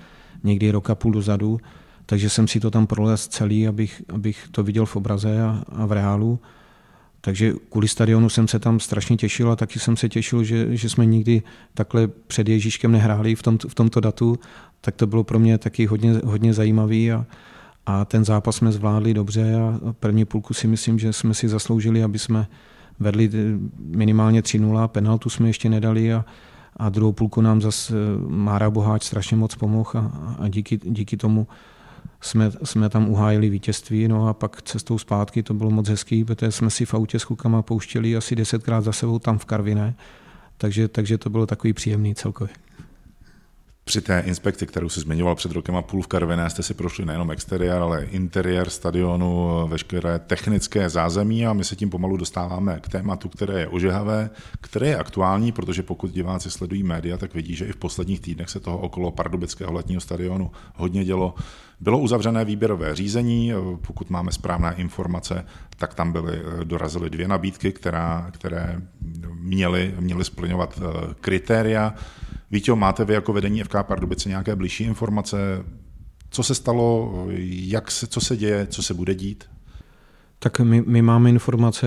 někdy 0.45 0.71
roka 0.71 0.95
půl 0.95 1.13
dozadu, 1.13 1.61
takže 2.07 2.31
jsem 2.31 2.49
si 2.49 2.61
to 2.61 2.71
tam 2.71 2.87
prolez 2.87 3.29
celý, 3.29 3.69
abych, 3.69 4.03
abych 4.09 4.49
to 4.51 4.63
viděl 4.63 4.87
v 4.87 4.97
obraze 4.97 5.43
a, 5.43 5.65
a 5.69 5.87
v 5.87 5.93
reálu. 5.93 6.39
Takže 7.21 7.53
kvůli 7.71 7.89
stadionu 7.89 8.29
jsem 8.29 8.49
se 8.49 8.59
tam 8.59 8.81
strašně 8.81 9.17
těšil 9.17 9.53
a 9.53 9.57
taky 9.57 9.79
jsem 9.79 9.97
se 9.97 10.09
těšil, 10.09 10.45
že, 10.45 10.77
že 10.77 10.89
jsme 10.89 11.07
nikdy 11.07 11.43
takhle 11.75 12.09
před 12.27 12.49
Ježíškem 12.49 12.93
nehráli 12.93 13.35
v, 13.35 13.43
tom, 13.43 13.59
v 13.69 13.75
tomto 13.75 14.01
datu, 14.01 14.39
tak 14.81 14.95
to 14.95 15.07
bylo 15.07 15.25
pro 15.25 15.39
mě 15.39 15.59
taky 15.59 15.87
hodně, 15.87 16.21
hodně 16.25 16.55
zajímavý 16.55 17.13
a, 17.13 17.27
a 17.87 18.05
ten 18.05 18.25
zápas 18.25 18.57
jsme 18.57 18.73
zvládli 18.73 19.15
dobře 19.15 19.55
a 19.55 19.93
první 20.01 20.25
půlku 20.25 20.55
si 20.55 20.67
myslím, 20.67 20.99
že 20.99 21.13
jsme 21.13 21.35
si 21.35 21.49
zasloužili, 21.49 22.03
aby 22.03 22.19
jsme 22.19 22.47
vedli 23.01 23.31
minimálně 23.79 24.41
3-0, 24.41 24.89
penaltu 24.89 25.31
jsme 25.31 25.49
ještě 25.49 25.69
nedali 25.69 26.15
a, 26.15 26.25
a 26.77 26.89
druhou 26.89 27.13
půlku 27.13 27.41
nám 27.41 27.61
zase 27.61 27.95
Mára 28.29 28.71
Boháč 28.71 29.03
strašně 29.05 29.37
moc 29.37 29.55
pomohl 29.55 29.91
a, 29.95 30.37
a 30.39 30.49
díky, 30.49 30.81
díky 30.85 31.17
tomu 31.17 31.47
jsme, 32.21 32.51
jsme 32.65 32.89
tam 32.89 33.09
uhájili 33.09 33.51
vítězství, 33.51 34.09
no 34.09 34.29
a 34.29 34.33
pak 34.33 34.63
cestou 34.63 34.99
zpátky 34.99 35.43
to 35.43 35.55
bylo 35.55 35.71
moc 35.71 35.89
hezký, 35.89 36.25
protože 36.25 36.53
jsme 36.53 36.71
si 36.71 36.85
v 36.85 36.95
autě 36.95 37.19
s 37.19 37.25
klukama 37.25 37.63
pouštěli 37.63 38.17
asi 38.17 38.37
desetkrát 38.37 38.85
za 38.85 38.93
sebou 38.93 39.19
tam 39.19 39.39
v 39.39 39.45
Karviné, 39.45 39.95
takže, 40.57 40.89
takže 40.89 41.19
to 41.19 41.31
bylo 41.31 41.47
takový 41.47 41.73
příjemný 41.73 42.15
celkově. 42.15 42.55
Při 43.85 44.01
té 44.01 44.21
inspekci, 44.27 44.67
kterou 44.67 44.89
si 44.89 45.01
zmiňoval 45.01 45.35
před 45.35 45.53
rokem 45.53 45.77
a 45.77 45.83
půl 45.83 46.03
v 46.03 46.07
Karviné, 46.07 46.51
jste 46.51 46.63
si 46.63 46.75
prošli 46.75 47.05
nejenom 47.05 47.31
exteriér, 47.31 47.83
ale 47.83 48.05
interiér 48.05 48.71
stadionu, 48.71 49.67
veškeré 49.69 50.19
technické 50.19 50.89
zázemí 50.89 51.47
a 51.47 51.53
my 51.53 51.65
se 51.65 51.77
tím 51.77 51.91
pomalu 51.91 52.17
dostáváme 52.17 52.81
k 52.81 52.89
tématu, 52.89 53.29
které 53.29 53.61
je 53.61 53.69
ožehavé, 53.69 54.31
které 54.61 54.89
je 54.89 54.97
aktuální, 54.97 55.53
protože 55.53 55.83
pokud 55.83 56.11
diváci 56.11 56.51
sledují 56.51 56.83
média, 56.83 57.17
tak 57.17 57.35
vidí, 57.35 57.55
že 57.55 57.67
i 57.67 57.73
v 57.73 57.77
posledních 57.77 58.21
týdnech 58.21 58.51
se 58.51 58.61
toho 58.61 58.79
okolo 58.79 59.11
pardubického 59.11 59.73
letního 59.73 60.01
stadionu 60.01 60.51
hodně 60.75 61.05
dělo. 61.05 61.35
Bylo 61.81 61.99
uzavřené 61.99 62.45
výběrové 62.45 62.95
řízení, 62.95 63.53
pokud 63.87 64.11
máme 64.11 64.33
správné 64.33 64.75
informace, 64.77 65.47
tak 65.77 65.95
tam 65.95 66.13
byly, 66.13 66.43
dorazily 66.65 67.11
dvě 67.11 67.29
nabídky, 67.29 67.73
která, 67.73 68.31
které 68.31 68.81
měly, 69.35 69.95
měly 70.01 70.25
splňovat 70.25 70.79
eh, 70.83 71.15
kritéria. 71.21 71.95
Víte, 72.51 72.75
máte 72.75 73.05
vy 73.05 73.15
jako 73.15 73.33
vedení 73.33 73.63
FK 73.63 73.75
Pardubice 73.83 74.29
nějaké 74.29 74.57
blížší 74.57 74.85
informace? 74.85 75.65
Co 76.31 76.43
se 76.43 76.55
stalo, 76.55 77.13
jak 77.49 77.91
se, 77.91 78.07
co 78.07 78.21
se 78.21 78.37
děje, 78.37 78.67
co 78.67 78.83
se 78.83 78.95
bude 78.95 79.15
dít? 79.15 79.45
Tak 80.39 80.61
my, 80.61 80.83
my 80.87 81.03
máme 81.03 81.31
informace, 81.31 81.87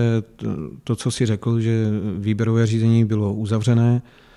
to, 0.84 0.96
co 0.96 1.10
si 1.10 1.26
řekl, 1.26 1.60
že 1.60 1.86
výběrové 2.18 2.66
řízení 2.66 3.04
bylo 3.04 3.34
uzavřené, 3.34 4.02
eh, 4.04 4.27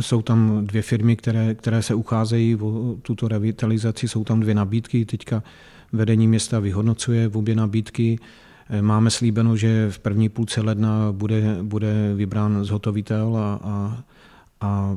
jsou 0.00 0.22
tam 0.22 0.66
dvě 0.66 0.82
firmy, 0.82 1.16
které, 1.16 1.54
které 1.54 1.82
se 1.82 1.94
ucházejí 1.94 2.56
o 2.56 2.96
tuto 3.02 3.28
revitalizaci, 3.28 4.08
jsou 4.08 4.24
tam 4.24 4.40
dvě 4.40 4.54
nabídky, 4.54 5.04
teďka 5.04 5.42
vedení 5.92 6.28
města 6.28 6.60
vyhodnocuje 6.60 7.28
v 7.28 7.36
obě 7.36 7.56
nabídky, 7.56 8.18
Eh, 8.70 8.82
máme 8.82 9.10
slíbeno, 9.10 9.56
že 9.56 9.90
v 9.90 9.98
první 9.98 10.28
půlce 10.28 10.60
ledna 10.60 11.12
bude, 11.12 11.58
bude 11.62 12.14
vybrán 12.14 12.64
zhotovitel 12.64 13.36
a, 13.36 13.60
a, 13.62 14.02
a 14.60 14.96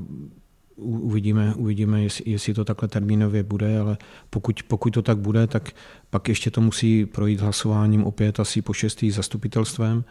uvidíme, 0.78 1.56
uvidíme 1.56 2.04
jestli, 2.04 2.32
jestli 2.32 2.54
to 2.54 2.66
takhle 2.66 2.88
termínově 2.88 3.44
bude, 3.44 3.80
ale 3.80 3.98
pokud, 4.30 4.64
pokud 4.64 4.94
to 4.94 5.02
tak 5.02 5.18
bude, 5.18 5.48
tak 5.48 5.70
pak 6.10 6.30
ještě 6.30 6.52
to 6.52 6.62
musí 6.62 7.06
projít 7.06 7.40
hlasováním 7.40 8.04
opět 8.04 8.40
asi 8.40 8.62
po 8.62 8.74
šestý 8.74 9.12
zastupitelstvem, 9.12 10.04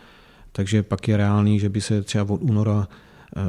takže 0.52 0.82
pak 0.82 1.08
je 1.08 1.16
reálný, 1.16 1.60
že 1.60 1.68
by 1.68 1.80
se 1.80 2.02
třeba 2.02 2.34
od 2.34 2.42
února 2.42 2.88
eh, 2.88 3.40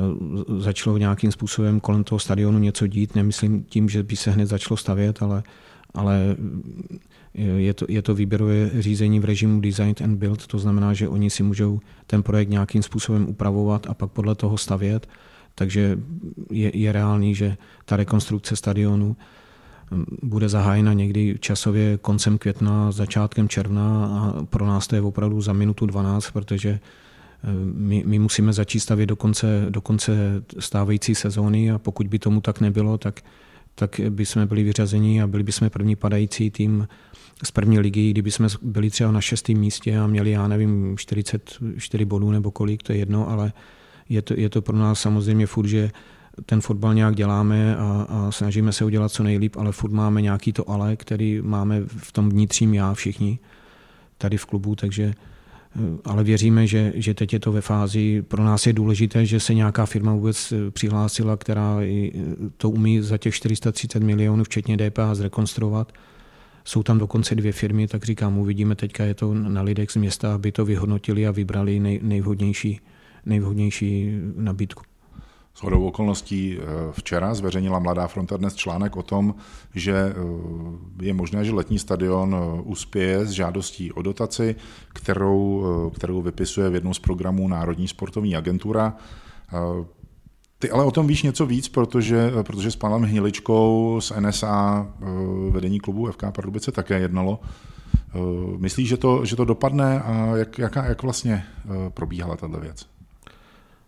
začalo 0.61 0.97
nějakým 0.97 1.31
způsobem 1.31 1.79
kolem 1.79 2.03
toho 2.03 2.19
stadionu 2.19 2.59
něco 2.59 2.87
dít. 2.87 3.15
Nemyslím 3.15 3.63
tím, 3.63 3.89
že 3.89 4.03
by 4.03 4.15
se 4.15 4.31
hned 4.31 4.45
začalo 4.45 4.77
stavět, 4.77 5.21
ale, 5.21 5.43
ale 5.93 6.35
je 7.33 7.73
to, 7.73 7.85
je 7.89 8.01
to 8.01 8.15
výběrové 8.15 8.69
řízení 8.81 9.19
v 9.19 9.25
režimu 9.25 9.61
design 9.61 9.95
and 10.03 10.15
build, 10.17 10.47
to 10.47 10.59
znamená, 10.59 10.93
že 10.93 11.07
oni 11.07 11.29
si 11.29 11.43
můžou 11.43 11.79
ten 12.07 12.23
projekt 12.23 12.49
nějakým 12.49 12.83
způsobem 12.83 13.29
upravovat 13.29 13.87
a 13.89 13.93
pak 13.93 14.11
podle 14.11 14.35
toho 14.35 14.57
stavět. 14.57 15.07
Takže 15.55 15.99
je, 16.51 16.77
je 16.77 16.91
reálný, 16.91 17.35
že 17.35 17.57
ta 17.85 17.95
rekonstrukce 17.95 18.55
stadionu 18.55 19.15
bude 20.23 20.49
zahájena 20.49 20.93
někdy 20.93 21.35
časově 21.39 21.97
koncem 21.97 22.37
května, 22.37 22.91
začátkem 22.91 23.49
června 23.49 24.05
a 24.05 24.45
pro 24.45 24.65
nás 24.67 24.87
to 24.87 24.95
je 24.95 25.01
opravdu 25.01 25.41
za 25.41 25.53
minutu 25.53 25.85
12, 25.85 26.31
protože 26.31 26.79
hm, 27.43 27.73
my, 27.75 28.03
my 28.05 28.19
musíme 28.19 28.53
začít 28.53 28.79
stavět 28.79 29.05
do 29.05 29.15
konce, 29.15 29.65
do 29.69 29.81
konce 29.81 30.43
stávající 30.59 31.15
sezóny 31.15 31.71
a 31.71 31.77
pokud 31.77 32.07
by 32.07 32.19
tomu 32.19 32.41
tak 32.41 32.61
nebylo, 32.61 32.97
tak, 32.97 33.21
tak 33.75 33.99
by 34.09 34.25
jsme 34.25 34.45
byli 34.45 34.63
vyřazeni 34.63 35.21
a 35.21 35.27
byli 35.27 35.43
bychom 35.43 35.69
první 35.69 35.95
padající 35.95 36.51
tým 36.51 36.87
z 37.43 37.51
první 37.51 37.79
ligy, 37.79 38.11
kdyby 38.11 38.31
jsme 38.31 38.47
byli 38.61 38.89
třeba 38.89 39.11
na 39.11 39.21
šestém 39.21 39.57
místě 39.57 39.97
a 39.97 40.07
měli, 40.07 40.31
já 40.31 40.47
nevím, 40.47 40.97
44 40.97 42.05
bodů 42.05 42.31
nebo 42.31 42.51
kolik, 42.51 42.83
to 42.83 42.91
je 42.91 42.97
jedno, 42.97 43.29
ale 43.29 43.53
je 44.09 44.21
to, 44.21 44.33
je 44.37 44.49
to 44.49 44.61
pro 44.61 44.77
nás 44.77 44.99
samozřejmě 44.99 45.45
furt, 45.45 45.67
že 45.67 45.91
ten 46.45 46.61
fotbal 46.61 46.93
nějak 46.93 47.15
děláme 47.15 47.77
a, 47.77 48.05
a 48.09 48.31
snažíme 48.31 48.71
se 48.71 48.85
udělat 48.85 49.11
co 49.11 49.23
nejlíp, 49.23 49.55
ale 49.57 49.71
furt 49.71 49.91
máme 49.91 50.21
nějaký 50.21 50.53
to 50.53 50.69
ale, 50.69 50.95
který 50.95 51.41
máme 51.41 51.81
v 51.85 52.11
tom 52.11 52.29
vnitřním 52.29 52.73
já 52.73 52.93
všichni 52.93 53.39
tady 54.17 54.37
v 54.37 54.45
klubu, 54.45 54.75
takže 54.75 55.13
ale 56.05 56.23
věříme, 56.23 56.67
že, 56.67 56.93
že 56.95 57.13
teď 57.13 57.33
je 57.33 57.39
to 57.39 57.51
ve 57.51 57.61
fázi, 57.61 58.21
pro 58.21 58.43
nás 58.43 58.67
je 58.67 58.73
důležité, 58.73 59.25
že 59.25 59.39
se 59.39 59.53
nějaká 59.53 59.85
firma 59.85 60.13
vůbec 60.13 60.53
přihlásila, 60.69 61.37
která 61.37 61.77
to 62.57 62.69
umí 62.69 63.01
za 63.01 63.17
těch 63.17 63.35
430 63.35 64.03
milionů, 64.03 64.43
včetně 64.43 64.77
DPH, 64.77 65.13
zrekonstruovat 65.13 65.93
jsou 66.69 66.83
tam 66.83 66.97
dokonce 66.97 67.35
dvě 67.35 67.51
firmy, 67.51 67.87
tak 67.87 68.03
říkám, 68.03 68.37
uvidíme, 68.37 68.75
teďka 68.75 69.03
je 69.03 69.13
to 69.13 69.33
na 69.33 69.61
lidech 69.61 69.91
z 69.91 69.95
města, 69.95 70.35
aby 70.35 70.51
to 70.51 70.65
vyhodnotili 70.65 71.27
a 71.27 71.31
vybrali 71.31 71.79
nej, 71.79 71.99
nejvhodnější, 72.03 72.79
nejvhodnější 73.25 74.11
nabídku. 74.35 74.88
S 75.59 75.63
hodou 75.63 75.87
okolností 75.87 76.57
eh, 76.57 76.63
včera 76.91 77.33
zveřejnila 77.33 77.79
Mladá 77.79 78.07
fronta 78.07 78.37
dnes 78.37 78.55
článek 78.55 78.97
o 78.97 79.03
tom, 79.03 79.35
že 79.75 79.91
eh, 79.91 81.05
je 81.05 81.13
možné, 81.13 81.45
že 81.45 81.51
letní 81.51 81.79
stadion 81.79 82.35
eh, 82.35 82.61
uspěje 82.63 83.25
s 83.25 83.29
žádostí 83.29 83.91
o 83.91 84.01
dotaci, 84.01 84.55
kterou, 84.93 85.63
kterou 85.95 86.21
vypisuje 86.21 86.69
v 86.69 86.73
jednom 86.73 86.93
z 86.93 86.99
programů 86.99 87.47
Národní 87.47 87.87
sportovní 87.87 88.35
agentura. 88.35 88.95
Ty 90.59 90.71
ale 90.71 90.83
o 90.83 90.91
tom 90.91 91.07
víš 91.07 91.23
něco 91.23 91.45
víc, 91.45 91.69
protože, 91.69 92.31
protože 92.43 92.71
s 92.71 92.75
panem 92.75 93.01
Hniličkou 93.01 93.97
z 94.01 94.11
NSA 94.19 94.87
vedení 95.49 95.79
klubu 95.79 96.11
FK 96.11 96.23
Pardubice 96.31 96.71
také 96.71 96.99
jednalo. 96.99 97.39
Myslíš, 98.57 98.89
že 98.89 98.97
to, 98.97 99.25
že 99.25 99.35
to 99.35 99.45
dopadne 99.45 100.01
a 100.01 100.35
jak, 100.35 100.57
jak, 100.57 100.75
jak 100.75 101.03
vlastně 101.03 101.43
probíhala 101.93 102.35
tato 102.35 102.59
věc? 102.59 102.98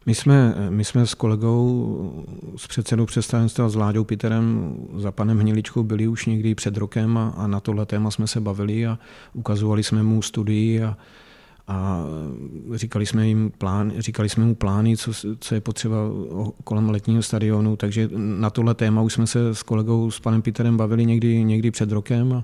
My 0.06 0.16
jsme, 0.16 0.56
my 0.70 0.86
jsme 0.86 1.08
s 1.08 1.14
kolegou, 1.14 2.26
s 2.56 2.68
předsedou 2.68 3.06
představenstva, 3.06 3.70
s 3.70 3.76
Láďou 3.76 4.04
Piterem, 4.04 4.76
za 4.98 5.12
panem 5.12 5.40
Hniličkou 5.40 5.84
byli 5.84 6.08
už 6.08 6.26
někdy 6.26 6.56
před 6.56 6.78
rokem 6.78 7.18
a, 7.18 7.30
a 7.30 7.48
na 7.48 7.60
tohle 7.60 7.86
téma 7.86 8.12
jsme 8.12 8.28
se 8.28 8.42
bavili 8.42 8.88
a 8.88 9.00
ukazovali 9.34 9.84
jsme 9.84 10.04
mu 10.04 10.22
studii 10.22 10.84
a, 10.84 10.98
a 11.68 12.04
říkali 12.74 13.06
jsme, 13.06 13.28
jim 13.28 13.52
plán, 13.58 13.94
říkali 13.98 14.30
jsme 14.30 14.46
mu 14.46 14.56
plány, 14.56 14.98
co, 14.98 15.12
co 15.40 15.56
je 15.56 15.62
potřeba 15.62 15.98
kolem 16.64 16.90
letního 16.90 17.22
stadionu, 17.22 17.76
takže 17.76 18.10
na 18.16 18.50
tohle 18.50 18.74
téma 18.74 19.02
už 19.02 19.14
jsme 19.14 19.28
se 19.28 19.56
s 19.56 19.64
kolegou, 19.64 20.12
s 20.12 20.20
panem 20.20 20.42
Peterem 20.42 20.78
bavili 20.78 21.06
někdy, 21.06 21.44
někdy 21.44 21.72
před 21.72 21.92
rokem 21.92 22.34
a 22.34 22.44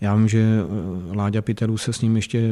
já 0.00 0.14
vím, 0.14 0.28
že 0.28 0.58
Láďa 1.14 1.42
Peterů 1.42 1.78
se 1.78 1.92
s 1.92 2.00
ním 2.00 2.16
ještě 2.16 2.48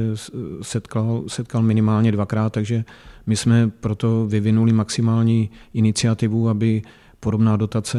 setkal, 0.63 1.25
setkal 1.27 1.63
minimálně 1.63 2.13
dvakrát, 2.13 2.53
takže 2.53 2.85
my 3.27 3.37
jsme 3.37 3.71
proto 3.81 4.27
vyvinuli 4.27 4.73
maximální 4.73 5.51
iniciativu, 5.75 6.49
aby 6.49 6.83
podobná 7.21 7.57
dotace 7.57 7.99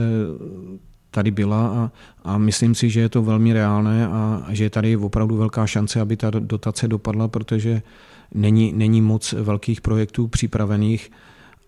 tady 1.12 1.32
byla 1.32 1.68
a, 1.68 1.92
a 2.24 2.38
myslím 2.38 2.76
si, 2.76 2.90
že 2.90 3.00
je 3.00 3.10
to 3.10 3.24
velmi 3.24 3.54
reálné 3.54 4.08
a, 4.08 4.44
a 4.48 4.54
že 4.54 4.64
je 4.64 4.70
tady 4.70 4.98
opravdu 4.98 5.38
velká 5.38 5.68
šance, 5.68 6.02
aby 6.02 6.18
ta 6.18 6.30
dotace 6.30 6.88
dopadla, 6.88 7.28
protože 7.28 7.82
není, 8.34 8.74
není 8.74 9.02
moc 9.02 9.34
velkých 9.34 9.82
projektů 9.82 10.28
připravených 10.28 11.12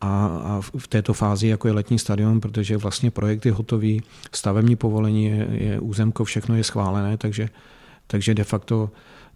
a, 0.02 0.60
v 0.78 0.88
této 0.88 1.14
fázi, 1.14 1.48
jako 1.48 1.68
je 1.68 1.74
letní 1.74 2.00
stadion, 2.00 2.40
protože 2.40 2.78
vlastně 2.78 3.12
projekt 3.12 3.46
je 3.46 3.52
hotový, 3.52 4.02
stavební 4.34 4.76
povolení 4.76 5.26
je, 5.26 5.48
je 5.52 5.80
územko, 5.80 6.24
všechno 6.24 6.56
je 6.56 6.64
schválené, 6.64 7.18
takže, 7.18 7.50
takže 8.08 8.34
de 8.34 8.44
facto 8.44 8.90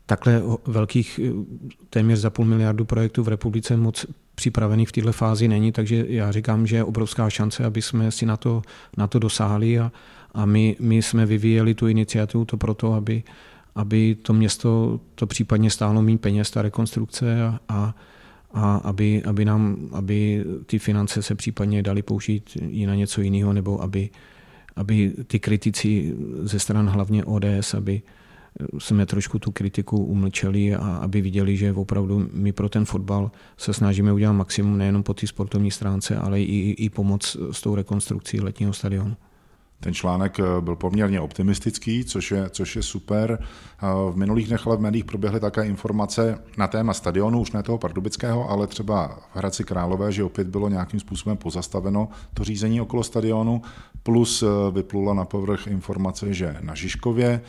takhle 0.06 0.42
velkých 0.68 1.20
téměř 1.90 2.20
za 2.20 2.30
půl 2.30 2.46
miliardu 2.46 2.86
projektů 2.86 3.24
v 3.24 3.28
republice 3.28 3.78
moc 3.78 4.06
připravený 4.36 4.86
v 4.86 4.92
této 4.92 5.12
fázi 5.12 5.48
není, 5.48 5.72
takže 5.72 6.06
já 6.08 6.32
říkám, 6.32 6.68
že 6.68 6.76
je 6.76 6.84
obrovská 6.84 7.30
šance, 7.30 7.66
aby 7.66 7.82
jsme 7.82 8.12
si 8.12 8.26
na 8.26 8.38
to, 8.38 8.62
na 8.98 9.08
to 9.08 9.20
dosáhli 9.20 9.80
a, 9.80 9.92
a 10.34 10.46
my, 10.46 10.76
my 10.80 11.02
jsme 11.02 11.26
vyvíjeli 11.26 11.74
tu 11.74 11.88
iniciativu 11.88 12.46
to 12.46 12.58
proto, 12.58 12.94
aby, 12.94 13.24
aby 13.76 14.16
to 14.16 14.34
město 14.34 15.00
to 15.16 15.28
případně 15.28 15.70
stálo 15.70 16.02
méně 16.02 16.18
peněz, 16.18 16.52
ta 16.52 16.62
rekonstrukce 16.62 17.44
a, 17.44 17.60
a, 17.70 17.96
a 18.54 18.76
aby, 18.76 19.24
aby, 19.24 19.46
nám, 19.46 19.78
aby 19.92 20.46
ty 20.66 20.80
finance 20.80 21.22
se 21.22 21.36
případně 21.36 21.84
dali 21.84 22.02
použít 22.02 22.58
i 22.70 22.86
na 22.86 22.96
něco 22.96 23.22
jiného, 23.22 23.54
nebo 23.54 23.82
aby, 23.82 24.10
aby 24.76 25.14
ty 25.28 25.40
kritici 25.40 26.16
ze 26.44 26.60
stran 26.60 26.90
hlavně 26.90 27.26
ODS, 27.26 27.74
aby, 27.74 28.02
jsme 28.80 29.06
trošku 29.06 29.40
tu 29.40 29.52
kritiku 29.52 29.98
umlčeli 29.98 30.76
a 30.76 30.96
aby 30.96 31.22
viděli, 31.22 31.58
že 31.58 31.74
opravdu 31.74 32.30
my 32.34 32.52
pro 32.52 32.70
ten 32.70 32.86
fotbal 32.86 33.32
se 33.58 33.74
snažíme 33.74 34.14
udělat 34.14 34.34
maximum 34.34 34.78
nejenom 34.78 35.04
po 35.04 35.14
té 35.14 35.28
sportovní 35.28 35.72
stránce, 35.72 36.16
ale 36.16 36.42
i, 36.42 36.72
i 36.72 36.90
pomoc 36.90 37.38
s 37.52 37.62
tou 37.62 37.76
rekonstrukcí 37.76 38.42
letního 38.42 38.74
stadionu. 38.74 39.16
Ten 39.84 39.94
článek 39.94 40.40
eh, 40.40 40.44
byl 40.62 40.76
poměrně 40.76 41.20
optimistický, 41.20 42.06
což 42.06 42.32
je, 42.32 42.50
což 42.50 42.76
je 42.76 42.84
super. 42.84 43.40
Eh, 43.42 43.86
v 44.12 44.16
minulých 44.16 44.48
dnech 44.48 44.68
ale 44.68 44.78
v 44.78 44.80
médiích 44.80 45.06
proběhly 45.06 45.40
také 45.40 45.66
informace 45.66 46.40
na 46.58 46.68
téma 46.68 46.94
stadionu, 46.94 47.42
už 47.42 47.52
ne 47.52 47.64
toho 47.64 47.78
pardubického, 47.78 48.50
ale 48.50 48.68
třeba 48.68 49.08
v 49.34 49.38
Hradci 49.38 49.64
Králové, 49.64 50.12
že 50.12 50.24
opět 50.24 50.48
bylo 50.48 50.70
nějakým 50.70 51.00
způsobem 51.00 51.38
pozastaveno 51.38 52.10
to 52.34 52.44
řízení 52.44 52.82
okolo 52.82 53.04
stadionu, 53.04 53.62
plus 54.04 54.44
eh, 54.44 54.48
vyplula 54.72 55.14
na 55.14 55.26
povrch 55.26 55.68
informace, 55.68 56.34
že 56.34 56.56
na 56.62 56.76
Žižkově 56.76 57.42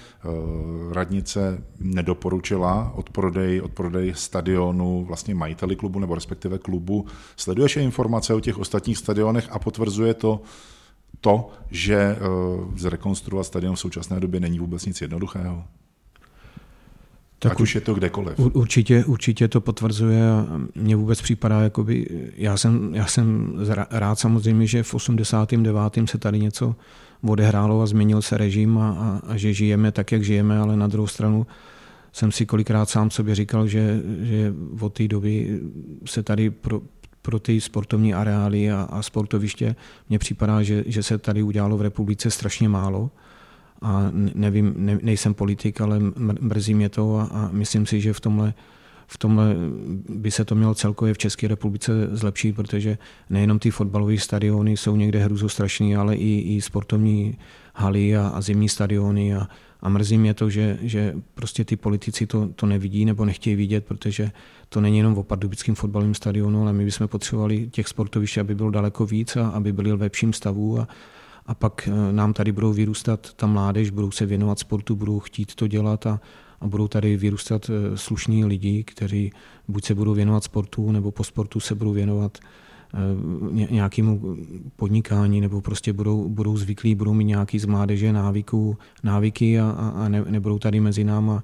radnice 0.92 1.62
nedoporučila 1.80 2.92
odprodej, 2.94 3.60
odprodej 3.60 4.12
stadionu 4.16 5.04
vlastně 5.04 5.34
majiteli 5.34 5.76
klubu 5.76 5.98
nebo 5.98 6.14
respektive 6.14 6.58
klubu. 6.58 7.06
Sleduješ 7.36 7.76
informace 7.76 8.34
o 8.34 8.40
těch 8.40 8.58
ostatních 8.58 8.98
stadionech 8.98 9.48
a 9.50 9.58
potvrzuje 9.58 10.14
to, 10.14 10.40
to, 11.20 11.50
že 11.70 11.96
eh, 11.96 12.18
zrekonstruovat 12.76 13.46
stadion 13.46 13.76
v 13.76 13.80
současné 13.80 14.20
době 14.20 14.40
není 14.40 14.58
vůbec 14.58 14.86
nic 14.86 15.00
jednoduchého? 15.00 15.64
Tak 17.38 17.52
Ať 17.52 17.60
už 17.60 17.74
je 17.74 17.80
to 17.80 17.94
kdekoliv. 17.94 18.38
Určitě, 18.38 19.04
určitě 19.04 19.48
to 19.48 19.60
potvrzuje 19.60 20.30
a 20.30 20.46
mně 20.74 20.96
vůbec 20.96 21.22
připadá, 21.22 21.60
jakoby, 21.60 22.06
já 22.36 22.56
jsem, 22.56 22.94
já 22.94 23.06
jsem 23.06 23.54
rád 23.90 24.18
samozřejmě, 24.18 24.66
že 24.66 24.82
v 24.82 24.94
89. 24.94 25.76
se 26.04 26.18
tady 26.18 26.40
něco 26.40 26.74
odehrálo 27.22 27.82
a 27.82 27.86
změnil 27.86 28.22
se 28.22 28.38
režim 28.38 28.78
a, 28.78 28.90
a, 28.90 29.20
a 29.32 29.36
že 29.36 29.52
žijeme 29.52 29.92
tak, 29.92 30.12
jak 30.12 30.24
žijeme, 30.24 30.58
ale 30.58 30.76
na 30.76 30.86
druhou 30.86 31.06
stranu 31.06 31.46
jsem 32.12 32.32
si 32.32 32.46
kolikrát 32.46 32.88
sám 32.88 33.10
sobě 33.10 33.34
říkal, 33.34 33.66
že, 33.66 34.02
že 34.20 34.54
od 34.80 34.92
té 34.92 35.08
doby 35.08 35.60
se 36.04 36.22
tady 36.22 36.50
pro, 36.50 36.80
pro 37.24 37.38
ty 37.38 37.60
sportovní 37.60 38.14
areály 38.14 38.70
a, 38.70 38.82
a 38.90 39.02
sportoviště. 39.02 39.76
Mně 40.08 40.18
připadá, 40.18 40.62
že, 40.62 40.84
že 40.86 41.02
se 41.02 41.18
tady 41.18 41.42
udělalo 41.42 41.76
v 41.76 41.82
republice 41.82 42.30
strašně 42.30 42.68
málo 42.68 43.10
a 43.82 44.10
nevím, 44.34 44.74
ne, 44.76 44.98
nejsem 45.02 45.34
politik, 45.34 45.80
ale 45.80 46.00
mrzí 46.40 46.74
mě 46.74 46.88
to 46.88 47.16
a, 47.16 47.22
a 47.22 47.48
myslím 47.52 47.86
si, 47.86 48.00
že 48.00 48.12
v 48.12 48.20
tomhle, 48.20 48.54
v 49.06 49.18
tomhle 49.18 49.56
by 50.08 50.30
se 50.30 50.44
to 50.44 50.54
mělo 50.54 50.74
celkově 50.74 51.14
v 51.14 51.18
České 51.18 51.48
republice 51.48 51.92
zlepšit, 52.12 52.56
protože 52.56 52.98
nejenom 53.30 53.58
ty 53.58 53.70
fotbalové 53.70 54.18
stadiony 54.18 54.76
jsou 54.76 54.96
někde 54.96 55.28
strašný, 55.46 55.96
ale 55.96 56.16
i, 56.16 56.56
i 56.56 56.60
sportovní 56.60 57.38
haly 57.74 58.16
a, 58.16 58.28
a 58.28 58.40
zimní 58.40 58.68
stadiony 58.68 59.34
a, 59.34 59.48
a 59.84 59.88
mrzí 59.88 60.18
mě 60.18 60.34
to, 60.34 60.50
že, 60.50 60.78
že 60.82 61.14
prostě 61.34 61.64
ty 61.64 61.76
politici 61.76 62.26
to, 62.26 62.48
to 62.48 62.66
nevidí 62.66 63.04
nebo 63.04 63.24
nechtějí 63.24 63.56
vidět, 63.56 63.84
protože 63.84 64.30
to 64.68 64.80
není 64.80 64.98
jenom 64.98 65.18
o 65.18 65.22
pardubickém 65.22 65.74
fotbalovém 65.74 66.14
stadionu, 66.14 66.62
ale 66.62 66.72
my 66.72 66.84
bychom 66.84 67.08
potřebovali 67.08 67.68
těch 67.70 67.88
sportovišť, 67.88 68.38
aby 68.38 68.54
bylo 68.54 68.70
daleko 68.70 69.06
víc 69.06 69.36
a 69.36 69.48
aby 69.48 69.72
byli 69.72 69.92
v 69.92 70.00
lepším 70.00 70.32
stavu. 70.32 70.80
A, 70.80 70.88
a 71.46 71.54
pak 71.54 71.88
eh, 71.88 72.12
nám 72.12 72.32
tady 72.32 72.52
budou 72.52 72.72
vyrůstat 72.72 73.32
ta 73.34 73.46
mládež, 73.46 73.90
budou 73.90 74.10
se 74.10 74.26
věnovat 74.26 74.58
sportu, 74.58 74.96
budou 74.96 75.20
chtít 75.20 75.54
to 75.54 75.66
dělat 75.66 76.06
a, 76.06 76.20
a 76.60 76.66
budou 76.66 76.88
tady 76.88 77.16
vyrůstat 77.16 77.70
eh, 77.70 77.96
slušní 77.96 78.44
lidi, 78.44 78.84
kteří 78.84 79.32
buď 79.68 79.84
se 79.84 79.94
budou 79.94 80.14
věnovat 80.14 80.44
sportu, 80.44 80.92
nebo 80.92 81.10
po 81.10 81.24
sportu 81.24 81.60
se 81.60 81.74
budou 81.74 81.92
věnovat 81.92 82.38
nějakému 83.50 84.36
podnikání, 84.76 85.40
nebo 85.40 85.60
prostě 85.60 85.92
budou, 85.92 86.28
budou 86.28 86.56
zvyklí, 86.56 86.94
budou 86.94 87.14
mít 87.14 87.24
nějaký 87.24 87.58
z 87.58 87.64
mládeže 87.64 88.12
návyků, 88.12 88.76
návyky 89.02 89.60
a, 89.60 89.70
a 89.70 90.08
ne, 90.08 90.24
nebudou 90.28 90.58
tady 90.58 90.80
mezi 90.80 91.04
náma 91.04 91.42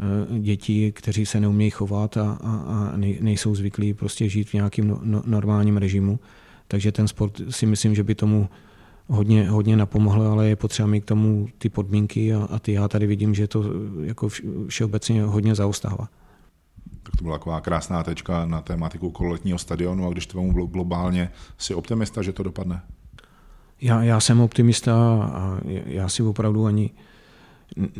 Eh, 0.00 0.38
děti, 0.38 0.92
kteří 0.92 1.26
se 1.26 1.40
neumějí 1.40 1.70
chovat 1.70 2.16
a, 2.16 2.38
a, 2.42 2.56
a 2.56 2.96
nejsou 3.20 3.54
zvyklí 3.54 3.94
prostě 3.94 4.28
žít 4.28 4.48
v 4.48 4.54
nějakém 4.54 4.88
no, 4.88 5.00
no, 5.02 5.22
normálním 5.26 5.76
režimu. 5.76 6.20
Takže 6.68 6.92
ten 6.92 7.08
sport 7.08 7.40
si 7.50 7.66
myslím, 7.66 7.94
že 7.94 8.04
by 8.04 8.14
tomu 8.14 8.48
hodně, 9.08 9.50
hodně 9.50 9.76
napomohl, 9.76 10.22
ale 10.22 10.48
je 10.48 10.56
potřeba 10.56 10.88
mít 10.88 11.00
k 11.00 11.08
tomu 11.08 11.48
ty 11.58 11.68
podmínky 11.68 12.34
a, 12.34 12.48
a 12.50 12.58
ty 12.58 12.72
já 12.72 12.88
tady 12.88 13.06
vidím, 13.06 13.34
že 13.34 13.48
to 13.48 13.64
jako 14.02 14.28
všeobecně 14.68 15.22
hodně 15.22 15.54
zaostává. 15.54 16.08
Tak 17.02 17.16
to 17.16 17.24
byla 17.24 17.38
taková 17.38 17.60
krásná 17.60 18.02
tečka 18.02 18.46
na 18.46 18.60
tématiku 18.60 19.10
kololetního 19.10 19.58
stadionu 19.58 20.06
a 20.06 20.10
když 20.10 20.26
to 20.26 20.38
vám 20.38 20.50
globálně, 20.50 21.30
si 21.58 21.74
optimista, 21.74 22.22
že 22.22 22.32
to 22.32 22.42
dopadne? 22.42 22.82
Já, 23.80 24.02
já 24.02 24.20
jsem 24.20 24.40
optimista 24.40 24.94
a 25.34 25.60
já 25.86 26.08
si 26.08 26.22
opravdu 26.22 26.66
ani 26.66 26.90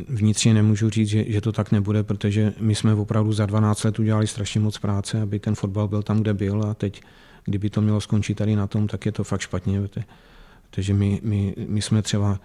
vnitřně 0.07 0.53
nemůžu 0.53 0.89
říct, 0.89 1.09
že, 1.09 1.31
že 1.31 1.41
to 1.41 1.51
tak 1.51 1.71
nebude, 1.71 2.03
protože 2.03 2.53
my 2.59 2.75
jsme 2.75 2.93
opravdu 2.93 3.33
za 3.33 3.45
12 3.45 3.83
let 3.83 3.99
udělali 3.99 4.27
strašně 4.27 4.59
moc 4.59 4.77
práce, 4.77 5.21
aby 5.21 5.39
ten 5.39 5.55
fotbal 5.55 5.87
byl 5.87 6.03
tam, 6.03 6.19
kde 6.19 6.33
byl 6.33 6.63
a 6.63 6.73
teď, 6.73 7.01
kdyby 7.45 7.69
to 7.69 7.81
mělo 7.81 8.01
skončit 8.01 8.35
tady 8.35 8.55
na 8.55 8.67
tom, 8.67 8.87
tak 8.87 9.05
je 9.05 9.11
to 9.11 9.23
fakt 9.23 9.41
špatně. 9.41 9.81
Takže 10.69 10.93
my, 10.93 11.19
my, 11.23 11.55
my 11.67 11.81
jsme 11.81 12.01
třeba 12.01 12.39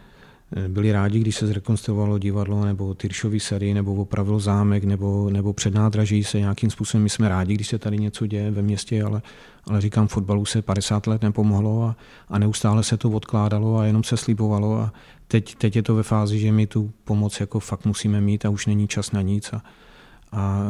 byli 0.69 0.93
rádi, 0.93 1.19
když 1.19 1.37
se 1.37 1.47
zrekonstruovalo 1.47 2.19
divadlo 2.19 2.65
nebo 2.65 2.95
Tyršový 2.95 3.41
série, 3.41 3.75
nebo 3.75 3.95
opravil 3.95 4.39
zámek, 4.39 4.85
nebo, 4.85 5.31
nebo 5.31 5.53
před 5.53 5.75
nádraží 5.75 6.25
se 6.25 6.39
nějakým 6.39 6.71
způsobem. 6.71 7.03
My 7.03 7.11
jsme 7.11 7.29
rádi, 7.29 7.55
když 7.55 7.69
se 7.69 7.79
tady 7.79 7.99
něco 7.99 8.27
děje 8.27 8.51
ve 8.51 8.63
městě, 8.63 9.03
ale, 9.03 9.23
ale 9.65 9.81
říkám, 9.81 10.09
fotbalu 10.09 10.45
se 10.45 10.63
50 10.63 11.07
let 11.07 11.23
nepomohlo 11.23 11.83
a, 11.83 11.97
a 12.29 12.39
neustále 12.39 12.85
se 12.85 12.97
to 12.97 13.11
odkládalo 13.11 13.79
a 13.79 13.85
jenom 13.85 14.05
se 14.05 14.17
slibovalo. 14.17 14.75
A 14.77 14.93
teď, 15.29 15.55
teď 15.55 15.77
je 15.77 15.83
to 15.83 15.95
ve 15.95 16.03
fázi, 16.03 16.39
že 16.39 16.53
my 16.53 16.67
tu 16.67 16.93
pomoc 17.05 17.41
jako 17.41 17.61
fakt 17.61 17.87
musíme 17.87 18.21
mít 18.21 18.47
a 18.47 18.51
už 18.51 18.67
není 18.67 18.89
čas 18.89 19.13
na 19.13 19.23
nic. 19.23 19.51
A, 19.53 19.63
a 20.33 20.63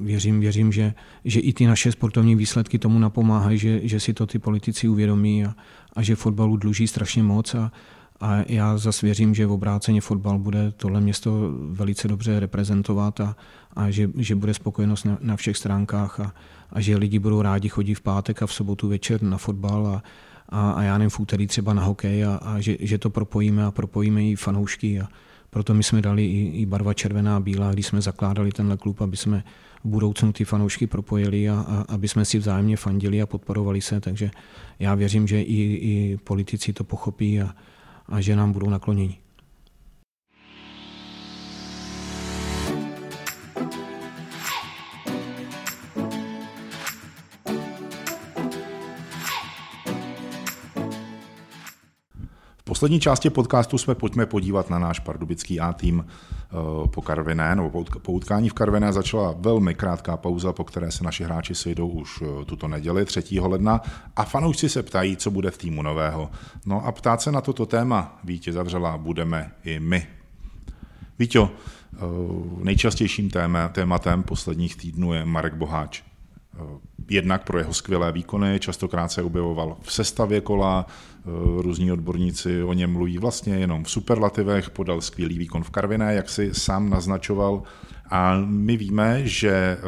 věřím, 0.00 0.40
věřím 0.40 0.72
že, 0.72 0.94
že 1.24 1.40
i 1.40 1.52
ty 1.52 1.66
naše 1.66 1.92
sportovní 1.92 2.36
výsledky 2.36 2.78
tomu 2.78 2.98
napomáhají, 2.98 3.58
že, 3.58 3.88
že 3.88 4.00
si 4.00 4.14
to 4.14 4.26
ty 4.26 4.38
politici 4.38 4.88
uvědomí 4.88 5.44
a, 5.44 5.54
a 5.96 6.02
že 6.02 6.16
fotbalu 6.16 6.56
dluží 6.56 6.88
strašně 6.88 7.22
moc. 7.22 7.54
A, 7.54 7.72
a 8.22 8.44
já 8.48 8.78
zase 8.78 9.06
věřím, 9.06 9.34
že 9.34 9.46
v 9.46 9.52
obráceně 9.52 10.00
fotbal 10.00 10.38
bude 10.38 10.72
tohle 10.76 11.00
město 11.00 11.50
velice 11.70 12.08
dobře 12.08 12.40
reprezentovat 12.40 13.20
a, 13.20 13.36
a 13.76 13.90
že, 13.90 14.10
že 14.16 14.34
bude 14.34 14.54
spokojenost 14.54 15.04
na, 15.04 15.18
na 15.20 15.36
všech 15.36 15.56
stránkách 15.56 16.20
a, 16.20 16.34
a 16.70 16.80
že 16.80 16.96
lidi 16.96 17.18
budou 17.18 17.42
rádi 17.42 17.68
chodit 17.68 17.94
v 17.94 18.00
pátek 18.00 18.42
a 18.42 18.46
v 18.46 18.52
sobotu 18.52 18.88
večer 18.88 19.22
na 19.22 19.38
fotbal 19.38 19.86
a, 19.86 20.02
a, 20.48 20.70
a 20.70 20.82
já 20.82 20.98
nevím, 20.98 21.10
v 21.10 21.20
úterý 21.20 21.46
třeba 21.46 21.74
na 21.74 21.82
hokej 21.82 22.24
a, 22.24 22.36
a 22.36 22.60
že, 22.60 22.76
že 22.80 22.98
to 22.98 23.10
propojíme 23.10 23.64
a 23.64 23.70
propojíme 23.70 24.24
i 24.24 24.36
fanoušky 24.36 25.00
a 25.00 25.08
proto 25.50 25.74
my 25.74 25.82
jsme 25.82 26.02
dali 26.02 26.24
i, 26.24 26.50
i 26.60 26.66
barva 26.66 26.94
červená 26.94 27.36
a 27.36 27.40
bílá, 27.40 27.72
když 27.72 27.86
jsme 27.86 28.00
zakládali 28.00 28.52
tenhle 28.52 28.76
klub, 28.76 29.00
aby 29.00 29.16
jsme 29.16 29.44
v 29.84 29.88
budoucnu 29.88 30.32
ty 30.32 30.44
fanoušky 30.44 30.86
propojili 30.86 31.48
a, 31.48 31.54
a 31.68 31.84
aby 31.88 32.08
jsme 32.08 32.24
si 32.24 32.38
vzájemně 32.38 32.76
fandili 32.76 33.22
a 33.22 33.26
podporovali 33.26 33.80
se, 33.80 34.00
takže 34.00 34.30
já 34.78 34.94
věřím, 34.94 35.26
že 35.26 35.42
i, 35.42 35.62
i 35.62 36.16
politici 36.24 36.72
to 36.72 36.84
pochopí 36.84 37.40
a, 37.40 37.54
a 38.06 38.20
že 38.20 38.36
nám 38.36 38.52
budou 38.52 38.70
nakloněni. 38.70 39.21
Poslední 52.82 53.00
části 53.00 53.30
podcastu 53.30 53.78
jsme 53.78 53.94
pojďme 53.94 54.26
podívat 54.26 54.70
na 54.70 54.78
náš 54.78 54.98
pardubický 54.98 55.60
A 55.60 55.72
tým 55.72 56.04
eh, 56.06 56.88
po 56.88 57.02
Karviné, 57.02 57.56
nebo 57.56 57.84
po 57.84 58.12
utkání 58.12 58.48
v 58.48 58.52
Karviné 58.52 58.92
začala 58.92 59.34
velmi 59.38 59.74
krátká 59.74 60.16
pauza, 60.16 60.52
po 60.52 60.64
které 60.64 60.90
se 60.90 61.04
naši 61.04 61.24
hráči 61.24 61.54
sejdou 61.54 61.88
už 61.88 62.22
eh, 62.22 62.44
tuto 62.44 62.68
neděli 62.68 63.04
3. 63.04 63.40
ledna 63.40 63.80
a 64.16 64.24
fanoušci 64.24 64.68
se 64.68 64.82
ptají, 64.82 65.16
co 65.16 65.30
bude 65.30 65.50
v 65.50 65.58
týmu 65.58 65.82
nového. 65.82 66.30
No 66.66 66.86
a 66.86 66.92
ptát 66.92 67.22
se 67.22 67.32
na 67.32 67.40
toto 67.40 67.66
téma 67.66 68.18
Vítě 68.24 68.52
Zavřela 68.52 68.98
budeme 68.98 69.50
i 69.64 69.80
my. 69.80 70.06
Víťo, 71.18 71.50
eh, 71.50 71.98
nejčastějším 72.62 73.30
tématem 73.72 74.22
posledních 74.22 74.76
týdnů 74.76 75.12
je 75.12 75.24
Marek 75.24 75.54
Boháč. 75.54 76.02
Jednak 77.10 77.44
pro 77.44 77.58
jeho 77.58 77.74
skvělé 77.74 78.12
výkony, 78.12 78.60
častokrát 78.60 79.12
se 79.12 79.22
objevoval 79.22 79.76
v 79.82 79.92
sestavě 79.92 80.40
kola, 80.40 80.86
eh, 80.86 81.28
různí 81.62 81.92
odborníci 81.92 82.62
o 82.62 82.72
něm 82.72 82.92
mluví 82.92 83.18
vlastně 83.18 83.54
jenom 83.54 83.84
v 83.84 83.90
superlativech, 83.90 84.70
podal 84.70 85.00
skvělý 85.00 85.38
výkon 85.38 85.62
v 85.62 85.70
Karviné, 85.70 86.14
jak 86.14 86.28
si 86.28 86.54
sám 86.54 86.90
naznačoval. 86.90 87.62
A 88.10 88.36
my 88.46 88.76
víme, 88.76 89.20
že 89.24 89.50
eh, 89.50 89.78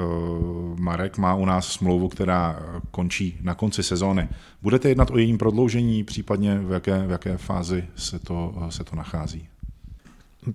Marek 0.79 1.19
má 1.19 1.35
u 1.35 1.45
nás 1.45 1.67
smlouvu, 1.67 2.09
která 2.09 2.61
končí 2.91 3.39
na 3.43 3.55
konci 3.55 3.83
sezóny. 3.83 4.29
Budete 4.63 4.89
jednat 4.89 5.11
o 5.11 5.19
jejím 5.19 5.39
prodloužení, 5.39 6.05
případně 6.05 6.59
v 6.59 6.73
jaké, 6.73 7.07
v 7.07 7.11
jaké 7.11 7.37
fázi 7.37 7.85
se 7.97 8.19
to, 8.19 8.55
se 8.69 8.85
to 8.85 8.97
nachází? 8.97 9.49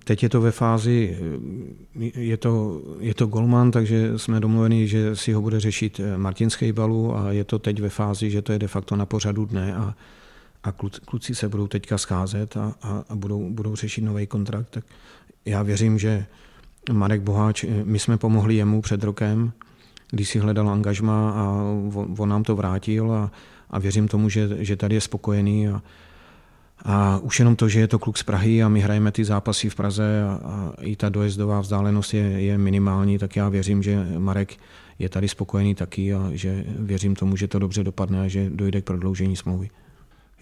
Teď 0.04 0.22
je 0.22 0.28
to 0.28 0.40
ve 0.40 0.50
fázi, 0.50 1.18
je 2.14 2.36
to, 2.36 2.82
je 3.00 3.14
to 3.14 3.26
golman, 3.26 3.70
takže 3.70 4.18
jsme 4.18 4.40
domluveni, 4.40 4.88
že 4.88 5.16
si 5.16 5.32
ho 5.32 5.42
bude 5.42 5.60
řešit 5.60 6.00
Martin 6.16 6.50
Skejbalu 6.50 7.16
a 7.16 7.32
je 7.32 7.44
to 7.44 7.58
teď 7.58 7.80
ve 7.80 7.88
fázi, 7.88 8.30
že 8.30 8.42
to 8.42 8.52
je 8.52 8.58
de 8.58 8.68
facto 8.68 8.96
na 8.96 9.06
pořadu 9.06 9.44
dne 9.44 9.74
a, 9.74 9.94
a 10.64 10.72
kluci 11.04 11.34
se 11.34 11.48
budou 11.48 11.66
teďka 11.66 11.98
scházet 11.98 12.56
a, 12.56 12.74
a, 12.82 13.04
a 13.08 13.16
budou, 13.16 13.50
budou 13.50 13.76
řešit 13.76 14.00
nový 14.00 14.26
kontrakt. 14.26 14.70
Tak 14.70 14.84
já 15.44 15.62
věřím, 15.62 15.98
že 15.98 16.26
Marek 16.92 17.20
Boháč, 17.20 17.64
my 17.84 17.98
jsme 17.98 18.18
pomohli 18.18 18.54
jemu 18.54 18.82
před 18.82 19.04
rokem, 19.04 19.52
když 20.10 20.28
si 20.28 20.38
hledal 20.38 20.68
angažma 20.68 21.30
a 21.30 21.62
on, 21.94 22.14
on 22.18 22.28
nám 22.28 22.42
to 22.42 22.56
vrátil 22.56 23.12
a, 23.12 23.30
a 23.70 23.78
věřím 23.78 24.08
tomu, 24.08 24.28
že, 24.28 24.48
že 24.64 24.76
tady 24.76 24.94
je 24.94 25.00
spokojený 25.00 25.68
a, 25.68 25.82
a 26.84 27.18
už 27.18 27.38
jenom 27.38 27.56
to, 27.56 27.68
že 27.68 27.80
je 27.80 27.88
to 27.88 27.98
kluk 27.98 28.18
z 28.18 28.22
Prahy 28.22 28.62
a 28.62 28.68
my 28.68 28.80
hrajeme 28.80 29.12
ty 29.12 29.24
zápasy 29.24 29.68
v 29.68 29.74
Praze 29.74 30.22
a, 30.22 30.40
a 30.44 30.72
i 30.80 30.96
ta 30.96 31.08
dojezdová 31.08 31.60
vzdálenost 31.60 32.14
je, 32.14 32.22
je 32.22 32.58
minimální, 32.58 33.18
tak 33.18 33.36
já 33.36 33.48
věřím, 33.48 33.82
že 33.82 34.06
Marek 34.18 34.56
je 34.98 35.08
tady 35.08 35.28
spokojený 35.28 35.74
taky 35.74 36.14
a 36.14 36.30
že 36.32 36.64
věřím 36.68 37.14
tomu, 37.14 37.36
že 37.36 37.48
to 37.48 37.58
dobře 37.58 37.84
dopadne 37.84 38.20
a 38.20 38.28
že 38.28 38.50
dojde 38.50 38.80
k 38.80 38.84
prodloužení 38.84 39.36
smlouvy. 39.36 39.70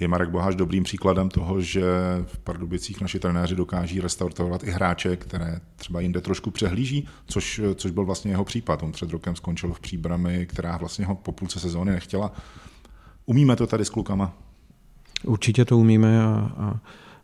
Je 0.00 0.08
Marek 0.08 0.30
Boháš 0.30 0.54
dobrým 0.54 0.84
příkladem 0.84 1.28
toho, 1.28 1.60
že 1.60 1.82
v 2.26 2.38
Pardubicích 2.38 3.00
naši 3.00 3.18
trenéři 3.18 3.56
dokáží 3.56 4.00
restaurovat 4.00 4.64
i 4.64 4.70
hráče, 4.70 5.16
které 5.16 5.60
třeba 5.76 6.00
jinde 6.00 6.20
trošku 6.20 6.50
přehlíží, 6.50 7.08
což, 7.26 7.60
což 7.74 7.90
byl 7.90 8.04
vlastně 8.04 8.30
jeho 8.30 8.44
případ. 8.44 8.82
On 8.82 8.92
před 8.92 9.10
rokem 9.10 9.36
skončil 9.36 9.72
v 9.72 9.80
příbrami, 9.80 10.46
která 10.46 10.76
vlastně 10.76 11.06
ho 11.06 11.14
po 11.14 11.32
půlce 11.32 11.60
sezóny 11.60 11.92
nechtěla. 11.92 12.32
Umíme 13.26 13.56
to 13.56 13.66
tady 13.66 13.84
s 13.84 13.90
klukama? 13.90 14.47
Určitě 15.24 15.64
to 15.64 15.78
umíme 15.78 16.22
a, 16.22 16.50
a, 16.58 16.80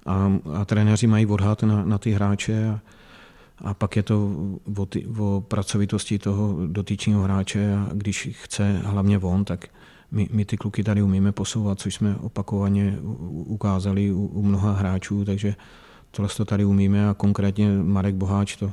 a, 0.06 0.32
a 0.54 0.64
trenéři 0.64 1.06
mají 1.06 1.26
odhad 1.26 1.62
na, 1.62 1.84
na 1.84 1.98
ty 1.98 2.10
hráče 2.10 2.68
a, 2.68 2.80
a 3.58 3.74
pak 3.74 3.96
je 3.96 4.02
to 4.02 4.30
o, 4.76 4.86
ty, 4.86 5.06
o 5.18 5.44
pracovitosti 5.48 6.18
toho 6.18 6.66
dotyčního 6.66 7.22
hráče 7.22 7.74
a 7.74 7.88
když 7.92 8.28
chce 8.32 8.80
hlavně 8.84 9.18
on, 9.18 9.44
tak 9.44 9.66
my, 10.10 10.28
my 10.32 10.44
ty 10.44 10.56
kluky 10.56 10.84
tady 10.84 11.02
umíme 11.02 11.32
posouvat, 11.32 11.80
což 11.80 11.94
jsme 11.94 12.16
opakovaně 12.16 12.98
ukázali 13.30 14.12
u, 14.12 14.26
u 14.26 14.42
mnoha 14.42 14.72
hráčů, 14.72 15.24
takže 15.24 15.54
tohle 16.10 16.28
to 16.36 16.44
tady 16.44 16.64
umíme 16.64 17.08
a 17.08 17.14
konkrétně 17.14 17.78
Marek 17.82 18.14
Boháč 18.14 18.56
to 18.56 18.72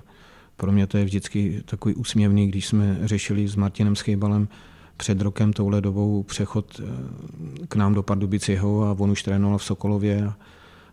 pro 0.61 0.71
mě 0.71 0.87
to 0.87 0.97
je 0.97 1.05
vždycky 1.05 1.63
takový 1.65 1.95
úsměvný, 1.95 2.47
když 2.47 2.67
jsme 2.67 2.97
řešili 3.01 3.47
s 3.47 3.55
Martinem 3.55 3.95
Schejbalem 3.95 4.47
před 4.97 5.21
rokem 5.21 5.53
touhle 5.53 5.81
dobou 5.81 6.23
přechod 6.23 6.81
eh, 6.83 7.67
k 7.67 7.75
nám 7.75 7.93
do 7.93 8.03
Pardubic 8.03 8.49
jeho 8.49 8.83
a 8.83 8.95
on 8.99 9.11
už 9.11 9.23
trénoval 9.23 9.57
v 9.57 9.63
Sokolově 9.63 10.25
a, 10.25 10.35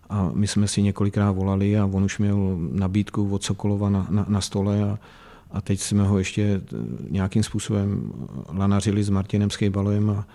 a 0.08 0.30
my 0.34 0.46
jsme 0.46 0.68
si 0.68 0.82
několikrát 0.82 1.32
volali 1.32 1.78
a 1.78 1.86
on 1.86 2.04
už 2.04 2.18
měl 2.18 2.58
nabídku 2.72 3.28
od 3.30 3.42
Sokolova 3.42 3.90
na, 3.90 4.06
na, 4.10 4.24
na 4.28 4.40
stole 4.40 4.82
a, 4.82 4.98
a 5.50 5.60
teď 5.60 5.80
jsme 5.80 6.04
ho 6.04 6.18
ještě 6.18 6.42
eh, 6.42 6.76
nějakým 7.10 7.42
způsobem 7.42 8.12
lanařili 8.56 9.04
s 9.04 9.10
Martinem 9.10 9.50
Skejbalem 9.50 10.10
a, 10.10 10.26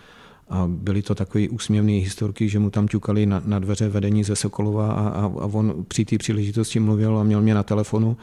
a 0.50 0.68
byly 0.68 1.02
to 1.02 1.16
takové 1.16 1.50
úsměvné 1.50 1.92
historky, 1.92 2.50
že 2.50 2.60
mu 2.60 2.70
tam 2.70 2.88
ťukali 2.88 3.26
na, 3.26 3.42
na 3.46 3.60
dveře 3.60 3.90
vedení 3.90 4.24
ze 4.24 4.36
Sokolova 4.36 4.92
a, 4.92 5.10
a, 5.10 5.26
a 5.26 5.46
on 5.54 5.86
při 5.88 6.06
té 6.06 6.18
příležitosti 6.18 6.80
mluvil 6.80 7.18
a 7.18 7.24
měl 7.24 7.42
mě 7.42 7.56
na 7.56 7.64
telefonu 7.64 8.18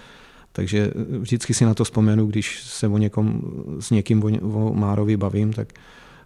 takže 0.52 0.90
vždycky 1.18 1.54
si 1.54 1.64
na 1.64 1.74
to 1.74 1.84
vzpomenu, 1.84 2.26
když 2.26 2.62
se 2.62 2.88
o 2.88 2.98
někom, 2.98 3.42
s 3.80 3.90
někým 3.90 4.22
o, 4.22 4.70
o 4.70 4.74
Márovi 4.74 5.16
bavím, 5.16 5.52
tak 5.52 5.72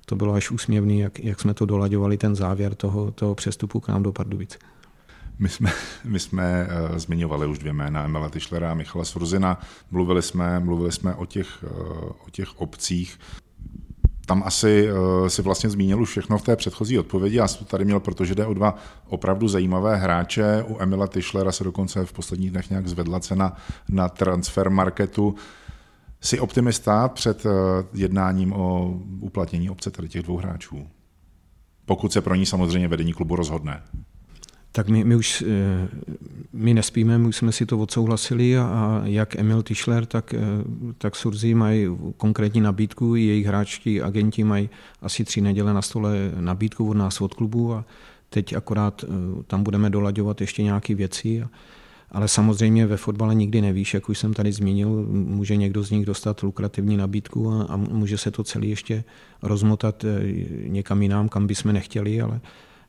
to 0.06 0.16
bylo 0.16 0.34
až 0.34 0.50
úsměvný, 0.50 1.00
jak, 1.00 1.18
jak 1.18 1.40
jsme 1.40 1.54
to 1.54 1.66
dolaďovali, 1.66 2.16
ten 2.16 2.36
závěr 2.36 2.74
toho, 2.74 3.10
toho 3.10 3.34
přestupu 3.34 3.80
k 3.80 3.88
nám 3.88 4.02
do 4.02 4.12
Pardubic. 4.12 4.58
My 5.38 5.48
jsme, 5.48 5.72
my 6.04 6.20
jsme 6.20 6.68
uh, 6.90 6.98
zmiňovali 6.98 7.46
už 7.46 7.58
dvě 7.58 7.72
jména, 7.72 8.04
Emila 8.04 8.30
Tischlera 8.30 8.70
a 8.70 8.74
Michala 8.74 9.04
Svruzina. 9.04 9.60
Mluvili 9.90 10.22
jsme, 10.22 10.60
mluvili 10.60 10.92
jsme 10.92 11.14
o 11.14 11.26
těch, 11.26 11.64
uh, 11.64 11.70
o 12.26 12.30
těch 12.30 12.60
obcích 12.60 13.18
tam 14.26 14.42
asi 14.46 14.88
uh, 14.92 15.28
si 15.28 15.42
vlastně 15.42 15.70
zmínil 15.70 16.02
už 16.02 16.10
všechno 16.10 16.38
v 16.38 16.42
té 16.42 16.56
předchozí 16.56 16.98
odpovědi. 16.98 17.36
Já 17.36 17.48
jsem 17.48 17.58
to 17.58 17.64
tady 17.64 17.84
měl, 17.84 18.00
protože 18.00 18.34
jde 18.34 18.46
o 18.46 18.54
dva 18.54 18.76
opravdu 19.08 19.48
zajímavé 19.48 19.96
hráče. 19.96 20.64
U 20.68 20.76
Emila 20.80 21.06
Tischlera 21.06 21.52
se 21.52 21.64
dokonce 21.64 22.04
v 22.04 22.12
posledních 22.12 22.50
dnech 22.50 22.70
nějak 22.70 22.88
zvedla 22.88 23.20
cena 23.20 23.56
na 23.88 24.08
transfer 24.08 24.70
marketu. 24.70 25.34
Jsi 26.20 26.40
optimista 26.40 27.08
před 27.08 27.44
uh, 27.44 27.52
jednáním 27.94 28.52
o 28.52 28.98
uplatnění 29.20 29.70
obce 29.70 29.90
tady 29.90 30.08
těch 30.08 30.22
dvou 30.22 30.36
hráčů? 30.36 30.86
Pokud 31.86 32.12
se 32.12 32.20
pro 32.20 32.34
ní 32.34 32.46
samozřejmě 32.46 32.88
vedení 32.88 33.12
klubu 33.12 33.36
rozhodne 33.36 33.82
tak 34.76 34.88
my, 34.88 35.04
my 35.04 35.16
už 35.16 35.44
eh, 35.46 35.88
my 36.52 36.74
nespíme, 36.74 37.18
my 37.18 37.28
už 37.28 37.36
jsme 37.36 37.52
si 37.52 37.66
to 37.66 37.78
odsouhlasili 37.78 38.58
a, 38.58 39.02
jak 39.04 39.36
Emil 39.36 39.62
Tischler, 39.62 40.06
tak, 40.06 40.34
eh, 40.34 40.38
tak 40.98 41.16
Surzi 41.16 41.54
mají 41.54 41.88
konkrétní 42.16 42.60
nabídku, 42.60 43.14
jejich 43.14 43.46
hráčky, 43.46 44.02
agenti 44.02 44.44
mají 44.44 44.70
asi 45.02 45.24
tři 45.24 45.40
neděle 45.40 45.74
na 45.74 45.82
stole 45.82 46.14
nabídku 46.40 46.90
od 46.90 46.96
nás, 46.96 47.20
od 47.20 47.34
klubu 47.34 47.74
a 47.74 47.84
teď 48.28 48.52
akorát 48.56 49.04
eh, 49.04 49.08
tam 49.46 49.62
budeme 49.62 49.90
dolaďovat 49.90 50.40
ještě 50.40 50.62
nějaké 50.62 50.94
věci. 50.94 51.44
Ale 52.10 52.28
samozřejmě 52.28 52.86
ve 52.86 52.96
fotbale 52.96 53.34
nikdy 53.34 53.60
nevíš, 53.60 53.94
jak 53.94 54.08
už 54.08 54.18
jsem 54.18 54.34
tady 54.34 54.52
zmínil, 54.52 55.06
může 55.10 55.56
někdo 55.56 55.82
z 55.82 55.90
nich 55.90 56.06
dostat 56.06 56.42
lukrativní 56.42 56.96
nabídku 56.96 57.50
a, 57.50 57.62
a 57.62 57.76
může 57.76 58.18
se 58.18 58.30
to 58.30 58.44
celé 58.44 58.66
ještě 58.66 59.04
rozmotat 59.42 60.04
někam 60.66 61.02
jinam, 61.02 61.28
kam 61.28 61.46
bychom 61.46 61.72
nechtěli, 61.72 62.20
ale 62.20 62.40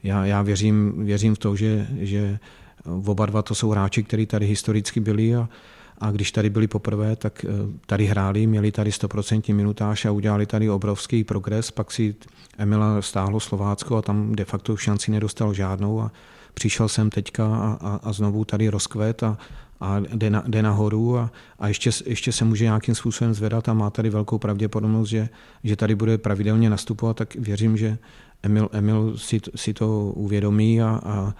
já, 0.06 0.26
já 0.26 0.42
věřím, 0.42 1.06
věřím 1.06 1.36
v 1.36 1.40
to, 1.40 1.56
že, 1.56 1.88
že 2.00 2.40
oba 2.86 3.26
dva 3.26 3.42
to 3.42 3.56
jsou 3.56 3.70
hráči, 3.70 4.04
kteří 4.04 4.26
tady 4.26 4.46
historicky 4.46 5.00
byli 5.00 5.36
a, 5.36 5.50
a 5.98 6.12
když 6.12 6.32
tady 6.32 6.50
byli 6.50 6.68
poprvé, 6.68 7.16
tak 7.16 7.46
eh, 7.46 7.50
tady 7.86 8.06
hráli, 8.06 8.48
měli 8.48 8.72
tady 8.72 8.90
100% 8.90 9.56
minutáž 9.56 10.06
a 10.06 10.12
udělali 10.12 10.46
tady 10.46 10.70
obrovský 10.70 11.24
progres, 11.24 11.72
pak 11.72 11.92
si 11.92 12.16
Emila 12.58 13.02
stáhlo 13.02 13.40
Slovácko 13.40 13.98
a 13.98 14.02
tam 14.02 14.36
de 14.36 14.46
facto 14.46 14.78
šanci 14.78 15.12
nedostal 15.12 15.54
žádnou 15.54 16.02
a 16.02 16.12
přišel 16.54 16.90
jsem 16.90 17.10
teďka 17.10 17.46
a, 17.46 17.78
a, 17.82 18.00
a 18.04 18.14
znovu 18.14 18.46
tady 18.46 18.70
rozkvet 18.70 19.24
a, 19.24 19.38
a 19.80 20.00
jde, 20.00 20.30
na, 20.30 20.44
jde 20.48 20.62
nahoru 20.62 21.18
a, 21.18 21.32
a 21.60 21.68
ještě, 21.68 21.90
ještě 22.06 22.32
se 22.32 22.46
může 22.46 22.64
nějakým 22.64 22.96
způsobem 22.96 23.34
zvedat 23.34 23.70
a 23.70 23.74
má 23.74 23.90
tady 23.90 24.10
velkou 24.10 24.38
pravděpodobnost, 24.38 25.10
že, 25.10 25.30
že 25.64 25.76
tady 25.76 25.96
bude 25.96 26.18
pravidelně 26.18 26.70
nastupovat, 26.70 27.18
tak 27.18 27.36
věřím, 27.36 27.78
že 27.78 27.98
Emil, 28.46 28.70
Emil 28.72 29.18
si, 29.18 29.40
si 29.56 29.74
to 29.74 30.12
uvědomí 30.16 30.82
a, 30.82 31.02
a, 31.04 31.34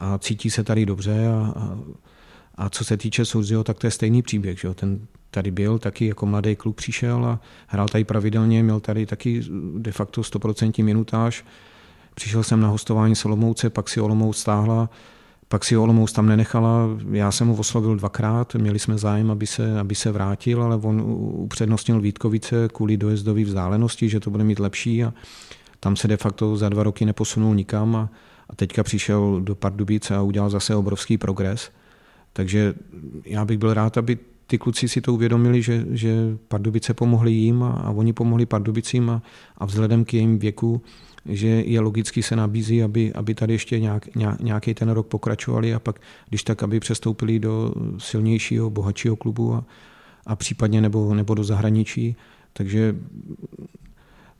a 0.00 0.18
cítí 0.18 0.50
se 0.50 0.64
tady 0.64 0.86
dobře 0.86 1.28
a, 1.28 1.52
a, 1.56 1.78
a 2.54 2.68
co 2.68 2.84
se 2.84 2.96
týče 2.96 3.24
Souzio, 3.24 3.64
tak 3.64 3.78
to 3.78 3.86
je 3.86 3.90
stejný 3.90 4.22
příběh. 4.22 4.60
Že? 4.60 4.74
Ten 4.74 5.06
tady 5.30 5.50
byl, 5.50 5.78
taky 5.78 6.06
jako 6.06 6.26
mladý 6.26 6.56
kluk 6.56 6.76
přišel 6.76 7.24
a 7.24 7.40
hrál 7.66 7.88
tady 7.88 8.04
pravidelně, 8.04 8.62
měl 8.62 8.80
tady 8.80 9.06
taky 9.06 9.42
de 9.78 9.92
facto 9.92 10.20
100% 10.20 10.84
minutáž. 10.84 11.44
Přišel 12.14 12.42
jsem 12.42 12.60
na 12.60 12.68
hostování 12.68 13.14
Olomouce, 13.24 13.70
pak 13.70 13.88
si 13.88 14.00
Olomouc 14.00 14.36
stáhla 14.36 14.90
pak 15.50 15.64
si 15.64 15.76
Olomouc 15.76 16.12
tam 16.12 16.26
nenechala, 16.26 16.88
já 17.10 17.32
jsem 17.32 17.48
ho 17.48 17.54
oslovil 17.54 17.96
dvakrát, 17.96 18.54
měli 18.54 18.78
jsme 18.78 18.98
zájem, 18.98 19.30
aby 19.30 19.46
se, 19.46 19.80
aby 19.80 19.94
se 19.94 20.12
vrátil, 20.12 20.62
ale 20.62 20.76
on 20.76 21.02
upřednostnil 21.16 22.00
Vítkovice 22.00 22.68
kvůli 22.72 22.96
dojezdové 22.96 23.44
vzdálenosti, 23.44 24.08
že 24.08 24.20
to 24.20 24.30
bude 24.30 24.44
mít 24.44 24.58
lepší 24.58 25.04
a 25.04 25.12
tam 25.80 25.96
se 25.96 26.08
de 26.08 26.16
facto 26.16 26.56
za 26.56 26.68
dva 26.68 26.82
roky 26.82 27.04
neposunul 27.04 27.54
nikam 27.54 27.96
a, 27.96 28.10
a 28.48 28.56
teďka 28.56 28.82
přišel 28.82 29.40
do 29.40 29.54
Pardubice 29.54 30.16
a 30.16 30.22
udělal 30.22 30.50
zase 30.50 30.74
obrovský 30.74 31.18
progres. 31.18 31.70
Takže 32.32 32.74
já 33.24 33.44
bych 33.44 33.58
byl 33.58 33.74
rád, 33.74 33.98
aby 33.98 34.18
ty 34.46 34.58
kluci 34.58 34.88
si 34.88 35.00
to 35.00 35.14
uvědomili, 35.14 35.62
že, 35.62 35.86
že 35.90 36.16
Pardubice 36.48 36.94
pomohli 36.94 37.32
jim 37.32 37.62
a, 37.62 37.70
a 37.70 37.90
oni 37.90 38.12
pomohli 38.12 38.46
Pardubicím 38.46 39.10
a, 39.10 39.22
a 39.58 39.66
vzhledem 39.66 40.04
k 40.04 40.14
jejím 40.14 40.38
věku 40.38 40.82
že 41.26 41.48
je 41.48 41.80
logicky 41.80 42.22
se 42.22 42.36
nabízí, 42.36 42.82
aby, 42.82 43.12
aby 43.12 43.34
tady 43.34 43.52
ještě 43.52 43.80
nějak, 43.80 44.08
nějaký 44.40 44.74
ten 44.74 44.88
rok 44.88 45.06
pokračovali 45.06 45.74
a 45.74 45.78
pak, 45.78 46.00
když 46.28 46.42
tak, 46.42 46.62
aby 46.62 46.80
přestoupili 46.80 47.38
do 47.38 47.74
silnějšího, 47.98 48.70
bohatšího 48.70 49.16
klubu 49.16 49.54
a, 49.54 49.64
a 50.26 50.36
případně 50.36 50.80
nebo, 50.80 51.14
nebo 51.14 51.34
do 51.34 51.44
zahraničí. 51.44 52.16
Takže 52.52 52.96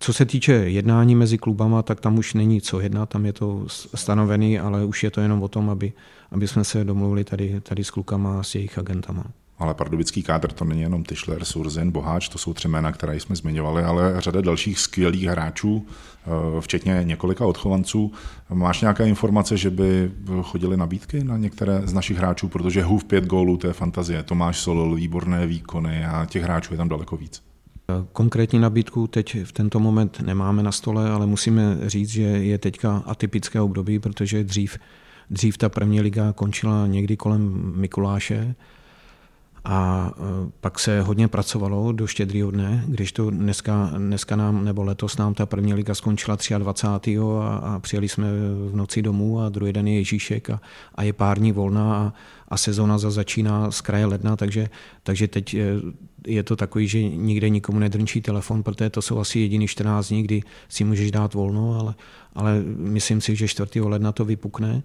co 0.01 0.12
se 0.12 0.24
týče 0.24 0.53
jednání 0.53 1.14
mezi 1.14 1.38
klubama, 1.38 1.82
tak 1.82 2.01
tam 2.01 2.18
už 2.18 2.34
není 2.34 2.61
co 2.61 2.80
jednat, 2.80 3.09
tam 3.09 3.26
je 3.26 3.32
to 3.32 3.64
stanovený, 3.94 4.59
ale 4.59 4.84
už 4.84 5.05
je 5.05 5.11
to 5.11 5.20
jenom 5.20 5.42
o 5.42 5.48
tom, 5.48 5.70
aby, 5.70 5.92
aby 6.30 6.48
jsme 6.48 6.64
se 6.64 6.84
domluvili 6.84 7.24
tady, 7.24 7.61
tady 7.61 7.84
s 7.84 7.90
klukama 7.90 8.40
a 8.40 8.42
s 8.42 8.55
jejich 8.55 8.78
agentama. 8.78 9.24
Ale 9.59 9.74
pardubický 9.74 10.22
kádr 10.22 10.53
to 10.53 10.64
není 10.64 10.80
jenom 10.80 11.05
Tyšler, 11.05 11.44
Surzin, 11.44 11.90
Boháč, 11.90 12.28
to 12.28 12.38
jsou 12.38 12.55
tři 12.55 12.68
jména, 12.68 12.92
které 12.92 13.20
jsme 13.20 13.36
zmiňovali, 13.36 13.82
ale 13.82 14.14
řada 14.18 14.40
dalších 14.40 14.78
skvělých 14.78 15.24
hráčů, 15.24 15.86
eh, 15.86 16.61
včetně 16.61 17.01
několika 17.05 17.46
odchovanců. 17.46 18.12
Máš 18.51 18.80
nějaké 18.80 19.09
informace, 19.09 19.57
že 19.57 19.70
by 19.70 20.11
chodili 20.42 20.76
nabídky 20.76 21.24
na 21.24 21.36
některé 21.36 21.82
z 21.84 21.92
našich 21.92 22.16
hráčů, 22.16 22.48
protože 22.48 22.82
Hův 22.82 23.05
pět 23.05 23.26
gólů, 23.26 23.57
to 23.57 23.66
je 23.66 23.72
fantazie. 23.72 24.22
Tomáš 24.22 24.59
Solol, 24.59 24.94
výborné 24.94 25.46
výkony 25.46 26.05
a 26.05 26.26
těch 26.26 26.42
hráčů 26.42 26.74
je 26.74 26.78
tam 26.78 26.88
daleko 26.88 27.16
víc. 27.16 27.49
Konkrétní 28.12 28.59
nabídku 28.59 29.07
teď 29.07 29.36
v 29.45 29.53
tento 29.53 29.80
moment 29.80 30.20
nemáme 30.20 30.62
na 30.62 30.72
stole, 30.72 31.11
ale 31.11 31.26
musíme 31.26 31.78
říct, 31.86 32.09
že 32.09 32.22
je 32.22 32.59
teďka 32.59 33.03
atypické 33.07 33.61
období, 33.61 33.99
protože 33.99 34.45
dřív, 34.45 34.78
dřív 35.30 35.59
ta 35.59 35.68
první 35.68 36.01
liga 36.01 36.32
končila 36.32 36.86
někdy 36.86 37.16
kolem 37.16 37.72
Mikuláše, 37.76 38.55
a 39.64 40.11
e, 40.16 40.50
pak 40.61 40.78
se 40.78 41.00
hodně 41.00 41.28
pracovalo 41.28 41.92
do 41.92 42.06
štědrýho 42.06 42.50
dne, 42.50 42.84
když 42.88 43.12
to 43.12 43.30
dneska, 43.30 43.90
dneska 43.96 44.36
nám, 44.36 44.64
nebo 44.64 44.82
letos 44.82 45.16
nám 45.16 45.34
ta 45.34 45.46
první 45.46 45.74
liga 45.74 45.94
skončila 45.94 46.36
23. 46.58 47.18
A, 47.18 47.54
a 47.54 47.78
přijeli 47.78 48.08
jsme 48.08 48.26
v 48.70 48.76
noci 48.76 49.02
domů 49.02 49.40
a 49.40 49.48
druhý 49.48 49.72
den 49.72 49.88
je 49.88 49.94
Ježíšek 49.94 50.50
a, 50.50 50.61
a 50.94 51.02
je 51.02 51.12
pár 51.12 51.38
dní 51.38 51.52
volná 51.52 51.96
a, 51.96 52.12
a 52.48 52.56
sezóna 52.56 52.98
za 52.98 53.11
začíná 53.11 53.70
z 53.70 53.80
kraje 53.80 54.06
ledna, 54.06 54.36
takže, 54.36 54.68
takže 55.02 55.28
teď 55.28 55.54
je, 55.54 55.74
je 56.26 56.42
to 56.42 56.56
takový, 56.56 56.88
že 56.88 57.02
nikde 57.02 57.48
nikomu 57.48 57.78
nedrnčí 57.78 58.20
telefon, 58.20 58.62
protože 58.62 58.90
to 58.90 59.02
jsou 59.02 59.18
asi 59.18 59.40
jediný 59.40 59.68
14 59.68 60.08
dní, 60.08 60.22
kdy 60.22 60.42
si 60.68 60.84
můžeš 60.84 61.11
dát 61.11 61.34
volno, 61.34 61.78
ale, 61.80 61.94
ale 62.34 62.62
myslím 62.76 63.20
si, 63.20 63.36
že 63.36 63.48
4. 63.48 63.80
ledna 63.80 64.12
to 64.12 64.24
vypukne 64.24 64.82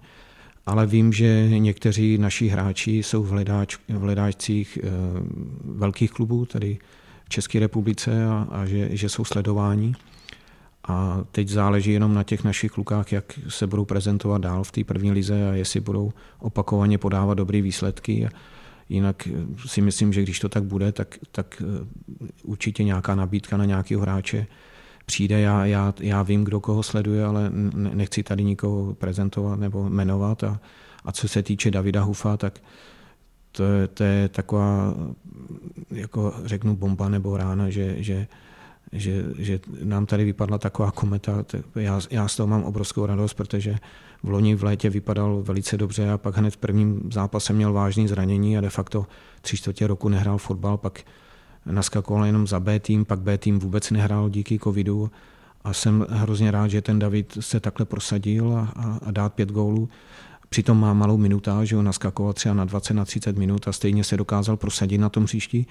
ale 0.66 0.86
vím, 0.86 1.12
že 1.12 1.48
někteří 1.48 2.18
naši 2.18 2.48
hráči 2.48 2.90
jsou 2.90 3.22
v, 3.22 3.28
hledáč, 3.28 3.76
v 3.88 4.00
hledáčcích 4.00 4.78
e, 4.78 4.90
velkých 5.64 6.10
klubů, 6.10 6.46
tady 6.46 6.78
v 7.24 7.28
České 7.28 7.60
republice 7.60 8.26
a, 8.26 8.46
a 8.50 8.66
že, 8.66 8.96
že 8.96 9.08
jsou 9.08 9.24
sledováni. 9.24 9.94
A 10.88 11.24
teď 11.32 11.48
záleží 11.48 11.92
jenom 11.92 12.14
na 12.14 12.22
těch 12.22 12.44
našich 12.44 12.70
klukách, 12.70 13.12
jak 13.12 13.38
se 13.48 13.66
budou 13.66 13.84
prezentovat 13.84 14.42
dál 14.42 14.64
v 14.64 14.72
té 14.72 14.84
první 14.84 15.12
lize 15.12 15.50
a 15.50 15.54
jestli 15.54 15.80
budou 15.80 16.12
opakovaně 16.38 16.98
podávat 16.98 17.34
dobré 17.34 17.62
výsledky. 17.62 18.28
Jinak 18.88 19.28
si 19.66 19.80
myslím, 19.80 20.12
že 20.12 20.22
když 20.22 20.38
to 20.40 20.48
tak 20.48 20.64
bude, 20.64 20.92
tak, 20.92 21.18
tak 21.32 21.62
eh, 21.66 21.86
určitě 22.42 22.84
nějaká 22.84 23.14
nabídka 23.14 23.56
na 23.56 23.64
nějakého 23.64 24.02
hráče 24.02 24.46
přijde, 25.06 25.40
já, 25.40 25.66
já, 25.66 25.94
já 26.00 26.22
vím, 26.22 26.44
kdo 26.44 26.60
koho 26.60 26.82
sleduje, 26.82 27.24
ale 27.24 27.50
nechci 27.74 28.22
tady 28.22 28.44
nikoho 28.44 28.94
prezentovat 28.94 29.60
nebo 29.60 29.88
jmenovat. 29.88 30.44
A, 30.44 30.60
a 31.04 31.12
co 31.12 31.28
se 31.28 31.42
týče 31.42 31.70
Davida 31.70 32.02
Hufa, 32.02 32.36
tak 32.36 32.60
to 33.52 33.64
je, 33.64 33.88
to 33.88 34.04
je 34.04 34.28
taková, 34.28 34.94
jako 35.90 36.34
řeknu, 36.44 36.76
bomba 36.76 37.08
nebo 37.08 37.36
rána, 37.36 37.70
že, 37.70 38.02
že, 38.02 38.26
že, 38.92 39.24
že 39.38 39.60
nám 39.84 40.06
tady 40.06 40.24
vypadla 40.24 40.58
taková 40.58 40.90
kometa. 40.90 41.44
Já, 41.74 42.00
já 42.10 42.28
z 42.28 42.36
toho 42.36 42.46
mám 42.46 42.64
obrovskou 42.64 43.06
radost, 43.06 43.34
protože 43.34 43.76
v 44.22 44.28
loni 44.28 44.54
v 44.54 44.64
létě 44.64 44.90
vypadal 44.90 45.42
velice 45.42 45.76
dobře 45.76 46.10
a 46.10 46.18
pak 46.18 46.36
hned 46.36 46.50
v 46.50 46.56
prvním 46.56 47.10
zápase 47.12 47.52
měl 47.52 47.72
vážné 47.72 48.08
zranění 48.08 48.58
a 48.58 48.60
de 48.60 48.70
facto 48.70 49.06
tři 49.40 49.56
čtvrtě 49.56 49.86
roku 49.86 50.08
nehrál 50.08 50.38
fotbal, 50.38 50.76
pak 50.76 51.00
naskakoval 51.66 52.24
jenom 52.24 52.46
za 52.46 52.60
B 52.60 52.80
tým, 52.80 53.04
pak 53.04 53.20
B 53.20 53.38
tým 53.38 53.58
vůbec 53.58 53.90
nehrál 53.90 54.30
díky 54.30 54.58
covidu 54.58 55.10
a 55.64 55.72
jsem 55.72 56.06
hrozně 56.10 56.50
rád, 56.50 56.68
že 56.68 56.82
ten 56.82 56.98
David 56.98 57.38
se 57.40 57.60
takhle 57.60 57.86
prosadil 57.86 58.56
a, 58.56 58.72
a, 58.76 58.98
a 59.06 59.10
dát 59.10 59.34
pět 59.34 59.52
gólů. 59.52 59.88
Přitom 60.48 60.80
má 60.80 60.94
malou 60.94 61.16
minutáž, 61.16 61.68
že 61.68 61.76
ho 61.76 61.82
naskakoval 61.82 62.32
třeba 62.32 62.54
na 62.54 62.64
20, 62.64 62.94
na 62.94 63.04
30 63.04 63.36
minut 63.36 63.68
a 63.68 63.72
stejně 63.72 64.04
se 64.04 64.16
dokázal 64.16 64.56
prosadit 64.56 64.98
na 64.98 65.08
tom 65.08 65.24
příští. 65.24 65.66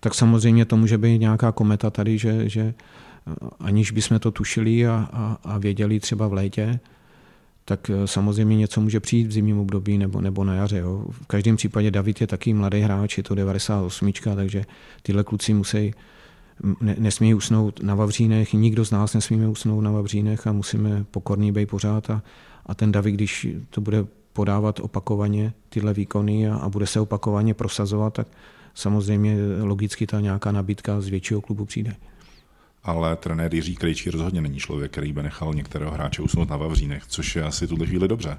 Tak 0.00 0.14
samozřejmě 0.14 0.64
to 0.64 0.76
může 0.76 0.98
být 0.98 1.18
nějaká 1.18 1.52
kometa 1.52 1.90
tady, 1.90 2.18
že, 2.18 2.48
že 2.48 2.74
aniž 3.60 3.90
bychom 3.90 4.18
to 4.18 4.30
tušili 4.30 4.86
a, 4.86 5.08
a, 5.12 5.38
a 5.44 5.58
věděli 5.58 6.00
třeba 6.00 6.28
v 6.28 6.32
létě, 6.32 6.80
tak 7.64 7.90
eh, 7.90 8.06
samozřejmě 8.06 8.56
něco 8.56 8.80
může 8.80 9.00
přijít 9.00 9.26
v 9.26 9.32
zimním 9.32 9.58
období 9.58 9.98
nebo, 9.98 10.20
nebo 10.20 10.44
na 10.44 10.54
jaře. 10.54 10.78
Jo. 10.78 11.04
V 11.10 11.26
každém 11.26 11.56
případě 11.56 11.90
David 11.90 12.20
je 12.20 12.26
taky 12.26 12.54
mladý 12.54 12.80
hráč, 12.80 13.16
je 13.16 13.22
to 13.22 13.34
98, 13.34 14.12
takže 14.36 14.64
tyhle 15.02 15.24
kluci 15.24 15.54
musí 15.54 15.94
ne, 16.80 16.96
nesmí 16.98 17.34
usnout 17.34 17.82
na 17.82 17.94
Vavřínech, 17.94 18.52
nikdo 18.52 18.84
z 18.84 18.90
nás 18.90 19.14
nesmíme 19.14 19.48
usnout 19.48 19.84
na 19.84 19.90
Vavřínech 19.90 20.46
a 20.46 20.52
musíme 20.52 21.04
pokorný 21.10 21.52
být 21.52 21.66
pořád 21.66 22.10
a, 22.10 22.22
a 22.66 22.74
ten 22.74 22.92
David, 22.92 23.14
když 23.14 23.46
to 23.70 23.80
bude 23.80 24.06
podávat 24.32 24.80
opakovaně 24.80 25.52
tyhle 25.68 25.94
výkony 25.94 26.48
a, 26.48 26.56
a 26.56 26.68
bude 26.68 26.86
se 26.86 27.00
opakovaně 27.00 27.54
prosazovat, 27.54 28.14
tak 28.14 28.28
samozřejmě 28.74 29.36
logicky 29.62 30.06
ta 30.06 30.20
nějaká 30.20 30.52
nabídka 30.52 31.00
z 31.00 31.08
většího 31.08 31.40
klubu 31.40 31.64
přijde 31.64 31.96
ale 32.84 33.16
trenér 33.16 33.54
Jiří 33.54 33.76
Krejčí 33.76 34.10
rozhodně 34.10 34.40
není 34.40 34.58
člověk, 34.58 34.92
který 34.92 35.12
by 35.12 35.22
nechal 35.22 35.54
některého 35.54 35.90
hráče 35.90 36.22
usnout 36.22 36.48
na 36.48 36.56
Vavřínech, 36.56 37.02
což 37.06 37.36
je 37.36 37.42
asi 37.44 37.66
tuhle 37.66 37.86
chvíli 37.86 38.08
dobře. 38.08 38.38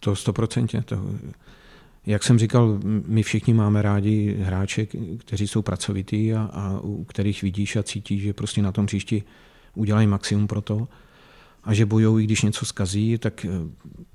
To 0.00 0.16
stoprocentně. 0.16 0.82
To, 0.82 0.96
jak 2.06 2.24
jsem 2.24 2.38
říkal, 2.38 2.80
my 3.06 3.22
všichni 3.22 3.54
máme 3.54 3.82
rádi 3.82 4.36
hráče, 4.40 4.86
kteří 5.18 5.48
jsou 5.48 5.62
pracovitý 5.62 6.34
a, 6.34 6.50
a 6.52 6.80
u 6.82 7.04
kterých 7.04 7.42
vidíš 7.42 7.76
a 7.76 7.82
cítíš, 7.82 8.22
že 8.22 8.32
prostě 8.32 8.62
na 8.62 8.72
tom 8.72 8.86
příští 8.86 9.22
udělají 9.74 10.06
maximum 10.06 10.46
pro 10.46 10.60
to 10.60 10.88
a 11.64 11.74
že 11.74 11.86
bojují, 11.86 12.26
když 12.26 12.42
něco 12.42 12.66
skazí, 12.66 13.18
tak 13.18 13.46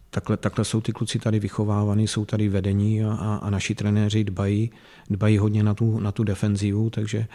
takhle, 0.10 0.38
takhle 0.38 0.66
jsou 0.66 0.82
ty 0.82 0.92
kluci 0.92 1.20
tady 1.20 1.40
vychovávaní, 1.40 2.08
jsou 2.08 2.26
tady 2.26 2.50
vedení 2.50 3.04
a, 3.04 3.14
a, 3.14 3.36
a 3.36 3.50
naši 3.50 3.76
trenéři 3.76 4.24
dbají, 4.24 4.72
dbají 5.10 5.38
hodně 5.38 5.64
na 5.64 5.74
tu, 5.74 6.00
na 6.00 6.12
tu 6.12 6.24
defenzivu, 6.24 6.90
takže 6.90 7.20
Eh, 7.20 7.28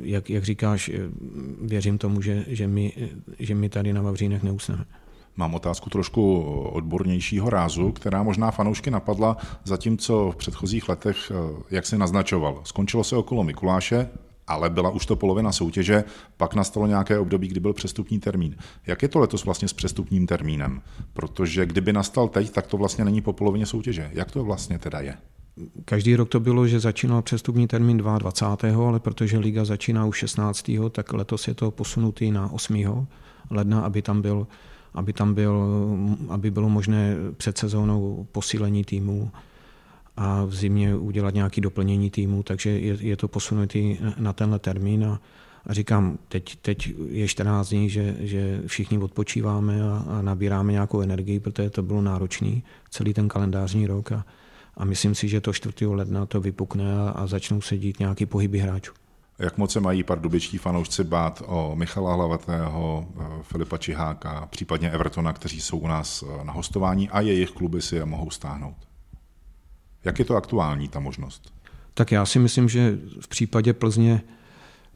jak, 0.00 0.30
jak 0.30 0.44
říkáš, 0.44 0.88
eh, 0.88 0.98
věřím 1.60 1.98
tomu, 1.98 2.22
že, 2.22 2.44
že, 2.48 2.68
my, 2.68 2.92
že 3.38 3.54
my 3.54 3.68
tady 3.68 3.92
na 3.92 4.02
Vavřínech 4.02 4.42
neusneme. 4.42 4.84
Mám 5.36 5.54
otázku 5.54 5.90
trošku 5.90 6.42
odbornějšího 6.72 7.50
rázu, 7.50 7.92
která 7.92 8.22
možná 8.22 8.50
fanoušky 8.50 8.90
napadla, 8.90 9.36
zatímco 9.64 10.30
v 10.30 10.36
předchozích 10.36 10.88
letech, 10.88 11.16
eh, 11.30 11.62
jak 11.70 11.86
se 11.86 11.98
naznačoval, 11.98 12.60
skončilo 12.64 13.04
se 13.04 13.16
okolo 13.16 13.44
Mikuláše, 13.44 14.08
ale 14.46 14.70
byla 14.70 14.90
už 14.90 15.06
to 15.06 15.16
polovina 15.16 15.52
soutěže, 15.52 16.04
pak 16.36 16.54
nastalo 16.54 16.86
nějaké 16.86 17.18
období, 17.18 17.48
kdy 17.48 17.60
byl 17.60 17.72
přestupní 17.72 18.20
termín. 18.20 18.56
Jak 18.86 19.02
je 19.02 19.08
to 19.08 19.18
letos 19.18 19.44
vlastně 19.44 19.68
s 19.68 19.72
přestupním 19.72 20.26
termínem? 20.26 20.82
Protože 21.12 21.66
kdyby 21.66 21.92
nastal 21.92 22.28
teď, 22.28 22.50
tak 22.50 22.66
to 22.66 22.76
vlastně 22.76 23.04
není 23.04 23.20
po 23.20 23.32
polovině 23.32 23.66
soutěže. 23.66 24.10
Jak 24.12 24.30
to 24.30 24.44
vlastně 24.44 24.78
teda 24.78 25.00
je? 25.00 25.16
Každý 25.84 26.16
rok 26.16 26.28
to 26.28 26.40
bylo, 26.40 26.66
že 26.66 26.80
začínal 26.80 27.22
přestupní 27.22 27.66
termín 27.66 27.96
22. 27.98 28.88
ale 28.88 29.00
protože 29.00 29.38
liga 29.38 29.64
začíná 29.64 30.06
už 30.06 30.16
16. 30.18 30.70
tak 30.90 31.12
letos 31.12 31.48
je 31.48 31.54
to 31.54 31.70
posunutý 31.70 32.30
na 32.30 32.52
8. 32.52 33.06
ledna, 33.50 33.80
aby 33.80 34.02
tam 34.02 34.22
byl 34.22 34.46
aby 34.96 35.12
tam 35.12 35.34
byl, 35.34 35.68
aby 36.28 36.50
bylo 36.50 36.68
možné 36.68 37.14
před 37.36 37.58
sezónou 37.58 38.26
posílení 38.32 38.84
týmu 38.84 39.30
a 40.16 40.44
v 40.44 40.54
zimě 40.54 40.96
udělat 40.96 41.34
nějaké 41.34 41.60
doplnění 41.60 42.10
týmu, 42.10 42.42
takže 42.42 42.70
je, 42.70 42.96
je 43.00 43.16
to 43.16 43.28
posunutý 43.28 43.98
na 44.18 44.32
tenhle 44.32 44.58
termín 44.58 45.04
a, 45.04 45.20
a 45.66 45.72
říkám, 45.72 46.18
teď, 46.28 46.56
teď 46.56 46.94
je 47.08 47.28
14 47.28 47.68
dní, 47.68 47.90
že, 47.90 48.16
že 48.20 48.62
všichni 48.66 48.98
odpočíváme 48.98 49.82
a, 49.82 50.04
a 50.08 50.22
nabíráme 50.22 50.72
nějakou 50.72 51.00
energii, 51.00 51.40
protože 51.40 51.70
to 51.70 51.82
bylo 51.82 52.02
náročný 52.02 52.62
celý 52.90 53.14
ten 53.14 53.28
kalendářní 53.28 53.86
rok 53.86 54.12
a, 54.12 54.24
a 54.76 54.84
myslím 54.84 55.14
si, 55.14 55.28
že 55.28 55.40
to 55.40 55.52
4. 55.52 55.86
ledna 55.86 56.26
to 56.26 56.40
vypukne 56.40 56.98
a, 56.98 57.10
a 57.10 57.26
začnou 57.26 57.60
se 57.60 57.78
dít 57.78 57.98
nějaký 57.98 58.26
pohyby 58.26 58.58
hráčů. 58.58 58.92
Jak 59.38 59.58
moc 59.58 59.72
se 59.72 59.80
mají 59.80 60.02
pardubičtí 60.02 60.58
fanoušci 60.58 61.04
bát 61.04 61.42
o 61.46 61.76
Michala 61.76 62.14
Hlavatého, 62.14 63.08
eh, 63.20 63.22
Filipa 63.42 63.78
Čiháka, 63.78 64.46
případně 64.46 64.90
Evertona, 64.90 65.32
kteří 65.32 65.60
jsou 65.60 65.78
u 65.78 65.86
nás 65.86 66.24
eh, 66.26 66.44
na 66.44 66.52
hostování 66.52 67.10
a 67.10 67.20
jejich 67.20 67.50
kluby 67.50 67.82
si 67.82 67.96
je 67.96 68.04
mohou 68.04 68.30
stáhnout? 68.30 68.76
Jak 70.04 70.18
je 70.18 70.24
to 70.24 70.36
aktuální, 70.36 70.88
ta 70.88 71.00
možnost? 71.00 71.52
Tak 71.94 72.12
já 72.12 72.26
si 72.26 72.38
myslím, 72.38 72.68
že 72.68 72.98
v 73.20 73.28
případě 73.28 73.72
Plzně, 73.72 74.22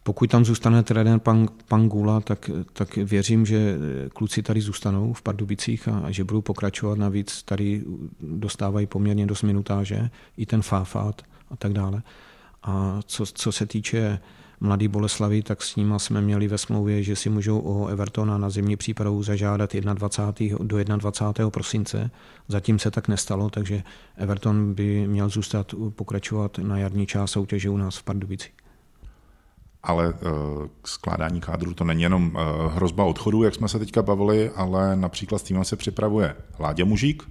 pokud 0.03 0.31
tam 0.31 0.45
zůstane 0.45 0.83
trenér 0.83 1.19
pan, 1.19 1.49
pan 1.69 1.91
tak, 2.25 2.51
tak 2.73 2.97
věřím, 2.97 3.47
že 3.47 3.79
kluci 4.13 4.43
tady 4.43 4.61
zůstanou 4.61 5.13
v 5.13 5.23
Pardubicích 5.23 5.89
a, 5.89 5.99
a 5.99 6.11
že 6.11 6.25
budou 6.25 6.41
pokračovat. 6.41 6.99
Navíc 6.99 7.43
tady 7.43 7.85
dostávají 8.21 8.87
poměrně 8.87 9.27
dost 9.27 9.43
minutáže, 9.43 10.11
i 10.37 10.47
ten 10.47 10.63
Fáfát 10.63 11.23
a 11.51 11.57
tak 11.57 11.73
dále. 11.73 12.03
A 12.63 13.01
co, 13.07 13.27
co 13.27 13.53
se 13.53 13.67
týče 13.67 14.19
mladý 14.61 14.89
Boleslavy, 14.89 15.43
tak 15.43 15.63
s 15.63 15.77
nima 15.77 15.99
jsme 15.99 16.21
měli 16.21 16.49
ve 16.49 16.59
smlouvě, 16.59 17.03
že 17.03 17.17
si 17.17 17.31
můžou 17.31 17.59
o 17.59 17.87
Evertona 17.87 18.39
na 18.39 18.51
zimní 18.51 18.77
přípravu 18.77 19.23
zažádat 19.23 19.75
21. 19.75 20.59
do 20.61 20.85
21. 20.85 21.51
prosince. 21.51 22.11
Zatím 22.49 22.79
se 22.79 22.91
tak 22.91 23.09
nestalo, 23.09 23.51
takže 23.51 23.83
Everton 24.17 24.75
by 24.75 25.09
měl 25.09 25.29
zůstat 25.29 25.75
pokračovat 25.91 26.59
na 26.59 26.79
jarní 26.79 27.07
část 27.07 27.31
soutěže 27.31 27.71
u 27.71 27.77
nás 27.77 27.97
v 27.97 28.03
Pardubici. 28.03 28.51
Ale 29.83 30.09
uh, 30.09 30.13
skládání 30.85 31.41
kádru 31.41 31.75
to 31.75 31.85
není 31.85 32.03
jenom 32.03 32.27
uh, 32.35 32.73
hrozba 32.73 33.05
odchodu, 33.05 33.43
jak 33.43 33.55
jsme 33.55 33.69
se 33.69 33.79
teďka 33.79 34.03
bavili, 34.03 34.51
ale 34.51 34.97
například 34.97 35.39
s 35.39 35.43
týmem 35.43 35.65
se 35.65 35.77
připravuje 35.77 36.37
Láďa 36.59 36.85
Mužík. 36.85 37.23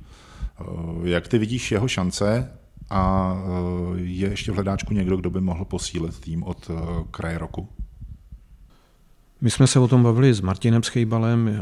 Uh, 0.62 1.08
jak 1.08 1.28
ty 1.28 1.38
vidíš 1.38 1.72
jeho 1.72 1.88
šance 1.88 2.60
a 2.90 3.34
eh, 3.46 4.02
je 4.02 4.30
ještě 4.30 4.52
v 4.52 4.56
hledáčku 4.56 4.94
někdo, 4.94 5.18
kdo 5.18 5.30
by 5.30 5.42
mohl 5.42 5.66
posílit 5.66 6.20
tým 6.20 6.44
od 6.44 6.72
eh, 6.74 7.04
kraje 7.12 7.38
roku? 7.38 7.68
My 9.42 9.50
jsme 9.50 9.68
se 9.68 9.80
o 9.80 9.88
tom 9.88 10.04
bavili 10.04 10.34
s 10.34 10.42
Martinem 10.42 10.84
Schejbalem. 10.84 11.48
Eh, 11.48 11.62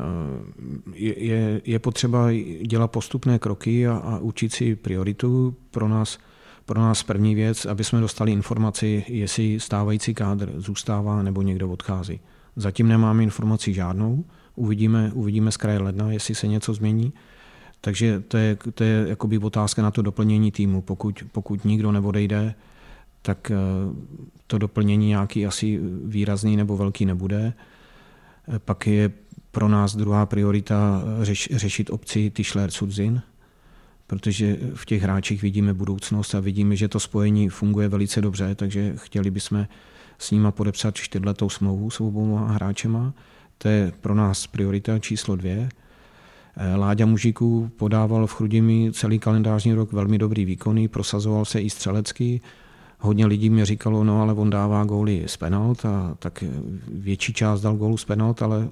je, 0.94 1.24
je, 1.24 1.62
je 1.66 1.80
potřeba 1.80 2.28
dělat 2.66 2.88
postupné 2.88 3.40
kroky 3.40 3.88
a, 3.88 3.98
a 3.98 4.18
učit 4.18 4.54
si 4.54 4.76
prioritu. 4.76 5.56
Pro 5.72 5.88
nás, 5.88 6.20
pro 6.68 6.82
nás 6.82 7.04
první 7.04 7.36
věc, 7.36 7.66
aby 7.66 7.84
jsme 7.84 8.00
dostali 8.00 8.32
informaci, 8.32 9.06
jestli 9.08 9.60
stávající 9.60 10.14
kádr 10.14 10.54
zůstává 10.56 11.24
nebo 11.24 11.42
někdo 11.42 11.70
odchází. 11.70 12.20
Zatím 12.56 12.88
nemáme 12.88 13.24
informaci 13.24 13.74
žádnou. 13.74 14.26
Uvidíme, 14.56 15.12
uvidíme 15.14 15.52
z 15.52 15.58
kraje 15.58 15.80
ledna, 15.80 16.12
jestli 16.12 16.36
se 16.36 16.48
něco 16.48 16.74
změní. 16.74 17.14
Takže 17.82 18.24
to 18.28 18.38
je, 18.38 18.58
to 18.74 18.84
je 18.84 19.06
jakoby 19.08 19.38
otázka 19.38 19.82
na 19.82 19.92
to 19.92 20.02
doplnění 20.02 20.52
týmu. 20.52 20.82
Pokud, 20.82 21.24
pokud 21.32 21.66
nikdo 21.66 21.92
neodejde, 21.92 22.56
tak 23.22 23.52
eh, 23.52 23.56
to 24.48 24.58
doplnění 24.58 25.08
nějaký 25.08 25.46
asi 25.46 25.80
výrazný 26.04 26.58
nebo 26.58 26.78
velký 26.78 27.06
nebude. 27.06 27.54
Eh, 28.48 28.60
pak 28.60 28.88
je 28.88 29.12
pro 29.52 29.68
nás 29.68 29.96
druhá 29.96 30.26
priorita 30.26 31.04
řeš, 31.22 31.50
řešit 31.52 31.90
obci 31.90 32.30
Tischler 32.30 32.72
Sudzin, 32.72 33.22
protože 34.08 34.58
v 34.74 34.86
těch 34.86 35.02
hráčích 35.02 35.42
vidíme 35.42 35.74
budoucnost 35.74 36.36
a 36.36 36.40
vidíme, 36.40 36.76
že 36.76 36.88
to 36.88 37.00
spojení 37.00 37.50
funguje 37.50 37.88
velice 37.88 38.22
dobře, 38.22 38.56
takže 38.56 38.94
chtěli 38.96 39.32
bychom 39.32 39.68
s 40.18 40.32
nima 40.32 40.52
podepsat 40.52 40.96
čtyřletou 40.96 41.50
smlouvu 41.50 41.90
s 41.90 42.02
oboma 42.02 42.48
hráčema. 42.48 43.14
To 43.58 43.68
je 43.68 43.92
pro 44.02 44.16
nás 44.16 44.48
priorita 44.48 45.00
číslo 45.00 45.36
dvě. 45.36 45.70
Eh, 46.58 46.76
Láďa 46.76 47.06
Mužíků 47.06 47.72
podával 47.78 48.28
v 48.28 48.34
Chrudimi 48.34 48.92
celý 48.94 49.20
kalendářní 49.20 49.74
rok 49.74 49.94
velmi 49.94 50.18
dobrý 50.18 50.46
výkony, 50.46 50.88
prosazoval 50.88 51.46
se 51.46 51.62
i 51.62 51.70
střelecký. 51.70 52.42
Hodně 53.00 53.26
lidí 53.26 53.50
mi 53.50 53.66
říkalo, 53.66 54.04
no 54.04 54.22
ale 54.22 54.34
on 54.34 54.50
dává 54.50 54.84
góly 54.84 55.24
z 55.26 55.38
penalt, 55.38 55.86
a 55.86 56.16
tak 56.20 56.44
větší 56.88 57.34
část 57.34 57.62
dal 57.62 57.76
gólu 57.76 57.98
z 57.98 58.06
penalt, 58.06 58.42
ale 58.42 58.68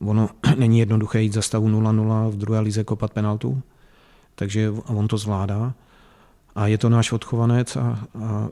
ono 0.00 0.28
není 0.56 0.78
jednoduché 0.78 1.22
jít 1.22 1.32
za 1.32 1.42
stavu 1.42 1.68
0-0 1.68 2.30
v 2.30 2.36
druhé 2.36 2.60
lize 2.60 2.84
kopat 2.84 3.12
penaltu, 3.12 3.62
takže 4.40 4.70
on 4.70 5.08
to 5.08 5.18
zvládá. 5.18 5.74
A 6.54 6.66
je 6.66 6.78
to 6.78 6.88
náš 6.88 7.12
odchovanec 7.12 7.76
a, 7.76 7.80
a 7.80 8.48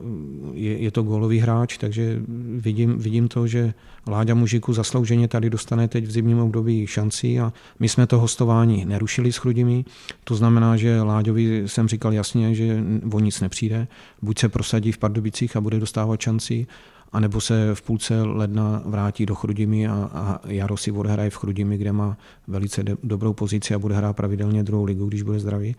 je, 0.53 0.77
je 0.77 0.91
to 0.91 1.03
gólový 1.03 1.39
hráč, 1.39 1.77
takže 1.77 2.21
vidím, 2.57 2.97
vidím 2.97 3.27
to, 3.27 3.47
že 3.47 3.73
Láďa 4.07 4.33
Mužiku 4.33 4.73
zaslouženě 4.73 5.27
tady 5.27 5.49
dostane 5.49 5.87
teď 5.87 6.05
v 6.05 6.11
zimním 6.11 6.39
období 6.39 6.87
šanci 6.87 7.39
a 7.39 7.53
my 7.79 7.89
jsme 7.89 8.07
to 8.07 8.19
hostování 8.19 8.85
nerušili 8.85 9.33
s 9.33 9.37
Chrudimi. 9.37 9.85
To 10.23 10.35
znamená, 10.35 10.77
že 10.77 11.01
Láďovi 11.01 11.63
jsem 11.65 11.87
říkal 11.87 12.13
jasně, 12.13 12.55
že 12.55 12.83
o 13.13 13.19
nic 13.19 13.41
nepřijde. 13.41 13.87
Buď 14.21 14.39
se 14.39 14.49
prosadí 14.49 14.91
v 14.91 14.97
Pardubicích 14.97 15.55
a 15.55 15.61
bude 15.61 15.79
dostávat 15.79 16.21
šanci, 16.21 16.67
anebo 17.11 17.41
se 17.41 17.75
v 17.75 17.81
půlce 17.81 18.21
ledna 18.21 18.81
vrátí 18.85 19.25
do 19.25 19.35
Chrudimi 19.35 19.87
a, 19.87 20.09
a 20.13 20.39
Jaro 20.47 20.77
si 20.77 20.91
odehraje 20.91 21.29
v 21.29 21.35
Chrudimi, 21.35 21.77
kde 21.77 21.91
má 21.91 22.17
velice 22.47 22.83
de, 22.83 22.97
dobrou 23.03 23.33
pozici 23.33 23.73
a 23.73 23.79
bude 23.79 23.95
hrát 23.95 24.15
pravidelně 24.15 24.63
druhou 24.63 24.83
ligu, 24.83 25.05
když 25.05 25.21
bude 25.21 25.39
zdravý. 25.39 25.75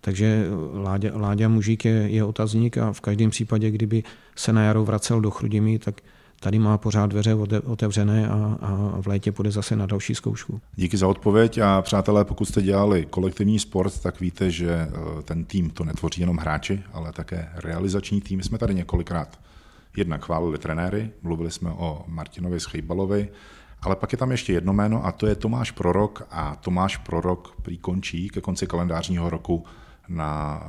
Takže 0.00 0.46
Láďa, 0.72 1.10
Láďa 1.14 1.48
Mužík 1.48 1.84
je, 1.84 1.92
je 1.92 2.24
otazník 2.24 2.78
a 2.78 2.92
v 2.92 3.00
každém 3.00 3.30
případě, 3.30 3.70
kdyby 3.70 4.02
se 4.36 4.52
na 4.52 4.62
jaro 4.62 4.84
vracel 4.84 5.20
do 5.20 5.30
Chrudimi, 5.30 5.78
tak 5.78 6.00
tady 6.40 6.58
má 6.58 6.78
pořád 6.78 7.06
dveře 7.06 7.34
otevřené 7.64 8.28
a, 8.28 8.58
a 8.60 9.00
v 9.00 9.06
létě 9.06 9.32
půjde 9.32 9.50
zase 9.50 9.76
na 9.76 9.86
další 9.86 10.14
zkoušku. 10.14 10.60
Díky 10.76 10.96
za 10.96 11.08
odpověď 11.08 11.58
a 11.58 11.82
přátelé, 11.82 12.24
pokud 12.24 12.44
jste 12.44 12.62
dělali 12.62 13.06
kolektivní 13.10 13.58
sport, 13.58 14.00
tak 14.00 14.20
víte, 14.20 14.50
že 14.50 14.70
eh, 14.70 15.22
ten 15.22 15.44
tým 15.44 15.70
to 15.70 15.84
netvoří 15.84 16.20
jenom 16.20 16.36
hráči, 16.36 16.82
ale 16.92 17.12
také 17.12 17.48
realizační 17.54 18.20
tým. 18.20 18.42
Jsme 18.42 18.58
tady 18.58 18.74
několikrát 18.74 19.38
jednak 19.98 20.24
chválili 20.24 20.58
trenéry, 20.58 21.10
mluvili 21.22 21.50
jsme 21.50 21.70
o 21.70 22.04
Martinovi 22.06 22.60
Schejbalovi, 22.60 23.28
ale 23.82 23.96
pak 23.96 24.12
je 24.12 24.18
tam 24.18 24.30
ještě 24.30 24.52
jedno 24.52 24.72
jméno 24.72 25.06
a 25.06 25.12
to 25.12 25.26
je 25.26 25.34
Tomáš 25.34 25.70
Prorok 25.70 26.26
a 26.30 26.56
Tomáš 26.56 26.96
Prorok 26.96 27.54
prý 27.62 27.78
končí 27.78 28.28
ke 28.28 28.40
konci 28.40 28.66
kalendářního 28.66 29.30
roku 29.30 29.64
na 30.08 30.62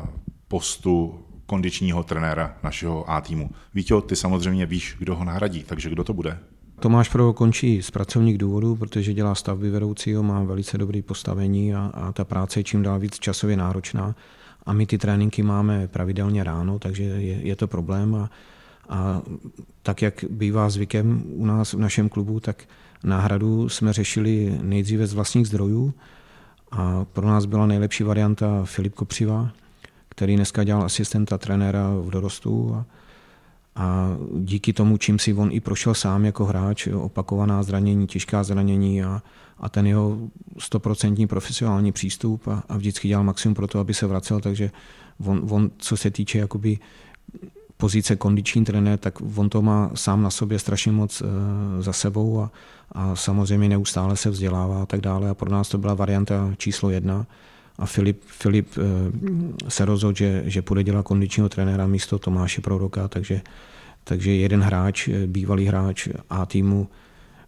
postu 0.47 1.25
kondičního 1.45 2.03
trenéra 2.03 2.57
našeho 2.63 3.09
A 3.09 3.21
týmu. 3.21 3.49
Víte, 3.73 4.01
ty 4.01 4.15
samozřejmě 4.15 4.65
víš, 4.65 4.95
kdo 4.99 5.15
ho 5.15 5.23
nahradí, 5.23 5.63
takže 5.63 5.89
kdo 5.89 6.03
to 6.03 6.13
bude? 6.13 6.37
Tomáš 6.79 7.09
Pro 7.09 7.33
končí 7.33 7.81
z 7.81 7.91
pracovních 7.91 8.37
důvodů, 8.37 8.75
protože 8.75 9.13
dělá 9.13 9.35
stavby 9.35 9.69
vedoucího, 9.69 10.23
má 10.23 10.43
velice 10.43 10.77
dobré 10.77 11.01
postavení 11.01 11.75
a, 11.75 11.91
a 11.93 12.11
ta 12.11 12.23
práce 12.23 12.59
je 12.59 12.63
čím 12.63 12.83
dál 12.83 12.99
víc 12.99 13.19
časově 13.19 13.57
náročná. 13.57 14.15
A 14.65 14.73
my 14.73 14.85
ty 14.85 14.97
tréninky 14.97 15.43
máme 15.43 15.87
pravidelně 15.87 16.43
ráno, 16.43 16.79
takže 16.79 17.03
je, 17.03 17.47
je 17.47 17.55
to 17.55 17.67
problém. 17.67 18.15
A, 18.15 18.29
a 18.89 19.21
tak, 19.81 20.01
jak 20.01 20.25
bývá 20.29 20.69
zvykem 20.69 21.23
u 21.25 21.45
nás 21.45 21.73
v 21.73 21.79
našem 21.79 22.09
klubu, 22.09 22.39
tak 22.39 22.63
náhradu 23.03 23.69
jsme 23.69 23.93
řešili 23.93 24.59
nejdříve 24.61 25.07
z 25.07 25.13
vlastních 25.13 25.47
zdrojů, 25.47 25.93
a 26.71 27.05
pro 27.05 27.27
nás 27.27 27.45
byla 27.45 27.65
nejlepší 27.65 28.03
varianta 28.03 28.65
Filip 28.65 28.95
Kopřiva, 28.95 29.51
který 30.09 30.35
dneska 30.35 30.63
dělal 30.63 30.83
asistenta 30.83 31.37
trenéra 31.37 31.89
v 32.01 32.09
dorostu. 32.09 32.75
A, 32.75 32.85
a 33.75 34.17
díky 34.37 34.73
tomu, 34.73 34.97
čím 34.97 35.19
si 35.19 35.33
on 35.33 35.49
i 35.51 35.59
prošel 35.59 35.93
sám 35.93 36.25
jako 36.25 36.45
hráč, 36.45 36.87
opakovaná 36.87 37.63
zranění, 37.63 38.07
těžká 38.07 38.43
zranění 38.43 39.03
a, 39.03 39.21
a 39.59 39.69
ten 39.69 39.87
jeho 39.87 40.17
stoprocentní 40.57 41.27
profesionální 41.27 41.91
přístup 41.91 42.47
a, 42.47 42.63
a 42.69 42.77
vždycky 42.77 43.07
dělal 43.07 43.23
maximum 43.23 43.55
pro 43.55 43.67
to, 43.67 43.79
aby 43.79 43.93
se 43.93 44.07
vracel, 44.07 44.39
takže 44.39 44.71
on, 45.25 45.47
on 45.49 45.71
co 45.77 45.97
se 45.97 46.11
týče 46.11 46.37
jakoby 46.37 46.79
pozice 47.79 48.15
kondiční 48.15 48.65
trenér, 48.65 48.99
tak 48.99 49.13
on 49.35 49.49
to 49.49 49.61
má 49.61 49.91
sám 49.95 50.23
na 50.23 50.29
sobě 50.29 50.59
strašně 50.59 50.91
moc 50.91 51.21
e, 51.21 51.25
za 51.81 51.93
sebou 51.93 52.41
a, 52.41 52.51
a 52.91 53.15
samozřejmě 53.15 53.69
neustále 53.69 54.17
se 54.17 54.29
vzdělává 54.29 54.83
a 54.83 54.85
tak 54.85 55.01
dále. 55.01 55.29
A 55.29 55.33
pro 55.33 55.51
nás 55.51 55.69
to 55.69 55.77
byla 55.77 55.93
varianta 55.93 56.53
číslo 56.57 56.89
jedna. 56.89 57.25
A 57.77 57.85
Filip, 57.85 58.21
Filip 58.25 58.67
e, 58.77 59.69
se 59.69 59.85
rozhodl, 59.85 60.17
že, 60.17 60.43
že 60.45 60.61
půjde 60.61 60.83
dělat 60.83 61.03
kondičního 61.05 61.49
trenéra 61.49 61.87
místo 61.87 62.19
Tomáše 62.19 62.61
Proroka, 62.61 63.07
takže, 63.07 63.41
takže 64.03 64.31
jeden 64.31 64.61
hráč, 64.61 65.07
eh, 65.07 65.27
bývalý 65.27 65.65
hráč 65.65 66.07
A 66.29 66.45
týmu, 66.45 66.87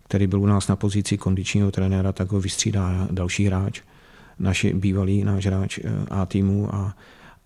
který 0.08 0.28
byl 0.28 0.42
u 0.42 0.46
nás 0.46 0.68
na 0.68 0.76
pozici 0.76 1.18
kondičního 1.18 1.72
trenéra, 1.72 2.12
tak 2.12 2.32
ho 2.32 2.42
vystřídá 2.42 3.08
další 3.12 3.46
hráč, 3.46 3.82
naši 4.40 4.74
bývalý 4.74 5.24
náš 5.24 5.46
hráč 5.46 5.80
A 6.12 6.26
týmu 6.26 6.76
a 6.76 6.96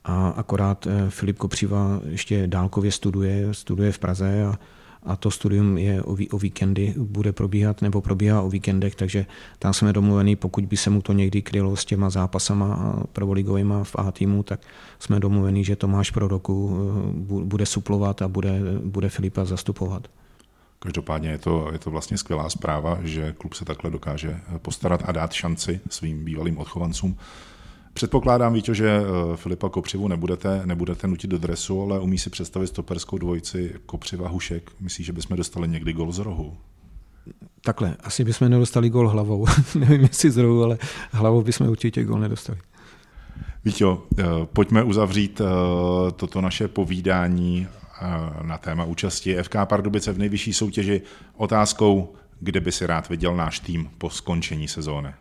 a 0.05 0.29
akorát 0.29 0.87
eh, 0.87 1.09
Filip 1.09 1.37
Kopřiva 1.37 1.99
ještě 2.05 2.47
dálkově 2.47 2.91
studuje, 2.91 3.53
studuje 3.53 3.91
v 3.91 3.99
Praze 3.99 4.45
a, 4.45 4.59
a 5.03 5.15
to 5.15 5.31
studium 5.31 5.77
je 5.77 6.03
o, 6.03 6.17
o 6.31 6.37
víkendy, 6.37 6.93
bude 6.97 7.31
probíhat 7.31 7.81
nebo 7.81 8.01
probíhá 8.01 8.41
o 8.41 8.49
víkendech, 8.49 8.95
takže 8.95 9.25
tam 9.59 9.73
jsme 9.73 9.93
domluveni, 9.93 10.35
pokud 10.35 10.65
by 10.65 10.77
se 10.77 10.89
mu 10.89 11.01
to 11.01 11.13
někdy 11.13 11.41
krylo 11.41 11.75
s 11.75 11.85
těma 11.85 12.09
zápasama 12.09 12.95
prvoligovýma 13.13 13.83
v 13.83 13.95
A 13.95 14.11
týmu, 14.11 14.43
tak 14.43 14.59
jsme 14.99 15.19
domluveni, 15.19 15.63
že 15.63 15.75
Tomáš 15.75 16.11
pro 16.11 16.27
roku 16.27 16.77
eh, 16.77 17.43
bude 17.43 17.65
suplovat 17.65 18.21
a 18.21 18.27
bude, 18.27 18.59
bude 18.83 19.09
Filipa 19.09 19.45
zastupovat. 19.45 20.07
Každopádně 20.79 21.29
je 21.29 21.37
to, 21.37 21.69
je 21.71 21.79
to 21.79 21.91
vlastně 21.91 22.17
skvělá 22.17 22.49
zpráva, 22.49 22.99
že 23.03 23.33
klub 23.37 23.53
se 23.53 23.65
takhle 23.65 23.91
dokáže 23.91 24.39
postarat 24.61 25.03
a 25.05 25.11
dát 25.11 25.33
šanci 25.33 25.79
svým 25.89 26.25
bývalým 26.25 26.57
odchovancům. 26.57 27.17
Předpokládám, 27.95 28.53
Víťo, 28.53 28.73
že 28.73 28.89
eh, 28.89 29.37
Filipa 29.37 29.69
Kopřivu 29.69 30.07
nebudete, 30.07 30.61
nebudete 30.65 31.07
nutit 31.07 31.29
do 31.29 31.37
dresu, 31.37 31.81
ale 31.81 31.99
umí 31.99 32.17
si 32.17 32.29
představit 32.29 32.67
stoperskou 32.67 33.17
dvojici 33.17 33.75
Kopřiva 33.85 34.29
Hušek. 34.29 34.71
Myslíš, 34.79 35.07
že 35.07 35.13
bychom 35.13 35.37
dostali 35.37 35.67
někdy 35.67 35.93
gol 35.93 36.11
z 36.11 36.19
rohu? 36.19 36.57
Takhle, 37.61 37.95
asi 37.99 38.23
bychom 38.23 38.49
nedostali 38.49 38.89
gol 38.89 39.09
hlavou. 39.09 39.45
Nevím, 39.75 40.01
jestli 40.01 40.31
z 40.31 40.37
rohu, 40.37 40.63
ale 40.63 40.77
hlavou 41.11 41.41
bychom 41.41 41.67
určitě 41.69 42.03
gol 42.03 42.19
nedostali. 42.19 42.59
Víťo, 43.65 44.03
eh, 44.19 44.23
pojďme 44.53 44.83
uzavřít 44.83 45.41
eh, 45.41 45.45
toto 46.11 46.41
naše 46.41 46.67
povídání 46.67 47.67
na 48.41 48.57
téma 48.57 48.83
účasti 48.83 49.35
FK 49.43 49.55
Pardubice 49.65 50.11
v 50.11 50.17
nejvyšší 50.17 50.53
soutěži 50.53 51.01
otázkou, 51.35 52.13
kde 52.39 52.59
by 52.59 52.71
si 52.71 52.85
rád 52.85 53.09
viděl 53.09 53.35
náš 53.35 53.59
tým 53.59 53.89
po 53.97 54.09
skončení 54.09 54.67
sezóny. 54.67 55.13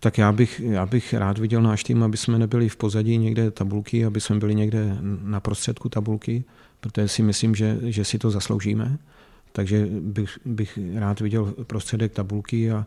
Tak 0.00 0.18
já 0.18 0.32
bych, 0.32 0.60
já 0.60 0.86
bych 0.86 1.14
rád 1.14 1.38
viděl 1.38 1.62
náš 1.62 1.84
tým, 1.84 2.02
aby 2.02 2.16
jsme 2.16 2.38
nebyli 2.38 2.68
v 2.68 2.76
pozadí 2.76 3.18
někde 3.18 3.50
tabulky, 3.50 4.04
aby 4.04 4.20
jsme 4.20 4.38
byli 4.38 4.54
někde 4.54 4.96
na 5.22 5.40
prostředku 5.40 5.88
tabulky, 5.88 6.44
protože 6.80 7.08
si 7.08 7.22
myslím, 7.22 7.54
že, 7.54 7.78
že 7.82 8.04
si 8.04 8.18
to 8.18 8.30
zasloužíme. 8.30 8.98
Takže 9.52 9.86
bych, 10.00 10.38
bych 10.44 10.78
rád 10.94 11.20
viděl 11.20 11.54
prostředek 11.66 12.12
tabulky 12.12 12.70
a, 12.70 12.86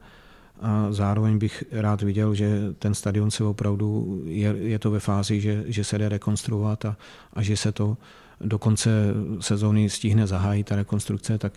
a 0.62 0.88
zároveň 0.92 1.38
bych 1.38 1.64
rád 1.72 2.02
viděl, 2.02 2.36
že 2.36 2.60
ten 2.80 2.94
stadion 2.94 3.32
se 3.32 3.44
opravdu, 3.44 4.22
je, 4.26 4.56
je 4.58 4.80
to 4.80 4.92
ve 4.92 5.00
fázi, 5.00 5.42
že, 5.42 5.64
že 5.68 5.84
se 5.84 5.98
jde 5.98 6.10
rekonstruovat 6.10 6.86
a, 6.86 6.98
a 7.34 7.42
že 7.42 7.58
se 7.58 7.72
to 7.72 7.98
do 8.42 8.60
konce 8.60 8.90
sezóny 9.40 9.90
stihne 9.90 10.28
zahájit 10.28 10.68
ta 10.68 10.76
rekonstrukce, 10.76 11.38
tak 11.38 11.54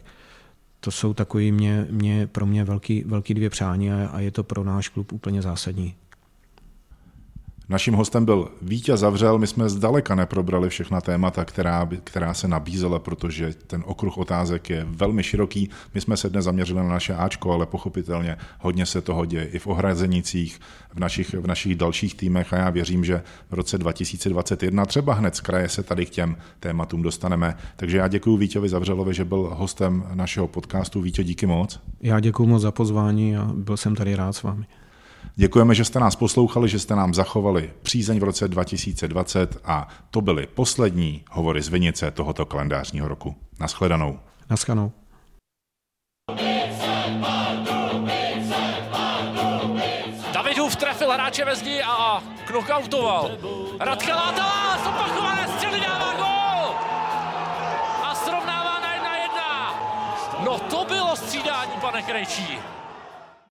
to 0.85 0.91
jsou 0.91 1.14
takový 1.14 1.53
mě, 1.53 1.87
mě, 1.91 2.26
pro 2.26 2.47
mě 2.47 2.64
velký, 2.64 3.05
velký 3.07 3.35
dvě 3.35 3.51
přání 3.51 3.93
a, 3.93 4.07
a 4.12 4.20
je 4.20 4.30
to 4.30 4.45
pro 4.45 4.64
náš 4.64 4.89
klub 4.89 5.12
úplně 5.12 5.43
zásadní. 5.43 5.95
Naším 7.69 7.95
hostem 7.95 8.25
byl 8.25 8.49
Vítě 8.62 8.97
Zavřel. 8.97 9.39
My 9.39 9.47
jsme 9.47 9.69
zdaleka 9.69 10.15
neprobrali 10.15 10.69
všechna 10.69 11.01
témata, 11.01 11.45
která, 11.45 11.89
která 12.05 12.35
se 12.35 12.49
nabízela, 12.49 12.99
protože 12.99 13.55
ten 13.67 13.83
okruh 13.87 14.19
otázek 14.19 14.71
je 14.71 14.87
velmi 14.89 15.23
široký. 15.23 15.71
My 15.95 16.01
jsme 16.01 16.17
se 16.17 16.31
dnes 16.31 16.45
zaměřili 16.45 16.79
na 16.83 16.89
naše 16.89 17.15
Ačko, 17.15 17.53
ale 17.53 17.67
pochopitelně 17.67 18.37
hodně 18.59 18.87
se 18.87 19.01
toho 19.01 19.25
děje 19.25 19.47
i 19.47 19.59
v 19.59 19.67
ohrazenicích, 19.67 20.61
v 20.95 21.01
našich, 21.01 21.35
v 21.35 21.47
našich 21.47 21.75
dalších 21.75 22.15
týmech 22.15 22.53
a 22.53 22.57
já 22.57 22.71
věřím, 22.71 23.05
že 23.05 23.23
v 23.51 23.55
roce 23.55 23.79
2021 23.79 24.87
třeba 24.87 25.15
hned 25.15 25.37
z 25.37 25.41
kraje 25.41 25.69
se 25.69 25.83
tady 25.83 26.07
k 26.07 26.11
těm 26.11 26.37
tématům 26.61 27.03
dostaneme. 27.03 27.57
Takže 27.77 27.99
já 27.99 28.09
děkuji 28.09 28.37
Vítěvi 28.37 28.69
Zavřelovi, 28.69 29.15
že 29.15 29.25
byl 29.25 29.51
hostem 29.55 30.05
našeho 30.15 30.49
podcastu. 30.49 31.01
Vítě, 31.01 31.25
díky 31.25 31.47
moc. 31.47 31.81
Já 32.01 32.21
děkuji 32.21 32.47
moc 32.47 32.62
za 32.62 32.73
pozvání 32.73 33.37
a 33.37 33.51
byl 33.55 33.77
jsem 33.77 33.95
tady 33.95 34.15
rád 34.15 34.33
s 34.33 34.43
vámi. 34.43 34.67
Děkujeme, 35.37 35.74
že 35.74 35.85
jste 35.85 36.01
nás 36.01 36.16
poslouchali, 36.16 36.68
že 36.68 36.78
jste 36.78 36.97
nám 36.97 37.14
zachovali 37.14 37.70
přízeň 37.82 38.20
v 38.20 38.22
roce 38.22 38.49
2020 38.49 39.61
a 39.64 39.89
to 40.11 40.20
byly 40.20 40.47
poslední 40.47 41.24
hovory 41.30 41.62
z 41.62 41.68
Vinice 41.68 42.11
tohoto 42.11 42.47
kalendářního 42.47 43.09
roku. 43.09 43.37
Naschledanou. 43.61 44.18
Naschledanou. 44.51 44.93
Davidův 50.32 50.76
trefil 50.76 51.12
hráče 51.12 51.45
ve 51.45 51.57
zdi 51.57 51.82
a 51.82 52.22
knockoutoval. 52.47 53.30
Radka 53.80 54.16
Látala, 54.16 54.85
zopakované 54.85 55.49
střely 55.49 55.80
dává 55.80 56.14
gol! 56.14 56.76
A 58.03 58.14
srovnává 58.14 58.80
na 58.80 58.95
jedna 58.95 59.16
jedna. 59.16 59.74
No 60.45 60.59
to 60.59 60.85
bylo 60.85 61.16
střídání, 61.16 61.72
pane 61.80 62.03
Krejčí. 62.03 62.59